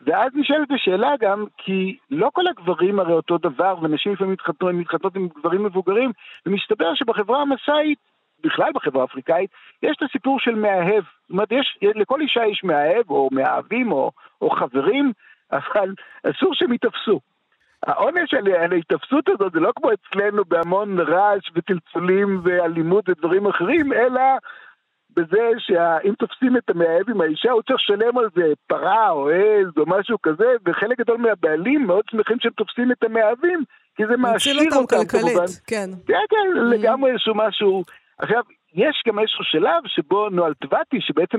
ואז 0.01 0.33
נשאלת 0.35 0.71
השאלה 0.71 1.11
גם, 1.21 1.45
כי 1.57 1.97
לא 2.11 2.31
כל 2.33 2.47
הגברים 2.47 3.01
הרי 3.01 3.13
אותו 3.13 3.39
דבר, 3.39 3.75
ונשים 3.83 4.13
לפעמים 4.13 4.33
מתחתנות, 4.33 4.75
מתחתנות 4.75 5.17
עם 5.17 5.29
גברים 5.29 5.65
מבוגרים, 5.65 6.13
ומסתבר 6.47 6.95
שבחברה 6.95 7.43
המסאית, 7.43 7.99
בכלל 8.45 8.71
בחברה 8.75 9.03
האפריקאית, 9.03 9.51
יש 9.83 9.97
את 9.97 10.03
הסיפור 10.03 10.41
של 10.41 10.55
מאהב. 10.55 11.05
זאת 11.05 11.31
אומרת, 11.31 11.53
יש, 11.53 11.79
לכל 11.83 12.21
אישה 12.21 12.47
יש 12.47 12.65
מאהב, 12.65 13.11
או 13.11 13.29
מאהבים, 13.33 13.93
או, 13.93 14.11
או 14.43 14.51
חברים, 14.51 15.13
אבל 15.53 15.95
אסור 16.25 16.55
שהם 16.55 16.73
ייתפסו. 16.73 17.21
העונש 17.87 18.35
על 18.35 18.73
ההתאפסות 18.73 19.29
הזאת 19.29 19.53
זה 19.53 19.61
לא 19.61 19.73
כמו 19.77 19.91
אצלנו 19.93 20.45
בהמון 20.45 21.01
רעש 21.01 21.51
וצלצולים 21.55 22.41
ואלימות 22.45 23.09
ודברים 23.09 23.47
אחרים, 23.47 23.93
אלא 23.93 24.23
בזה 25.17 25.51
שאם 25.59 26.15
תופסים 26.19 26.57
את 26.57 26.71
המאהב 26.71 27.11
עם 27.11 27.21
האישה, 27.21 27.51
הוא 27.51 27.63
צריך 27.63 27.81
לשלם 27.81 28.19
על 28.19 28.29
זה 28.35 28.53
פרה 28.67 29.11
או 29.11 29.29
עז 29.29 29.69
או 29.77 29.85
משהו 29.87 30.23
כזה, 30.23 30.45
וחלק 30.67 30.99
גדול 30.99 31.17
מהבעלים 31.17 31.87
מאוד 31.87 32.05
שמחים 32.11 32.37
שהם 32.41 32.53
תופסים 32.53 32.93
את 32.93 33.05
המאהבים, 33.05 33.65
כי 33.97 34.07
זה 34.07 34.17
מעשיר 34.17 34.59
אותם, 34.65 34.77
אותם 34.77 34.97
כלכלית, 34.97 35.37
כן. 35.67 35.91
כן, 36.07 36.15
כן, 36.31 36.59
mm. 36.59 36.75
לגמרי 36.75 37.11
איזשהו 37.11 37.35
משהו. 37.35 37.83
עכשיו, 38.19 38.43
יש 38.75 39.03
גם 39.07 39.19
איזשהו 39.19 39.45
שלב 39.45 39.83
שבו 39.87 40.29
נוהל 40.29 40.55
טבעתי, 40.55 41.01
שבעצם 41.01 41.39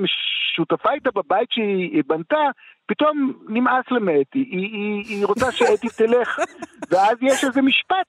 שותפה 0.55 0.91
איתה 0.91 1.09
בבית 1.15 1.51
שהיא 1.51 2.03
בנתה, 2.07 2.49
פתאום 2.85 3.33
נמאס 3.49 3.85
למאתי, 3.91 4.39
היא, 4.39 4.59
היא, 4.59 5.05
היא 5.05 5.25
רוצה 5.25 5.51
שאתי 5.51 5.87
תלך, 5.97 6.39
ואז 6.91 7.17
יש 7.21 7.43
איזה 7.43 7.61
משפט. 7.61 8.07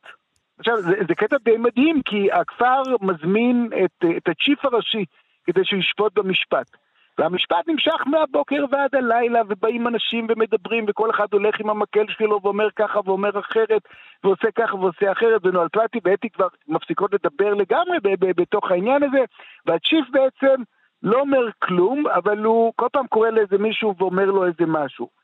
עכשיו, 0.58 0.82
זה, 0.82 0.94
זה 1.08 1.14
קטע 1.14 1.36
די 1.44 1.56
מדהים, 1.56 2.02
כי 2.04 2.32
הכפר 2.32 2.82
מזמין 3.00 3.68
את, 3.84 4.04
את 4.16 4.28
הצ'יף 4.28 4.64
הראשי 4.64 5.04
כדי 5.44 5.60
שהוא 5.64 5.80
ישפוט 5.80 6.18
במשפט. 6.18 6.76
והמשפט 7.18 7.68
נמשך 7.68 8.06
מהבוקר 8.06 8.64
ועד 8.70 8.94
הלילה, 8.94 9.40
ובאים 9.48 9.88
אנשים 9.88 10.26
ומדברים, 10.30 10.84
וכל 10.88 11.10
אחד 11.10 11.26
הולך 11.32 11.60
עם 11.60 11.70
המקל 11.70 12.04
שלו 12.08 12.40
ואומר 12.42 12.68
ככה 12.76 13.00
ואומר 13.04 13.38
אחרת, 13.38 13.82
ועושה 14.24 14.50
ככה 14.50 14.76
ועושה 14.76 15.12
אחרת, 15.12 15.46
ונוהל 15.46 15.68
פלטי 15.68 15.98
ואתי 16.04 16.30
כבר 16.30 16.48
מפסיקות 16.68 17.10
לדבר 17.14 17.54
לגמרי 17.54 17.98
בתוך 18.18 18.70
העניין 18.70 19.02
הזה, 19.02 19.24
והצ'יף 19.66 20.06
בעצם 20.10 20.62
לא 21.02 21.20
אומר 21.20 21.50
כלום, 21.58 22.06
אבל 22.06 22.44
הוא 22.44 22.72
כל 22.76 22.88
פעם 22.92 23.06
קורא 23.06 23.30
לאיזה 23.30 23.58
מישהו 23.58 23.94
ואומר 23.98 24.24
לו 24.24 24.46
איזה 24.46 24.66
משהו. 24.66 25.21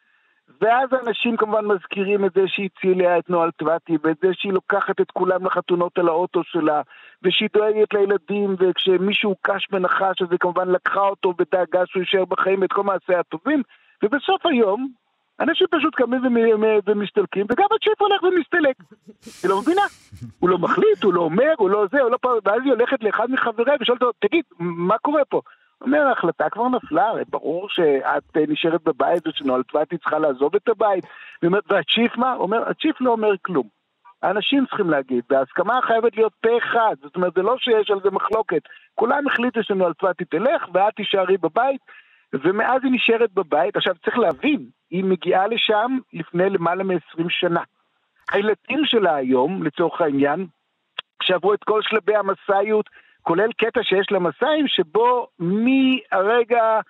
ואז 0.60 0.88
אנשים 1.06 1.36
כמובן 1.36 1.64
מזכירים 1.64 2.24
את 2.24 2.32
זה 2.34 2.40
שהיא 2.46 2.68
הצילה 2.76 3.18
את 3.18 3.30
נוהל 3.30 3.50
טבעתי, 3.50 3.96
ואת 4.02 4.16
זה 4.22 4.28
שהיא 4.32 4.52
לוקחת 4.52 5.00
את 5.00 5.10
כולם 5.10 5.46
לחתונות 5.46 5.98
על 5.98 6.08
האוטו 6.08 6.44
שלה, 6.44 6.82
ושהיא 7.22 7.48
דואגת 7.54 7.94
לילדים, 7.94 8.56
וכשמישהו 8.58 9.36
קש 9.42 9.66
ונחש, 9.72 10.22
אז 10.22 10.28
היא 10.30 10.38
כמובן 10.38 10.68
לקחה 10.68 11.00
אותו 11.00 11.34
ודאגה 11.38 11.86
שהוא 11.86 12.00
יישאר 12.00 12.24
בחיים 12.24 12.64
את 12.64 12.72
כל 12.72 12.82
מעשיה 12.82 13.20
הטובים, 13.20 13.62
ובסוף 14.02 14.46
היום, 14.46 14.88
אנשים 15.40 15.66
פשוט 15.70 15.94
קמים 15.94 16.20
ומסתלקים, 16.86 17.46
וגם 17.50 17.66
הצ'יפ 17.76 18.02
הולך 18.02 18.22
ומסתלק. 18.22 18.76
היא 19.42 19.50
לא 19.50 19.60
מבינה. 19.60 19.82
הוא 20.38 20.50
לא 20.50 20.58
מחליט, 20.58 21.02
הוא 21.04 21.14
לא 21.14 21.20
אומר, 21.20 21.52
הוא 21.58 21.70
לא 21.70 21.86
זה, 21.92 22.00
הוא 22.00 22.10
לא 22.10 22.16
פעם, 22.20 22.32
ואז 22.44 22.62
היא 22.64 22.72
הולכת 22.72 23.02
לאחד 23.02 23.30
מחבריה 23.30 23.74
ושואלת 23.80 24.02
אותו, 24.02 24.18
תגיד, 24.18 24.44
מה 24.58 24.98
קורה 24.98 25.24
פה? 25.24 25.40
אומר, 25.80 25.98
ההחלטה 25.98 26.50
כבר 26.50 26.68
נפלה, 26.68 27.08
הרי 27.08 27.22
ברור 27.28 27.68
שאת 27.68 28.36
אה, 28.36 28.42
נשארת 28.48 28.82
בבית 28.82 29.26
ושנולדבתי 29.26 29.98
צריכה 29.98 30.18
לעזוב 30.18 30.54
את 30.54 30.68
הבית. 30.68 31.04
והצ'יף 31.42 32.16
מה? 32.16 32.34
אומר, 32.34 32.68
הצ'יף 32.68 33.00
לא 33.00 33.10
אומר 33.10 33.34
כלום. 33.42 33.68
האנשים 34.22 34.66
צריכים 34.66 34.90
להגיד, 34.90 35.24
וההסכמה 35.30 35.80
חייבת 35.82 36.16
להיות 36.16 36.32
פה 36.40 36.58
אחד, 36.58 36.94
זאת 37.02 37.16
אומרת, 37.16 37.32
זה 37.34 37.42
לא 37.42 37.58
שיש 37.58 37.90
על 37.90 38.00
זה 38.02 38.10
מחלוקת. 38.10 38.62
כולם 38.94 39.26
החליטו 39.26 39.62
שנולדבתי 39.62 40.24
תלך 40.24 40.66
ואת 40.72 40.94
תישארי 40.94 41.36
בבית, 41.36 41.80
ומאז 42.32 42.80
היא 42.84 42.92
נשארת 42.92 43.32
בבית. 43.32 43.76
עכשיו, 43.76 43.94
צריך 44.04 44.18
להבין, 44.18 44.66
היא 44.90 45.04
מגיעה 45.04 45.46
לשם 45.46 45.98
לפני 46.12 46.50
למעלה 46.50 46.84
מ-20 46.84 47.24
שנה. 47.28 47.62
הילדים 48.32 48.84
שלה 48.84 49.14
היום, 49.14 49.62
לצורך 49.62 50.00
העניין, 50.00 50.46
שעברו 51.22 51.54
את 51.54 51.64
כל 51.64 51.82
שלבי 51.82 52.16
המסאיות, 52.16 52.86
כולל 53.28 53.52
קטע 53.52 53.80
שיש 53.82 54.06
למסעים, 54.10 54.68
שבו 54.68 55.26
מהרגע 55.38 56.80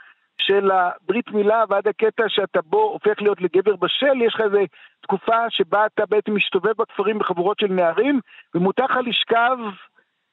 של 0.41 0.70
הברית 0.70 1.30
מילה 1.30 1.64
ועד 1.68 1.89
הקטע 1.89 2.24
שאתה 2.28 2.61
בו 2.62 2.82
הופך 2.82 3.22
להיות 3.22 3.41
לגבר 3.41 3.76
בשל, 3.76 4.22
יש 4.22 4.34
לך 4.34 4.41
איזו 4.41 4.59
תקופה 5.01 5.51
שבה 5.51 5.86
אתה 5.86 6.07
בעצם 6.07 6.34
מסתובב 6.34 6.72
בכפרים 6.78 7.18
בחבורות 7.18 7.59
של 7.61 7.66
נערים, 7.66 8.20
ומותר 8.55 8.84
לך 8.84 8.97
לשכב 9.07 9.57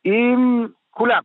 עם 0.04 0.68
כולם, 0.92 1.22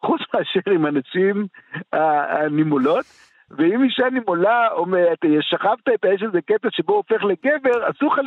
חוץ 0.00 0.20
מאשר 0.34 0.70
עם 0.70 0.86
אנשים 0.86 1.46
הנימולות. 1.92 3.04
ואם 3.50 3.82
אישה 3.84 4.10
נימולה 4.10 4.68
אומרת, 4.72 5.18
שכבת 5.40 5.88
את 5.94 6.04
האש 6.04 6.22
הזה 6.22 6.40
קטע 6.40 6.68
שבו 6.70 6.92
הופך 6.92 7.24
לגבר, 7.24 7.90
אסור 7.90 8.12
לך 8.12 8.18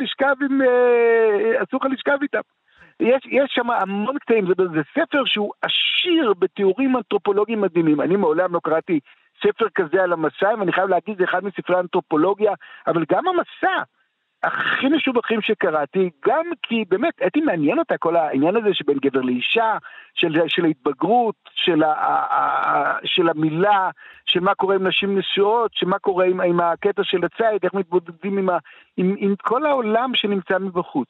לשכב 1.92 2.18
איתם. 2.22 2.40
יש, 3.00 3.22
יש 3.26 3.50
שם 3.54 3.70
המון 3.70 4.18
קטעים, 4.18 4.46
זה, 4.46 4.52
זה 4.74 4.80
ספר 4.94 5.24
שהוא 5.24 5.52
עשיר 5.62 6.34
בתיאורים 6.38 6.96
אנתרופולוגיים 6.96 7.60
מדהימים. 7.60 8.00
אני 8.00 8.16
מעולם 8.16 8.54
לא 8.54 8.60
קראתי 8.64 9.00
ספר 9.42 9.66
כזה 9.74 10.02
על 10.02 10.12
המסע, 10.12 10.54
ואני 10.58 10.72
חייב 10.72 10.88
להגיד, 10.88 11.18
זה 11.18 11.24
אחד 11.24 11.44
מספרי 11.44 11.76
האנתרופולוגיה, 11.76 12.52
אבל 12.86 13.04
גם 13.12 13.24
המסע 13.28 13.82
הכי 14.42 14.88
משובחים 14.96 15.40
שקראתי, 15.42 16.10
גם 16.26 16.44
כי 16.62 16.84
באמת, 16.88 17.14
הייתי 17.20 17.40
מעניין 17.40 17.78
אותה 17.78 17.94
כל 17.98 18.16
העניין 18.16 18.56
הזה 18.56 18.68
שבין 18.72 18.98
גבר 19.04 19.20
לאישה, 19.20 19.76
של, 20.14 20.28
של 20.48 20.64
ההתבגרות, 20.64 21.34
של, 21.54 21.82
ה, 21.82 21.92
ה, 21.92 22.98
של 23.04 23.28
המילה, 23.28 23.90
של 24.26 24.40
מה 24.40 24.54
קורה 24.54 24.74
עם 24.74 24.86
נשים 24.86 25.18
נשואות, 25.18 25.70
שמה 25.74 25.98
קורה 25.98 26.26
עם, 26.26 26.40
עם 26.40 26.60
הקטע 26.60 27.02
של 27.04 27.24
הציד, 27.24 27.60
איך 27.64 27.74
מתמודדים 27.74 28.38
עם, 28.38 28.48
ה, 28.48 28.58
עם, 28.96 29.14
עם 29.18 29.34
כל 29.42 29.66
העולם 29.66 30.10
שנמצא 30.14 30.58
מבחוץ. 30.58 31.08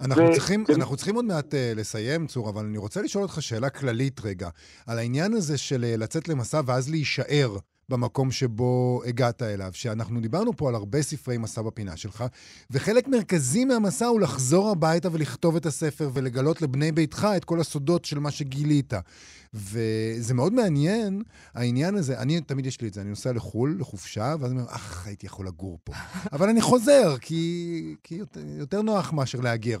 אנחנו, 0.00 0.22
ו... 0.22 0.32
צריכים, 0.32 0.64
אנחנו 0.76 0.96
צריכים 0.96 1.14
עוד 1.14 1.24
מעט 1.24 1.54
uh, 1.54 1.56
לסיים, 1.76 2.26
צור, 2.26 2.50
אבל 2.50 2.64
אני 2.64 2.78
רוצה 2.78 3.02
לשאול 3.02 3.22
אותך 3.22 3.42
שאלה 3.42 3.70
כללית 3.70 4.20
רגע, 4.24 4.48
על 4.88 4.98
העניין 4.98 5.32
הזה 5.32 5.58
של 5.58 5.84
uh, 5.84 6.00
לצאת 6.00 6.28
למסע 6.28 6.60
ואז 6.66 6.90
להישאר. 6.90 7.48
במקום 7.88 8.30
שבו 8.30 9.02
הגעת 9.06 9.42
אליו, 9.42 9.70
שאנחנו 9.72 10.20
דיברנו 10.20 10.56
פה 10.56 10.68
על 10.68 10.74
הרבה 10.74 11.02
ספרי 11.02 11.38
מסע 11.38 11.62
בפינה 11.62 11.96
שלך, 11.96 12.24
וחלק 12.70 13.08
מרכזי 13.08 13.64
מהמסע 13.64 14.06
הוא 14.06 14.20
לחזור 14.20 14.70
הביתה 14.70 15.08
ולכתוב 15.12 15.56
את 15.56 15.66
הספר 15.66 16.10
ולגלות 16.12 16.62
לבני 16.62 16.92
ביתך 16.92 17.28
את 17.36 17.44
כל 17.44 17.60
הסודות 17.60 18.04
של 18.04 18.18
מה 18.18 18.30
שגילית. 18.30 18.92
וזה 19.54 20.34
מאוד 20.34 20.52
מעניין, 20.52 21.22
העניין 21.54 21.94
הזה, 21.94 22.18
אני, 22.20 22.40
תמיד 22.40 22.66
יש 22.66 22.80
לי 22.80 22.88
את 22.88 22.94
זה, 22.94 23.00
אני 23.00 23.10
נוסע 23.10 23.32
לחו"ל, 23.32 23.76
לחופשה, 23.80 24.34
ואז 24.40 24.52
אני 24.52 24.60
אומר, 24.60 24.70
אך, 24.70 25.06
הייתי 25.06 25.26
יכול 25.26 25.46
לגור 25.46 25.78
פה. 25.84 25.92
אבל 26.32 26.48
אני 26.48 26.60
חוזר, 26.60 27.18
כי, 27.20 27.96
כי 28.02 28.14
יותר, 28.14 28.40
יותר 28.58 28.82
נוח 28.82 29.12
מאשר 29.12 29.40
להגר. 29.40 29.78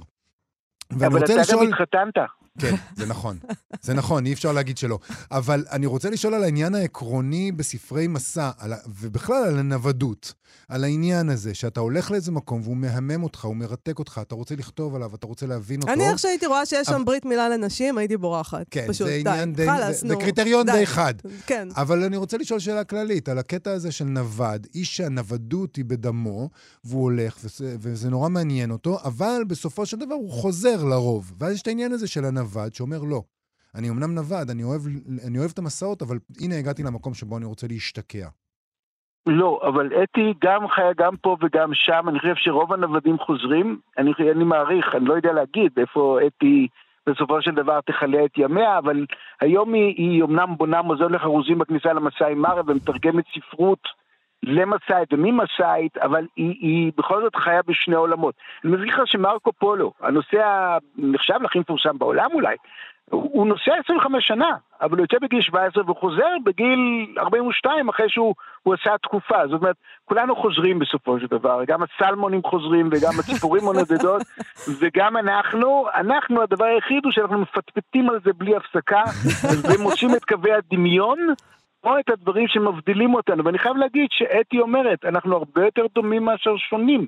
אבל 0.90 1.24
אתה. 1.24 1.32
גם 1.52 1.68
התחתנת. 1.68 2.43
כן, 2.58 2.74
זה 2.96 3.06
נכון. 3.06 3.38
זה 3.82 3.94
נכון, 3.94 4.26
אי 4.26 4.32
אפשר 4.32 4.52
להגיד 4.52 4.78
שלא. 4.78 4.98
אבל 5.30 5.64
אני 5.70 5.86
רוצה 5.86 6.10
לשאול 6.10 6.34
על 6.34 6.44
העניין 6.44 6.74
העקרוני 6.74 7.52
בספרי 7.52 8.06
מסע, 8.06 8.50
על, 8.58 8.72
ובכלל 9.00 9.44
על 9.44 9.58
הנוודות. 9.58 10.34
על 10.68 10.84
העניין 10.84 11.28
הזה, 11.28 11.54
שאתה 11.54 11.80
הולך 11.80 12.10
לאיזה 12.10 12.32
מקום 12.32 12.60
והוא 12.64 12.76
מהמם 12.76 13.22
אותך, 13.22 13.44
הוא 13.44 13.56
מרתק 13.56 13.98
אותך, 13.98 14.20
אתה 14.22 14.34
רוצה 14.34 14.56
לכתוב 14.56 14.94
עליו, 14.94 15.14
אתה 15.14 15.26
רוצה 15.26 15.46
להבין 15.46 15.80
אותו. 15.80 15.92
אני 15.92 16.08
איך 16.08 16.18
שהייתי 16.18 16.46
רואה 16.46 16.66
שיש 16.66 16.86
שם 16.86 17.04
ברית 17.04 17.24
מילה 17.24 17.48
לנשים, 17.48 17.98
הייתי 17.98 18.16
בורחת. 18.16 18.66
כן, 18.70 18.86
פשוט, 18.88 19.06
זה 19.06 19.14
עניין 19.14 19.52
די, 19.52 19.66
חלאס, 19.66 20.00
זה, 20.00 20.08
זה 20.08 20.16
קריטריון 20.16 20.66
די, 20.66 20.72
די 20.72 20.86
חד. 20.86 21.14
כן. 21.46 21.68
אבל 21.76 22.04
אני 22.04 22.16
רוצה 22.16 22.36
לשאול 22.36 22.60
שאלה 22.60 22.84
כללית, 22.84 23.28
על 23.28 23.38
הקטע 23.38 23.72
הזה 23.72 23.92
של 23.92 24.04
נווד, 24.04 24.66
איש 24.74 24.96
שהנוודות 24.96 25.76
היא 25.76 25.84
בדמו, 25.84 26.50
והוא 26.84 27.02
הולך, 27.02 27.36
וזה, 27.44 27.76
וזה 27.80 28.10
נורא 28.10 28.28
מעניין 28.28 28.70
אותו, 28.70 28.98
אבל 29.04 29.42
בסופו 29.48 29.86
של 29.86 29.96
דבר 29.96 30.14
הוא 30.14 30.30
חוזר 30.30 30.84
לרוב. 30.84 31.32
ואז 31.38 31.54
יש 31.54 31.62
את 31.62 31.66
העניין 31.66 31.92
הזה 31.92 32.06
של 32.06 32.24
הנווד, 32.24 32.43
שאומר 32.72 32.98
לא. 33.10 33.22
אני 33.74 33.90
אמנם 33.90 34.14
נווד, 34.14 34.50
אני 34.50 34.64
אוהב, 34.64 34.80
אני 35.28 35.38
אוהב 35.38 35.50
את 35.52 35.58
המסעות, 35.58 36.02
אבל 36.02 36.16
הנה 36.40 36.54
הגעתי 36.58 36.82
למקום 36.82 37.14
שבו 37.14 37.36
אני 37.36 37.44
רוצה 37.44 37.66
להשתקע. 37.66 38.28
לא, 39.26 39.60
אבל 39.68 39.90
אתי 40.02 40.34
גם 40.44 40.68
חיה 40.68 40.92
גם 40.96 41.16
פה 41.16 41.36
וגם 41.42 41.70
שם, 41.74 42.08
אני 42.08 42.18
חושב 42.18 42.34
שרוב 42.36 42.72
הנוודים 42.72 43.18
חוזרים, 43.18 43.80
אני, 43.98 44.12
אני 44.32 44.44
מעריך, 44.44 44.94
אני 44.94 45.04
לא 45.04 45.14
יודע 45.14 45.32
להגיד 45.32 45.72
איפה 45.78 46.18
אתי 46.26 46.68
בסופו 47.06 47.42
של 47.42 47.50
דבר 47.50 47.80
תכלה 47.80 48.24
את 48.24 48.38
ימיה, 48.38 48.78
אבל 48.78 49.06
היום 49.40 49.74
היא, 49.74 49.94
היא 49.96 50.24
אמנם 50.24 50.56
בונה 50.56 50.82
מוזיאון 50.82 51.12
לחרוזים 51.12 51.58
בכניסה 51.58 51.92
למסע 51.92 52.34
מרה 52.36 52.62
ומתרגמת 52.66 53.24
ספרות 53.34 53.88
למסעית 54.46 55.12
וממסעית, 55.12 55.96
אבל 55.96 56.26
היא, 56.36 56.56
היא 56.60 56.92
בכל 56.96 57.22
זאת 57.22 57.36
חיה 57.36 57.60
בשני 57.66 57.94
עולמות. 57.94 58.34
אני 58.64 58.72
מזכיר 58.72 59.02
לך 59.02 59.08
שמרקו 59.08 59.52
פולו, 59.52 59.92
הנושא 60.00 60.38
הנחשב 60.98 61.42
לכי 61.42 61.58
מפורסם 61.58 61.98
בעולם 61.98 62.30
אולי, 62.34 62.56
הוא 63.10 63.46
נוסע 63.46 63.72
25 63.84 64.26
שנה, 64.26 64.50
אבל 64.80 64.96
הוא 64.96 65.04
יוצא 65.04 65.16
בגיל 65.22 65.40
17 65.40 65.90
וחוזר 65.90 66.36
בגיל 66.44 67.06
42 67.18 67.88
אחרי 67.88 68.08
שהוא 68.08 68.34
עשה 68.74 68.98
תקופה. 69.02 69.46
זאת 69.50 69.60
אומרת, 69.60 69.76
כולנו 70.04 70.36
חוזרים 70.36 70.78
בסופו 70.78 71.20
של 71.20 71.26
דבר, 71.26 71.60
גם 71.66 71.80
הסלמונים 71.82 72.42
חוזרים 72.42 72.88
וגם 72.92 73.12
הציפורים 73.18 73.68
הנודדות, 73.68 74.22
וגם 74.80 75.16
אנחנו, 75.16 75.86
אנחנו 75.94 76.42
הדבר 76.42 76.64
היחיד 76.64 77.04
הוא 77.04 77.12
שאנחנו 77.12 77.38
מפטפטים 77.38 78.10
על 78.10 78.20
זה 78.24 78.30
בלי 78.32 78.56
הפסקה, 78.56 79.02
ומוצאים 79.68 80.10
את 80.16 80.24
קווי 80.24 80.52
הדמיון. 80.52 81.18
או 81.84 81.98
את 81.98 82.10
הדברים 82.10 82.48
שמבדילים 82.48 83.14
אותנו, 83.14 83.44
ואני 83.44 83.58
חייב 83.58 83.76
להגיד 83.76 84.06
שאתי 84.10 84.58
אומרת, 84.60 85.04
אנחנו 85.04 85.36
הרבה 85.36 85.64
יותר 85.64 85.82
דומים 85.94 86.24
מאשר 86.24 86.56
שונים. 86.56 87.06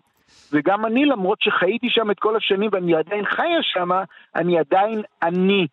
וגם 0.53 0.87
אני, 0.87 1.05
למרות 1.05 1.39
שחייתי 1.41 1.87
שם 1.91 2.11
את 2.11 2.19
כל 2.19 2.37
השנים 2.37 2.71
ואני 2.73 2.95
עדיין 2.95 3.25
חיה 3.25 3.63
שם, 3.63 3.89
אני 4.37 4.59
עדיין 4.59 5.03
אני. 5.23 5.67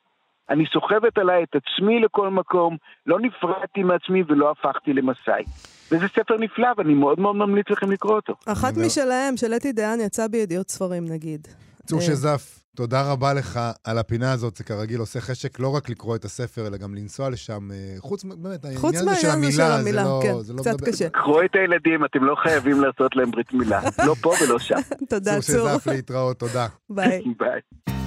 אני 0.49 0.65
סוחבת 0.73 1.17
עליי 1.17 1.43
את 1.43 1.55
עצמי 1.55 1.99
לכל 1.99 2.29
מקום, 2.29 2.77
לא 3.05 3.19
נפרדתי 3.19 3.83
מעצמי 3.83 4.23
ולא 4.27 4.51
הפכתי 4.51 4.93
למסאי. 4.93 5.43
וזה 5.91 6.07
ספר 6.07 6.37
נפלא, 6.37 6.67
ואני 6.77 6.93
מאוד 6.93 7.19
מאוד 7.19 7.35
ממליץ 7.35 7.69
לכם 7.69 7.91
לקרוא 7.91 8.15
אותו. 8.15 8.33
אחת 8.45 8.73
משלהם, 8.85 9.37
של 9.37 9.53
אתי 9.53 9.71
דיין, 9.71 9.99
יצא 9.99 10.27
בידיעות 10.27 10.69
ספרים, 10.69 11.05
נגיד. 11.09 11.47
צור 11.85 11.99
אה, 11.99 12.05
שזף, 12.05 12.62
תודה 12.75 13.11
רבה 13.11 13.33
לך 13.33 13.59
על 13.83 13.97
הפינה 13.97 14.31
הזאת. 14.31 14.55
זה 14.57 14.63
כרגיל 14.63 14.99
עושה 14.99 15.21
חשק 15.21 15.59
לא 15.59 15.75
רק 15.75 15.89
לקרוא 15.89 16.15
את 16.15 16.25
הספר, 16.25 16.67
אלא 16.67 16.77
גם 16.77 16.95
לנסוע 16.95 17.29
לשם. 17.29 17.71
אה, 17.71 17.95
חוץ, 17.99 18.23
באמת, 18.23 18.65
העניין 18.65 19.07
הזה 19.07 19.15
של 19.15 19.29
המילה, 19.29 19.83
זה 19.83 19.91
לא... 19.91 20.19
כן, 20.23 20.39
זה 20.39 20.53
לא 20.53 20.61
קצת 20.61 20.73
מדבר... 20.73 20.91
קשה. 20.91 21.09
קחו 21.09 21.41
את 21.41 21.55
הילדים, 21.55 22.05
אתם 22.05 22.23
לא 22.23 22.35
חייבים 22.43 22.81
לעשות 22.81 23.15
להם 23.15 23.31
ברית 23.31 23.53
מילה. 23.53 23.81
לא 24.05 24.15
פה 24.21 24.33
ולא 24.43 24.59
שם. 24.59 24.75
תודה, 25.09 25.31
צור. 25.41 25.55
צור 25.55 25.69
שזף 25.69 25.87
להתראות, 25.87 26.39
תודה. 26.39 26.67
ביי. 26.89 27.21
ביי. 27.39 28.02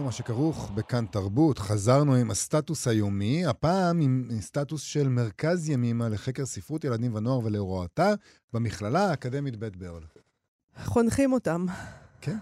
אנחנו 0.00 0.08
מה 0.08 0.16
שכרוך 0.16 0.70
בכאן 0.70 1.06
תרבות, 1.06 1.58
חזרנו 1.58 2.14
עם 2.14 2.30
הסטטוס 2.30 2.88
היומי, 2.88 3.46
הפעם 3.46 4.00
עם 4.00 4.28
סטטוס 4.40 4.82
של 4.82 5.08
מרכז 5.08 5.68
ימימה 5.68 6.08
לחקר 6.08 6.46
ספרות 6.46 6.84
ילדים 6.84 7.14
ונוער 7.14 7.38
ולהוראתה 7.44 8.14
במכללה 8.52 9.10
האקדמית 9.10 9.56
בית 9.56 9.76
ברל. 9.76 10.02
חונכים 10.84 11.32
אותם. 11.32 11.66
כן. 12.20 12.38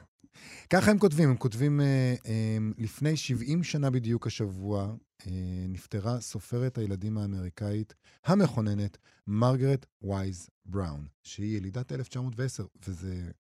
ככה 0.70 0.90
הם 0.90 0.98
כותבים, 0.98 1.28
הם 1.28 1.36
כותבים, 1.36 1.80
אה, 1.80 2.14
אה, 2.26 2.58
לפני 2.78 3.16
70 3.16 3.64
שנה 3.64 3.90
בדיוק 3.90 4.26
השבוע, 4.26 4.94
אה, 5.26 5.32
נפטרה 5.68 6.20
סופרת 6.20 6.78
הילדים 6.78 7.18
האמריקאית 7.18 7.94
המכוננת, 8.24 8.98
מרגרט 9.26 9.86
וייז 10.02 10.48
בראון, 10.66 11.06
שהיא 11.22 11.56
ילידת 11.56 11.92
1910, 11.92 12.66
וזה 12.86 13.30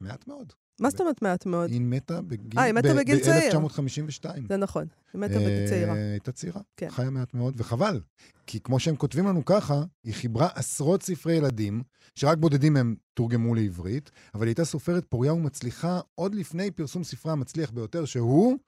מעט 0.00 0.26
מאוד. 0.28 0.52
מה 0.80 0.90
זאת 0.90 1.00
אומרת 1.00 1.22
מעט 1.22 1.46
מאוד? 1.46 1.70
היא 1.70 1.80
מתה 1.80 2.22
בגיל... 2.22 2.58
אה, 2.58 2.64
היא 2.64 2.74
מתה 2.74 2.94
בגיל 2.94 3.18
צעיר. 3.18 3.58
ב-1952. 3.58 4.24
זה 4.48 4.56
נכון, 4.56 4.86
היא 5.12 5.20
מתה 5.20 5.34
בגיל 5.34 5.68
צעירה. 5.68 5.94
הייתה 5.94 6.32
צעירה, 6.32 6.60
כן. 6.76 6.90
חיה 6.90 7.10
מעט 7.10 7.34
מאוד, 7.34 7.54
וחבל. 7.56 8.00
כי 8.46 8.60
כמו 8.60 8.80
שהם 8.80 8.96
כותבים 8.96 9.26
לנו 9.26 9.44
ככה, 9.44 9.82
היא 10.04 10.14
חיברה 10.14 10.48
עשרות 10.54 11.02
ספרי 11.02 11.34
ילדים, 11.34 11.82
שרק 12.14 12.38
בודדים 12.38 12.72
מהם 12.72 12.94
תורגמו 13.14 13.54
לעברית, 13.54 14.10
אבל 14.34 14.42
היא 14.42 14.50
הייתה 14.50 14.64
סופרת 14.64 15.04
פוריה 15.08 15.32
ומצליחה 15.32 16.00
עוד 16.14 16.34
לפני 16.34 16.70
פרסום 16.70 17.04
ספרה 17.04 17.32
המצליח 17.32 17.70
ביותר, 17.70 18.04
שהוא... 18.04 18.58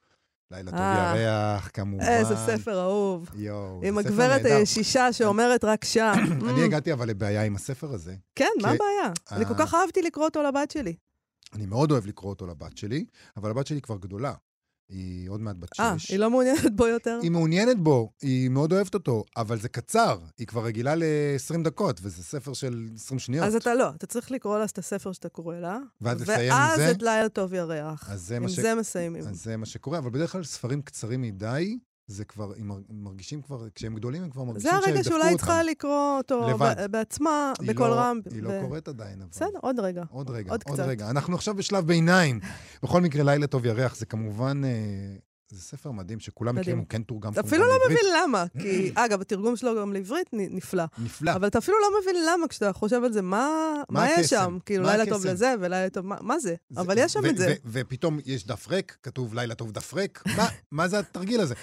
לילה 0.51 0.71
טוב 0.71 0.79
אה. 0.79 1.13
ירח, 1.17 1.69
כמובן. 1.73 2.03
איזה 2.03 2.35
ספר 2.35 2.79
אהוב. 2.81 3.29
יואו, 3.35 3.81
עם 3.83 3.97
הגברת. 3.97 4.45
הישישה 4.45 5.13
שאומרת 5.13 5.63
רק 5.63 5.85
שם. 5.85 6.13
אני 6.49 6.63
הגעתי 6.63 6.93
אבל 6.93 7.09
לבעיה 7.09 7.43
עם 7.43 7.55
הספר 7.55 7.93
הזה. 7.93 8.15
כן, 8.35 8.49
מה 8.61 8.67
הבעיה? 8.67 9.11
אני 9.31 9.45
כל 9.45 9.53
אה. 9.53 9.59
כך 9.59 9.73
אהבתי 9.73 10.01
לקרוא 10.01 10.25
אותו 10.25 10.43
לבת 10.43 10.71
שלי. 10.71 10.95
אני 11.53 11.65
מאוד 11.65 11.91
אוהב 11.91 12.05
לקרוא 12.05 12.29
אותו 12.29 12.47
לבת 12.47 12.77
שלי, 12.77 13.05
אבל 13.37 13.49
הבת 13.51 13.67
שלי 13.67 13.81
כבר 13.81 13.97
גדולה. 13.97 14.33
היא 14.89 15.29
עוד 15.29 15.41
מעט 15.41 15.55
בת 15.55 15.79
אה, 15.79 15.99
שש. 15.99 16.11
היא 16.11 16.19
לא 16.19 16.29
מעוניינת 16.29 16.75
בו 16.75 16.87
יותר? 16.87 17.19
היא 17.21 17.31
מעוניינת 17.31 17.79
בו, 17.79 18.11
היא 18.21 18.49
מאוד 18.49 18.73
אוהבת 18.73 18.93
אותו, 18.93 19.23
אבל 19.37 19.59
זה 19.59 19.69
קצר. 19.69 20.19
היא 20.37 20.47
כבר 20.47 20.63
רגילה 20.63 20.95
ל-20 20.95 21.63
דקות, 21.63 21.99
וזה 22.03 22.23
ספר 22.23 22.53
של 22.53 22.89
20 22.95 23.19
שניות. 23.19 23.45
אז 23.47 23.55
אתה 23.55 23.75
לא, 23.75 23.89
אתה 23.89 24.05
צריך 24.07 24.31
לקרוא 24.31 24.57
לה 24.59 24.65
את 24.65 24.77
הספר 24.77 25.11
שאתה 25.11 25.29
קורא 25.29 25.55
לה. 25.55 25.77
ואז 26.01 26.21
לסיים 26.21 26.51
עם 26.53 26.57
ואז 26.59 26.79
זה? 26.79 26.91
את 26.91 27.01
לילה 27.01 27.29
טוב 27.29 27.53
ירח. 27.53 28.09
אז 28.11 28.21
זה 28.21 28.37
עם 28.37 28.49
ש- 28.49 28.59
זה 28.59 28.75
מסיימים. 28.75 29.21
אז 29.27 29.43
זה 29.43 29.57
מה 29.57 29.65
שקורה, 29.65 29.97
אבל 29.97 30.09
בדרך 30.09 30.31
כלל 30.31 30.43
ספרים 30.43 30.81
קצרים 30.81 31.21
מדי, 31.21 31.77
זה 32.07 32.25
כבר, 32.25 32.53
הם 32.59 32.67
מר- 32.67 32.79
מרגישים 32.89 33.41
כבר, 33.41 33.67
כשהם 33.75 33.95
גדולים 33.95 34.23
הם 34.23 34.29
כבר 34.29 34.43
מרגישים 34.43 34.71
זה 34.71 34.75
שדפקו 34.77 34.89
הרגע 34.89 34.99
אותם. 34.99 35.09
שאולי 35.09 35.29
היא 35.29 35.37
צריכה 35.37 35.63
לקרוא 35.63 36.17
אותו 36.17 36.49
לבד. 36.49 36.75
בעצמה, 36.91 37.53
בקול 37.67 37.87
לא- 37.89 37.95
רם. 37.95 38.19
היא 38.31 38.41
ו- 38.41 38.45
לא 38.45 38.61
קוראת 38.61 38.87
עדיין, 38.87 39.21
אבל. 39.21 39.29
בסדר, 39.31 39.59
עוד 39.61 39.79
רגע. 39.79 40.03
עוד 40.09 40.29
רגע, 40.29 40.51
עוד 40.51 40.63
עוד 40.67 40.75
קצת. 40.77 40.85
רגע. 40.87 41.09
אנחנו 41.09 41.35
עכשיו 41.35 41.55
בשלב 41.55 41.87
ביניים. 41.87 42.39
בכל 42.83 43.01
מקרה, 43.01 43.23
לילה 43.23 43.47
טוב 43.47 43.65
ירח 43.65 43.95
זה 43.95 44.05
כמובן, 44.05 44.61
אה, 44.65 44.69
זה 45.53 45.61
ספר 45.61 45.91
מדהים 45.91 46.19
שכולם 46.19 46.55
מכירים, 46.55 46.77
מדהים. 46.77 46.79
הוא 46.79 46.89
כן 46.89 47.03
תורגם. 47.03 47.33
אתה 47.33 47.41
כמובן 47.41 47.47
אפילו 47.55 47.67
לא 47.67 47.73
לעברית. 47.73 47.97
מבין 47.97 48.13
למה, 48.23 48.45
כי, 48.61 48.91
אגב, 49.05 49.21
התרגום 49.21 49.55
שלו 49.55 49.75
גם 49.81 49.93
לעברית 49.93 50.27
נפלא. 50.31 50.83
נפלא. 50.97 51.31
אבל 51.35 51.47
אתה 51.47 51.57
אפילו 51.57 51.77
לא 51.81 51.99
מבין 52.01 52.15
למה 52.29 52.47
כשאתה 52.47 52.73
חושב 52.73 53.01
על 53.03 53.13
זה, 53.13 53.21
מה 53.21 53.47
מה 53.89 53.99
מה 53.99 54.09
יש? 54.11 54.29
שם? 54.29 54.57
כאילו, 54.65 54.83
לילה 54.85 55.05
טוב? 55.05 55.25
לזה 55.25 55.53
ולילה 55.59 55.89
טוב, 55.89 56.05
מה- 56.05 56.17
מה 56.21 56.39
זה? 56.39 56.55
זה- 56.69 56.81
אבל 56.81 56.95
יש 56.97 57.13
שם 57.13 57.25
את 57.25 57.37
זה. 57.37 57.53
ופתאום 57.65 58.19
יש 58.25 58.47
דף 58.47 58.67
ריק, 58.67 58.97
כתוב 59.03 59.33
לילה 59.33 59.55
טוב 59.55 59.71
דף 59.71 59.93
ריק. 59.93 60.23
מה- 60.37 60.47
מה 60.71 60.87
זה 60.87 60.99
התרגיל 60.99 61.41
הזה? 61.41 61.53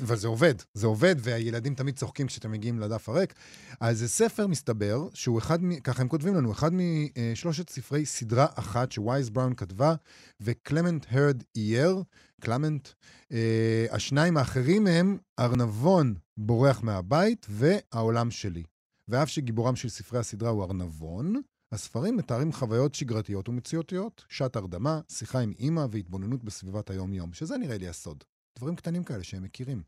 אבל 0.00 0.16
זה 0.16 0.28
עובד, 0.28 0.54
זה 0.74 0.86
עובד, 0.86 1.16
והילדים 1.18 1.74
תמיד 1.74 1.96
צוחקים 1.98 2.26
כשאתם 2.26 2.50
מגיעים 2.52 2.78
לדף 2.80 3.08
הריק. 3.08 3.34
אז 3.80 3.98
זה 3.98 4.08
ספר, 4.08 4.46
מסתבר, 4.46 5.08
שהוא 5.14 5.38
אחד, 5.38 5.64
מ- 5.64 5.80
ככה 5.80 6.02
הם 6.02 6.08
כותבים 6.08 6.34
לנו, 6.34 6.52
אחד 6.52 6.70
משלושת 6.74 7.70
ספרי 7.70 8.06
סדרה 8.06 8.46
אחת 8.54 8.92
שווייז 8.92 9.30
בראון 9.30 9.54
כתבה, 9.54 9.94
וקלמנט 10.40 11.06
הרד 11.10 11.42
אייר, 11.56 12.02
קלמנט. 12.44 12.88
אה, 13.32 13.86
השניים 13.90 14.36
האחרים 14.36 14.86
הם 14.86 15.18
ארנבון 15.38 16.14
בורח 16.36 16.82
מהבית 16.82 17.46
והעולם 17.50 18.30
שלי. 18.30 18.62
ואף 19.08 19.28
שגיבורם 19.28 19.76
של 19.76 19.88
ספרי 19.88 20.18
הסדרה 20.18 20.50
הוא 20.50 20.64
ארנבון, 20.64 21.42
הספרים 21.72 22.16
מתארים 22.16 22.52
חוויות 22.52 22.94
שגרתיות 22.94 23.48
ומציאותיות, 23.48 24.24
שעת 24.28 24.56
הרדמה, 24.56 25.00
שיחה 25.08 25.40
עם 25.40 25.52
אימא 25.58 25.86
והתבוננות 25.90 26.44
בסביבת 26.44 26.90
היום-יום, 26.90 27.32
שזה 27.32 27.56
נראה 27.58 27.78
לי 27.78 27.88
הסוד. 27.88 28.24
דברים 28.58 28.76
קטנים 28.76 29.04
כאלה 29.04 29.24
שהם 29.24 29.42
מכירים. 29.42 29.82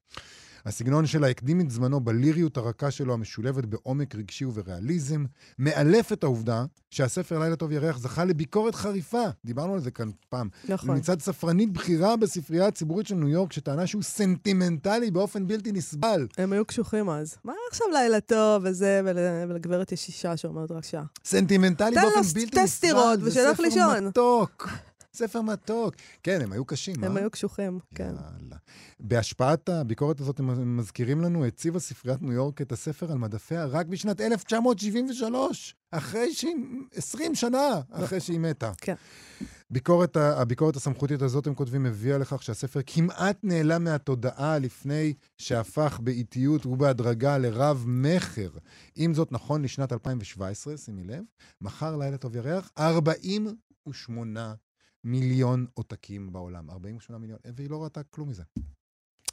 הסגנון 0.67 1.07
שלה 1.07 1.29
הקדים 1.29 1.61
את 1.61 1.71
זמנו 1.71 2.01
בליריות 2.01 2.57
הרכה 2.57 2.91
שלו 2.91 3.15
המשולבת 3.15 3.65
בעומק 3.65 4.15
רגשי 4.15 4.45
ובריאליזם, 4.45 5.25
מאלף 5.59 6.13
את 6.13 6.25
העובדה 6.25 6.65
שהספר 6.91 7.39
לילה 7.39 7.57
טוב 7.57 7.73
ירח 7.73 7.99
זכה 7.99 8.25
לביקורת 8.25 8.75
חריפה, 8.75 9.23
דיברנו 9.45 9.75
על 9.75 9.81
זה 9.81 9.91
כאן 9.91 10.11
פעם, 10.29 10.49
נכון. 10.69 10.97
מצד 10.97 11.21
ספרנית 11.21 11.73
בכירה 11.73 12.17
בספרייה 12.17 12.67
הציבורית 12.67 13.07
של 13.07 13.15
ניו 13.15 13.29
יורק, 13.29 13.53
שטענה 13.53 13.87
שהוא 13.87 14.03
סנטימנטלי 14.03 15.11
באופן 15.11 15.47
בלתי 15.47 15.73
נסבל. 15.73 16.27
הם 16.39 16.53
היו 16.53 16.65
קשוחים 16.65 17.11
אז. 17.11 17.37
מה 17.45 17.53
עכשיו 17.71 17.87
לילה 17.93 18.21
טוב 18.21 18.63
וזה, 18.65 19.01
ול- 19.05 19.17
ולגברת 19.51 19.93
יש 19.93 20.09
אישה 20.09 20.37
שאומרת 20.37 20.71
רק 20.71 20.85
שעה. 20.85 21.05
סנטימנטלי 21.25 21.97
באופן 22.03 22.21
בלתי 22.35 22.63
נסבל. 22.63 23.31
זה 23.31 23.41
ספר. 23.55 24.01
מתוק. 24.01 24.69
ספר 25.17 25.43
מתוק. 25.43 25.95
כן, 26.23 26.41
הם 26.41 26.53
היו 26.53 26.65
קשים, 26.65 27.05
הם 27.05 27.17
אה? 27.17 27.21
היו 27.21 27.31
קשוחים, 27.31 27.79
כן. 27.95 28.05
יאללה. 28.05 28.57
בהשפעת 29.01 29.69
הביקורת 29.69 30.21
הזאת, 30.21 30.39
הם 30.39 30.77
מזכירים 30.77 31.21
לנו, 31.21 31.45
הציבה 31.45 31.79
ספריית 31.79 32.23
ניו 32.23 32.33
יורק 32.33 32.63
את 32.63 32.73
הספר 32.73 33.13
על 33.13 33.19
מדפיה 33.19 33.65
רק 33.65 33.87
בשנת 33.87 34.21
1973, 34.21 35.75
אחרי 35.91 36.35
שהיא, 36.35 36.55
20 36.95 37.35
שנה 37.35 37.81
אחרי 37.91 38.21
שהיא 38.21 38.41
מתה. 38.41 38.73
כן. 38.81 38.95
ביקורת, 39.71 40.17
הביקורת 40.17 40.77
הסמכותית 40.77 41.23
הזאת, 41.23 41.47
הם 41.47 41.55
כותבים, 41.55 41.87
הביאה 41.87 42.19
לכך 42.19 42.43
שהספר 42.43 42.81
כמעט 42.87 43.39
נעלם 43.43 43.85
מהתודעה 43.85 44.59
לפני 44.59 45.15
שהפך 45.39 46.01
באיטיות 46.03 46.67
ובהדרגה 46.67 47.39
לרב-מכר. 47.39 48.51
אם 48.99 49.15
זאת 49.15 49.33
נכון 49.33 49.63
לשנת 49.63 49.93
2017, 49.93 50.77
שימי 50.77 51.05
לב, 51.05 51.23
מכר 51.61 51.97
לילה 51.97 52.17
טוב 52.17 52.37
ירח 52.37 52.71
48 52.79 54.55
מיליון 55.07 55.67
עותקים 55.75 56.33
בעולם. 56.33 56.71
48 56.71 57.19
מיליון, 57.19 57.39
והיא 57.55 57.71
לא 57.71 57.85
ראתה 57.85 58.03
כלום 58.03 58.29
מזה. 58.29 58.43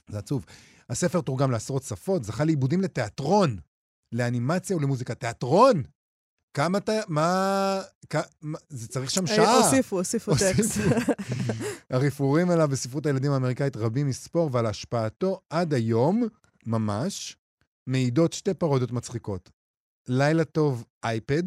זה 0.09 0.17
עצוב. 0.17 0.45
הספר 0.89 1.21
תורגם 1.21 1.51
לעשרות 1.51 1.83
שפות, 1.83 2.23
זכה 2.23 2.45
לעיבודים 2.45 2.81
לתיאטרון, 2.81 3.57
לאנימציה 4.11 4.77
ולמוזיקה. 4.77 5.15
תיאטרון! 5.15 5.83
כמה 6.53 6.77
אתה... 6.77 6.91
מה... 7.07 7.81
כ... 8.09 8.15
מה... 8.41 8.57
זה 8.69 8.87
צריך 8.87 9.11
שם 9.11 9.21
אה, 9.21 9.35
שעה. 9.35 9.57
הוסיפו, 9.57 9.97
הוסיפו 9.97 10.31
טקסט. 10.35 10.79
הרפרורים 11.89 12.49
עליו 12.49 12.67
בספרות 12.67 13.05
הילדים 13.05 13.31
האמריקאית 13.31 13.77
רבים 13.77 14.07
מספור, 14.07 14.49
ועל 14.53 14.65
השפעתו 14.65 15.41
עד 15.49 15.73
היום, 15.73 16.27
ממש, 16.65 17.37
מעידות 17.87 18.33
שתי 18.33 18.53
פרודיות 18.53 18.91
מצחיקות. 18.91 19.49
לילה 20.07 20.45
טוב 20.45 20.85
אייפד, 21.03 21.43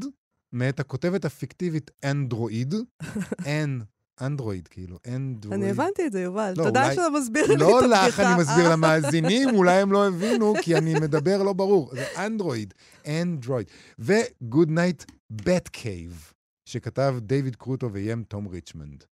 מאת 0.52 0.80
הכותבת 0.80 1.24
הפיקטיבית 1.24 1.90
אנדרואיד, 2.04 2.74
אן, 3.46 3.78
אנדרואיד, 4.20 4.68
כאילו, 4.68 4.98
אנדרואיד. 5.08 5.60
אני 5.62 5.70
הבנתי 5.70 6.06
את 6.06 6.12
זה, 6.12 6.20
יובל. 6.20 6.54
לא, 6.56 6.64
תודה 6.64 6.82
אולי- 6.84 6.94
שאתה 6.94 7.10
מסביר 7.20 7.46
לי 7.46 7.54
את 7.54 7.60
לא 7.60 7.78
הבדיחה. 7.80 8.08
לך 8.08 8.20
אני 8.20 8.40
מסביר 8.42 8.72
למאזינים, 8.72 9.48
אולי 9.54 9.80
הם 9.80 9.92
לא 9.92 10.08
הבינו, 10.08 10.54
כי 10.62 10.76
אני 10.76 10.94
מדבר 10.94 11.42
לא 11.42 11.52
ברור. 11.52 11.90
זה 11.94 12.26
אנדרואיד, 12.26 12.74
אנדרואיד. 13.06 13.66
ו-Good 13.98 14.68
Night 14.68 15.04
Bat 15.42 15.76
Cave, 15.76 16.32
שכתב 16.68 17.16
דיוויד 17.20 17.56
קרוטו 17.56 17.92
ואיים 17.92 18.22
תום 18.22 18.46
ריצ'מנד. 18.46 19.04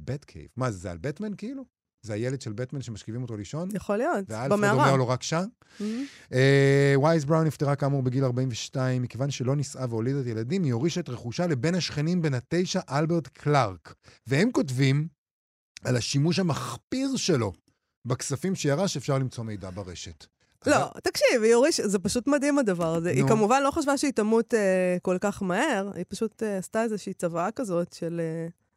Bat 0.00 0.24
Cave. 0.30 0.48
מה 0.56 0.70
זה 0.70 0.90
על 0.90 0.98
בטמן 1.00 1.32
כאילו? 1.38 1.64
זה 2.06 2.12
הילד 2.12 2.40
של 2.40 2.52
בטמן 2.52 2.82
שמשכיבים 2.82 3.22
אותו 3.22 3.36
לישון? 3.36 3.68
יכול 3.72 3.96
להיות, 3.96 4.24
ואלפרד 4.28 4.52
אומר 4.52 4.72
במערה. 4.72 4.96
לו 4.96 5.08
רק 5.08 5.22
שעה? 5.22 5.44
מהמם. 5.80 6.04
אה, 6.32 6.94
וייז 7.02 7.24
בראון 7.24 7.46
נפטרה 7.46 7.76
כאמור 7.76 8.02
בגיל 8.02 8.24
42, 8.24 9.02
מכיוון 9.02 9.30
שלא 9.30 9.56
נישאה 9.56 9.86
והולידת 9.88 10.26
ילדים, 10.26 10.62
היא 10.62 10.72
הורישה 10.72 11.00
את 11.00 11.08
רכושה 11.08 11.46
לבן 11.46 11.74
השכנים 11.74 12.22
בן 12.22 12.34
התשע, 12.34 12.80
אלברט 12.90 13.26
קלארק. 13.26 13.94
והם 14.26 14.50
כותבים 14.50 15.08
על 15.84 15.96
השימוש 15.96 16.38
המחפיר 16.38 17.16
שלו 17.16 17.52
בכספים 18.04 18.54
שירש, 18.54 18.96
אפשר 18.96 19.18
למצוא 19.18 19.44
מידע 19.44 19.70
ברשת. 19.70 20.26
לא, 20.66 20.90
תקשיב, 21.02 21.42
היא 21.42 21.54
הוריש, 21.54 21.80
זה 21.80 21.98
פשוט 21.98 22.26
מדהים 22.26 22.58
הדבר 22.58 22.94
הזה. 22.94 23.10
היא. 23.10 23.24
כמובן 23.28 23.62
לא 23.62 23.70
חשבה 23.70 23.98
שהיא 23.98 24.12
תמות 24.12 24.54
אה, 24.54 24.96
כל 25.02 25.16
כך 25.20 25.42
מהר, 25.42 25.90
היא 25.94 26.04
פשוט 26.08 26.42
אה, 26.42 26.58
עשתה 26.58 26.82
איזושהי 26.82 27.14
צוואה 27.14 27.50
כזאת 27.50 27.92
של... 27.92 28.20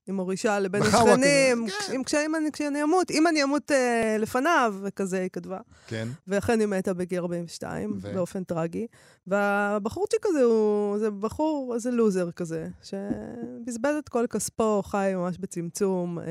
היא 0.09 0.15
מורישה 0.15 0.57
בחאווה 0.71 0.87
השכנים, 1.13 1.67
כזה, 1.67 1.75
כן. 1.87 1.93
עם 1.93 2.03
קשיים 2.03 2.35
אני- 2.35 2.51
כשאני 2.51 2.83
אמות, 2.83 3.11
אם 3.11 3.27
אני 3.27 3.43
אמות 3.43 3.71
אה, 3.71 4.15
לפניו, 4.19 4.75
וכזה 4.81 5.19
היא 5.21 5.29
כתבה. 5.33 5.57
כן. 5.87 6.07
ואכן 6.27 6.59
היא 6.59 6.67
מתה 6.67 6.93
בגיל 6.93 7.19
42, 7.19 7.93
ו? 8.01 8.13
באופן 8.13 8.43
טרגי. 8.43 8.87
והבחורצ'יק 9.27 10.25
הזה 10.25 10.43
הוא, 10.43 10.97
זה 10.99 11.11
בחור, 11.11 11.71
איזה 11.75 11.91
לוזר 11.91 12.31
כזה, 12.31 12.67
שבזבז 12.83 13.95
את 13.99 14.09
כל 14.09 14.25
כספו, 14.29 14.81
חי 14.85 15.11
ממש 15.15 15.37
בצמצום. 15.37 16.19
אה, 16.19 16.25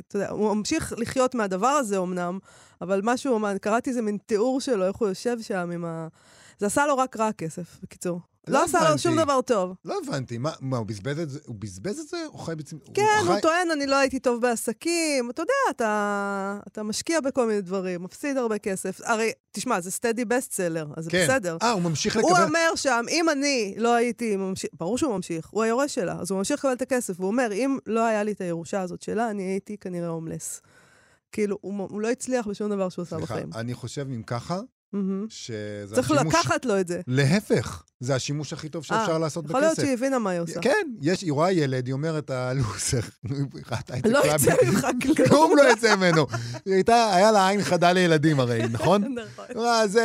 אתה 0.00 0.16
יודע, 0.16 0.30
הוא 0.30 0.54
ממשיך 0.54 0.94
לחיות 0.96 1.34
מהדבר 1.34 1.66
הזה 1.66 1.98
אמנם, 1.98 2.38
אבל 2.80 3.00
משהו, 3.04 3.38
קראתי 3.60 3.90
איזה 3.90 4.02
מין 4.02 4.18
תיאור 4.26 4.60
שלו, 4.60 4.86
איך 4.86 4.96
הוא 4.96 5.08
יושב 5.08 5.36
שם 5.40 5.70
עם 5.74 5.84
ה... 5.84 6.08
זה 6.58 6.66
עשה 6.66 6.86
לו 6.86 6.96
רק 6.98 7.16
רע 7.16 7.32
כסף, 7.32 7.78
בקיצור. 7.82 8.20
לא 8.48 8.64
עשה 8.64 8.90
לו. 8.90 8.98
שום 8.98 9.16
דבר 9.16 9.40
טוב. 9.40 9.74
לא 9.84 9.98
הבנתי, 10.04 10.38
מה, 10.38 10.52
מה, 10.60 10.76
הוא 10.76 10.86
בזבז 10.86 11.18
את 11.18 11.30
זה? 11.30 11.38
הוא 11.46 11.56
בזבז 11.58 11.98
את 11.98 12.08
זה? 12.08 12.16
או 12.32 12.38
חי 12.38 12.54
בצמצום? 12.54 12.94
כן, 12.94 13.24
הוא 13.26 13.40
טוען, 13.40 13.70
אני 13.70 13.86
לא 13.86 13.96
הייתי 13.96 14.18
טוב 14.20 14.42
בעסקים. 14.42 15.30
אתה 15.30 15.42
יודע, 15.42 15.52
אתה, 15.70 16.58
אתה 16.66 16.82
משקיע 16.82 17.20
בכל 17.20 17.46
מיני 17.46 17.60
דברים, 17.60 18.02
מפסיד 18.02 18.36
הרבה 18.36 18.58
כסף. 18.58 19.00
הרי, 19.04 19.32
תשמע, 19.52 19.80
זה 19.80 19.90
steady 19.90 20.24
best 20.24 20.47
seller, 20.47 20.86
אז 20.96 21.04
זה 21.04 21.10
כן. 21.10 21.24
בסדר. 21.24 21.56
אה, 21.62 21.70
הוא 21.70 21.82
ממשיך 21.82 22.16
הוא 22.16 22.30
לקבל... 22.30 22.44
אומר 22.44 22.72
שם, 22.74 23.04
אם 23.10 23.30
אני 23.30 23.74
לא 23.76 23.94
הייתי 23.94 24.36
ממשיך, 24.36 24.70
ברור 24.78 24.98
שהוא 24.98 25.16
ממשיך, 25.16 25.48
הוא 25.50 25.62
היורש 25.62 25.94
שלה, 25.94 26.16
אז 26.20 26.30
הוא 26.30 26.38
ממשיך 26.38 26.58
לקבל 26.58 26.72
את 26.72 26.82
הכסף, 26.82 27.20
והוא 27.20 27.30
אומר, 27.30 27.52
אם 27.52 27.78
לא 27.86 28.06
היה 28.06 28.22
לי 28.22 28.32
את 28.32 28.40
הירושה 28.40 28.80
הזאת 28.80 29.02
שלה, 29.02 29.30
אני 29.30 29.42
הייתי 29.42 29.76
כנראה 29.76 30.08
הומלס. 30.08 30.60
כאילו, 31.32 31.58
הוא, 31.60 31.88
הוא 31.90 32.00
לא 32.00 32.10
הצליח 32.10 32.46
בשום 32.46 32.70
דבר 32.70 32.88
שהוא 32.88 33.02
עשה 33.02 33.16
סליחה, 33.16 33.34
בחיים. 33.34 33.50
אני 33.54 33.74
חושב 33.74 34.06
אם 34.14 34.22
ככה, 34.22 34.60
מהמם. 34.92 35.26
שזה 35.28 35.94
צריך 35.94 36.10
השימוש- 36.10 36.34
לקחת 36.34 36.64
לו 36.64 36.80
את 36.80 36.88
זה. 36.88 37.00
להפך, 37.06 37.82
זה 38.00 38.14
השימוש 38.14 38.52
הכי 38.52 38.68
טוב 38.68 38.84
שאפשר 38.84 39.12
אה, 39.12 39.18
לעשות 39.18 39.44
בכסף. 39.44 39.54
יכול 39.56 39.66
להיות 39.66 39.76
שהיא 39.76 39.92
הבינה 39.92 40.18
מה 40.18 40.30
היא 40.30 40.40
עושה. 40.40 40.60
כן, 40.60 40.86
יש, 41.00 41.22
היא 41.22 41.32
רואה 41.32 41.52
ילד, 41.52 41.86
היא 41.86 41.92
אומרת, 41.92 42.30
הלוסר, 42.30 42.98
לא. 44.04 44.20
יצא 44.34 44.52
ממך 44.66 44.86
כלום. 45.02 45.14
כלום 45.28 45.52
לא 45.56 45.72
יצא 45.72 45.96
ממנו. 45.96 46.26
היא 46.66 46.74
הייתה, 46.74 47.14
היה 47.14 47.32
לה 47.32 47.48
עין 47.48 47.62
חדה 47.62 47.92
לילדים 47.92 48.40
הרי, 48.40 48.62
נכון? 48.70 49.04
נכון. 49.18 49.46
זה, 49.86 50.04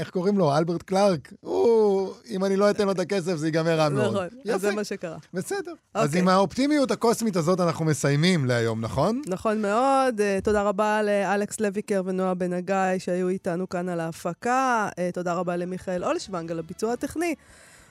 איך 0.00 0.10
קוראים 0.10 0.38
לו? 0.38 0.56
אלברט 0.56 0.82
קלארק? 0.82 1.32
הוא, 1.40 2.10
אם 2.30 2.44
אני 2.44 2.56
לא 2.56 2.70
אתן 2.70 2.86
לו 2.86 2.92
את 2.92 2.98
הכסף, 2.98 3.36
זה 3.36 3.46
ייגמר 3.46 3.78
רע 3.78 3.88
מאוד. 3.88 4.06
נכון, 4.14 4.26
אז 4.54 4.60
זה 4.60 4.74
מה 4.74 4.84
שקרה. 4.84 5.16
בסדר. 5.34 5.72
אז 5.94 6.06
אוקיי. 6.08 6.20
עם 6.20 6.28
האופטימיות 6.28 6.90
הקוסמית 6.90 7.36
הזאת 7.36 7.60
אנחנו 7.60 7.84
מסיימים 7.84 8.44
להיום, 8.44 8.80
נכון? 8.80 9.22
נכון 9.26 9.62
מאוד. 9.62 10.20
אה, 10.20 10.38
תודה 10.42 10.62
רבה 10.62 11.02
לאלכס 11.02 11.60
לויקר 11.60 12.02
ונועה 12.06 12.34
בן 12.34 12.52
הגיא 12.52 12.74
שהיו 12.98 13.28
איתנו 13.28 13.55
כאן 13.68 13.88
על 13.88 14.00
ההפקה. 14.00 14.88
אה, 14.98 15.10
תודה 15.12 15.34
רבה 15.34 15.56
למיכאל 15.56 16.04
אולשוונג 16.04 16.50
על 16.50 16.58
הביצוע 16.58 16.92
הטכני. 16.92 17.34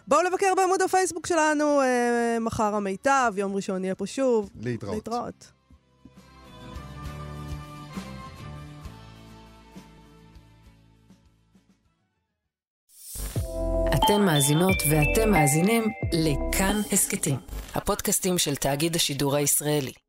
בואו 0.08 0.22
לבקר 0.22 0.54
בעמוד 0.58 0.82
הפייסבוק 0.82 1.28
שלנו, 1.28 1.82
אה, 1.82 2.38
מחר 2.42 2.76
המיטב, 2.76 3.34
יום 3.38 3.56
ראשון 3.56 3.82
נהיה 3.82 3.96
פה 3.96 4.06
שוב. 4.08 4.50
להתראות. 4.62 4.96
להתראות. 4.96 5.52
אתן 14.06 14.22
מאזינות 14.22 14.78
ואתם 14.90 15.32
מאזינים 15.32 15.84
לכאן 16.14 16.82
הסכתים, 16.92 17.36
הפודקאסטים 17.76 18.38
של 18.38 18.56
תאגיד 18.56 18.96
השידור 18.96 19.36
הישראלי. 19.36 20.05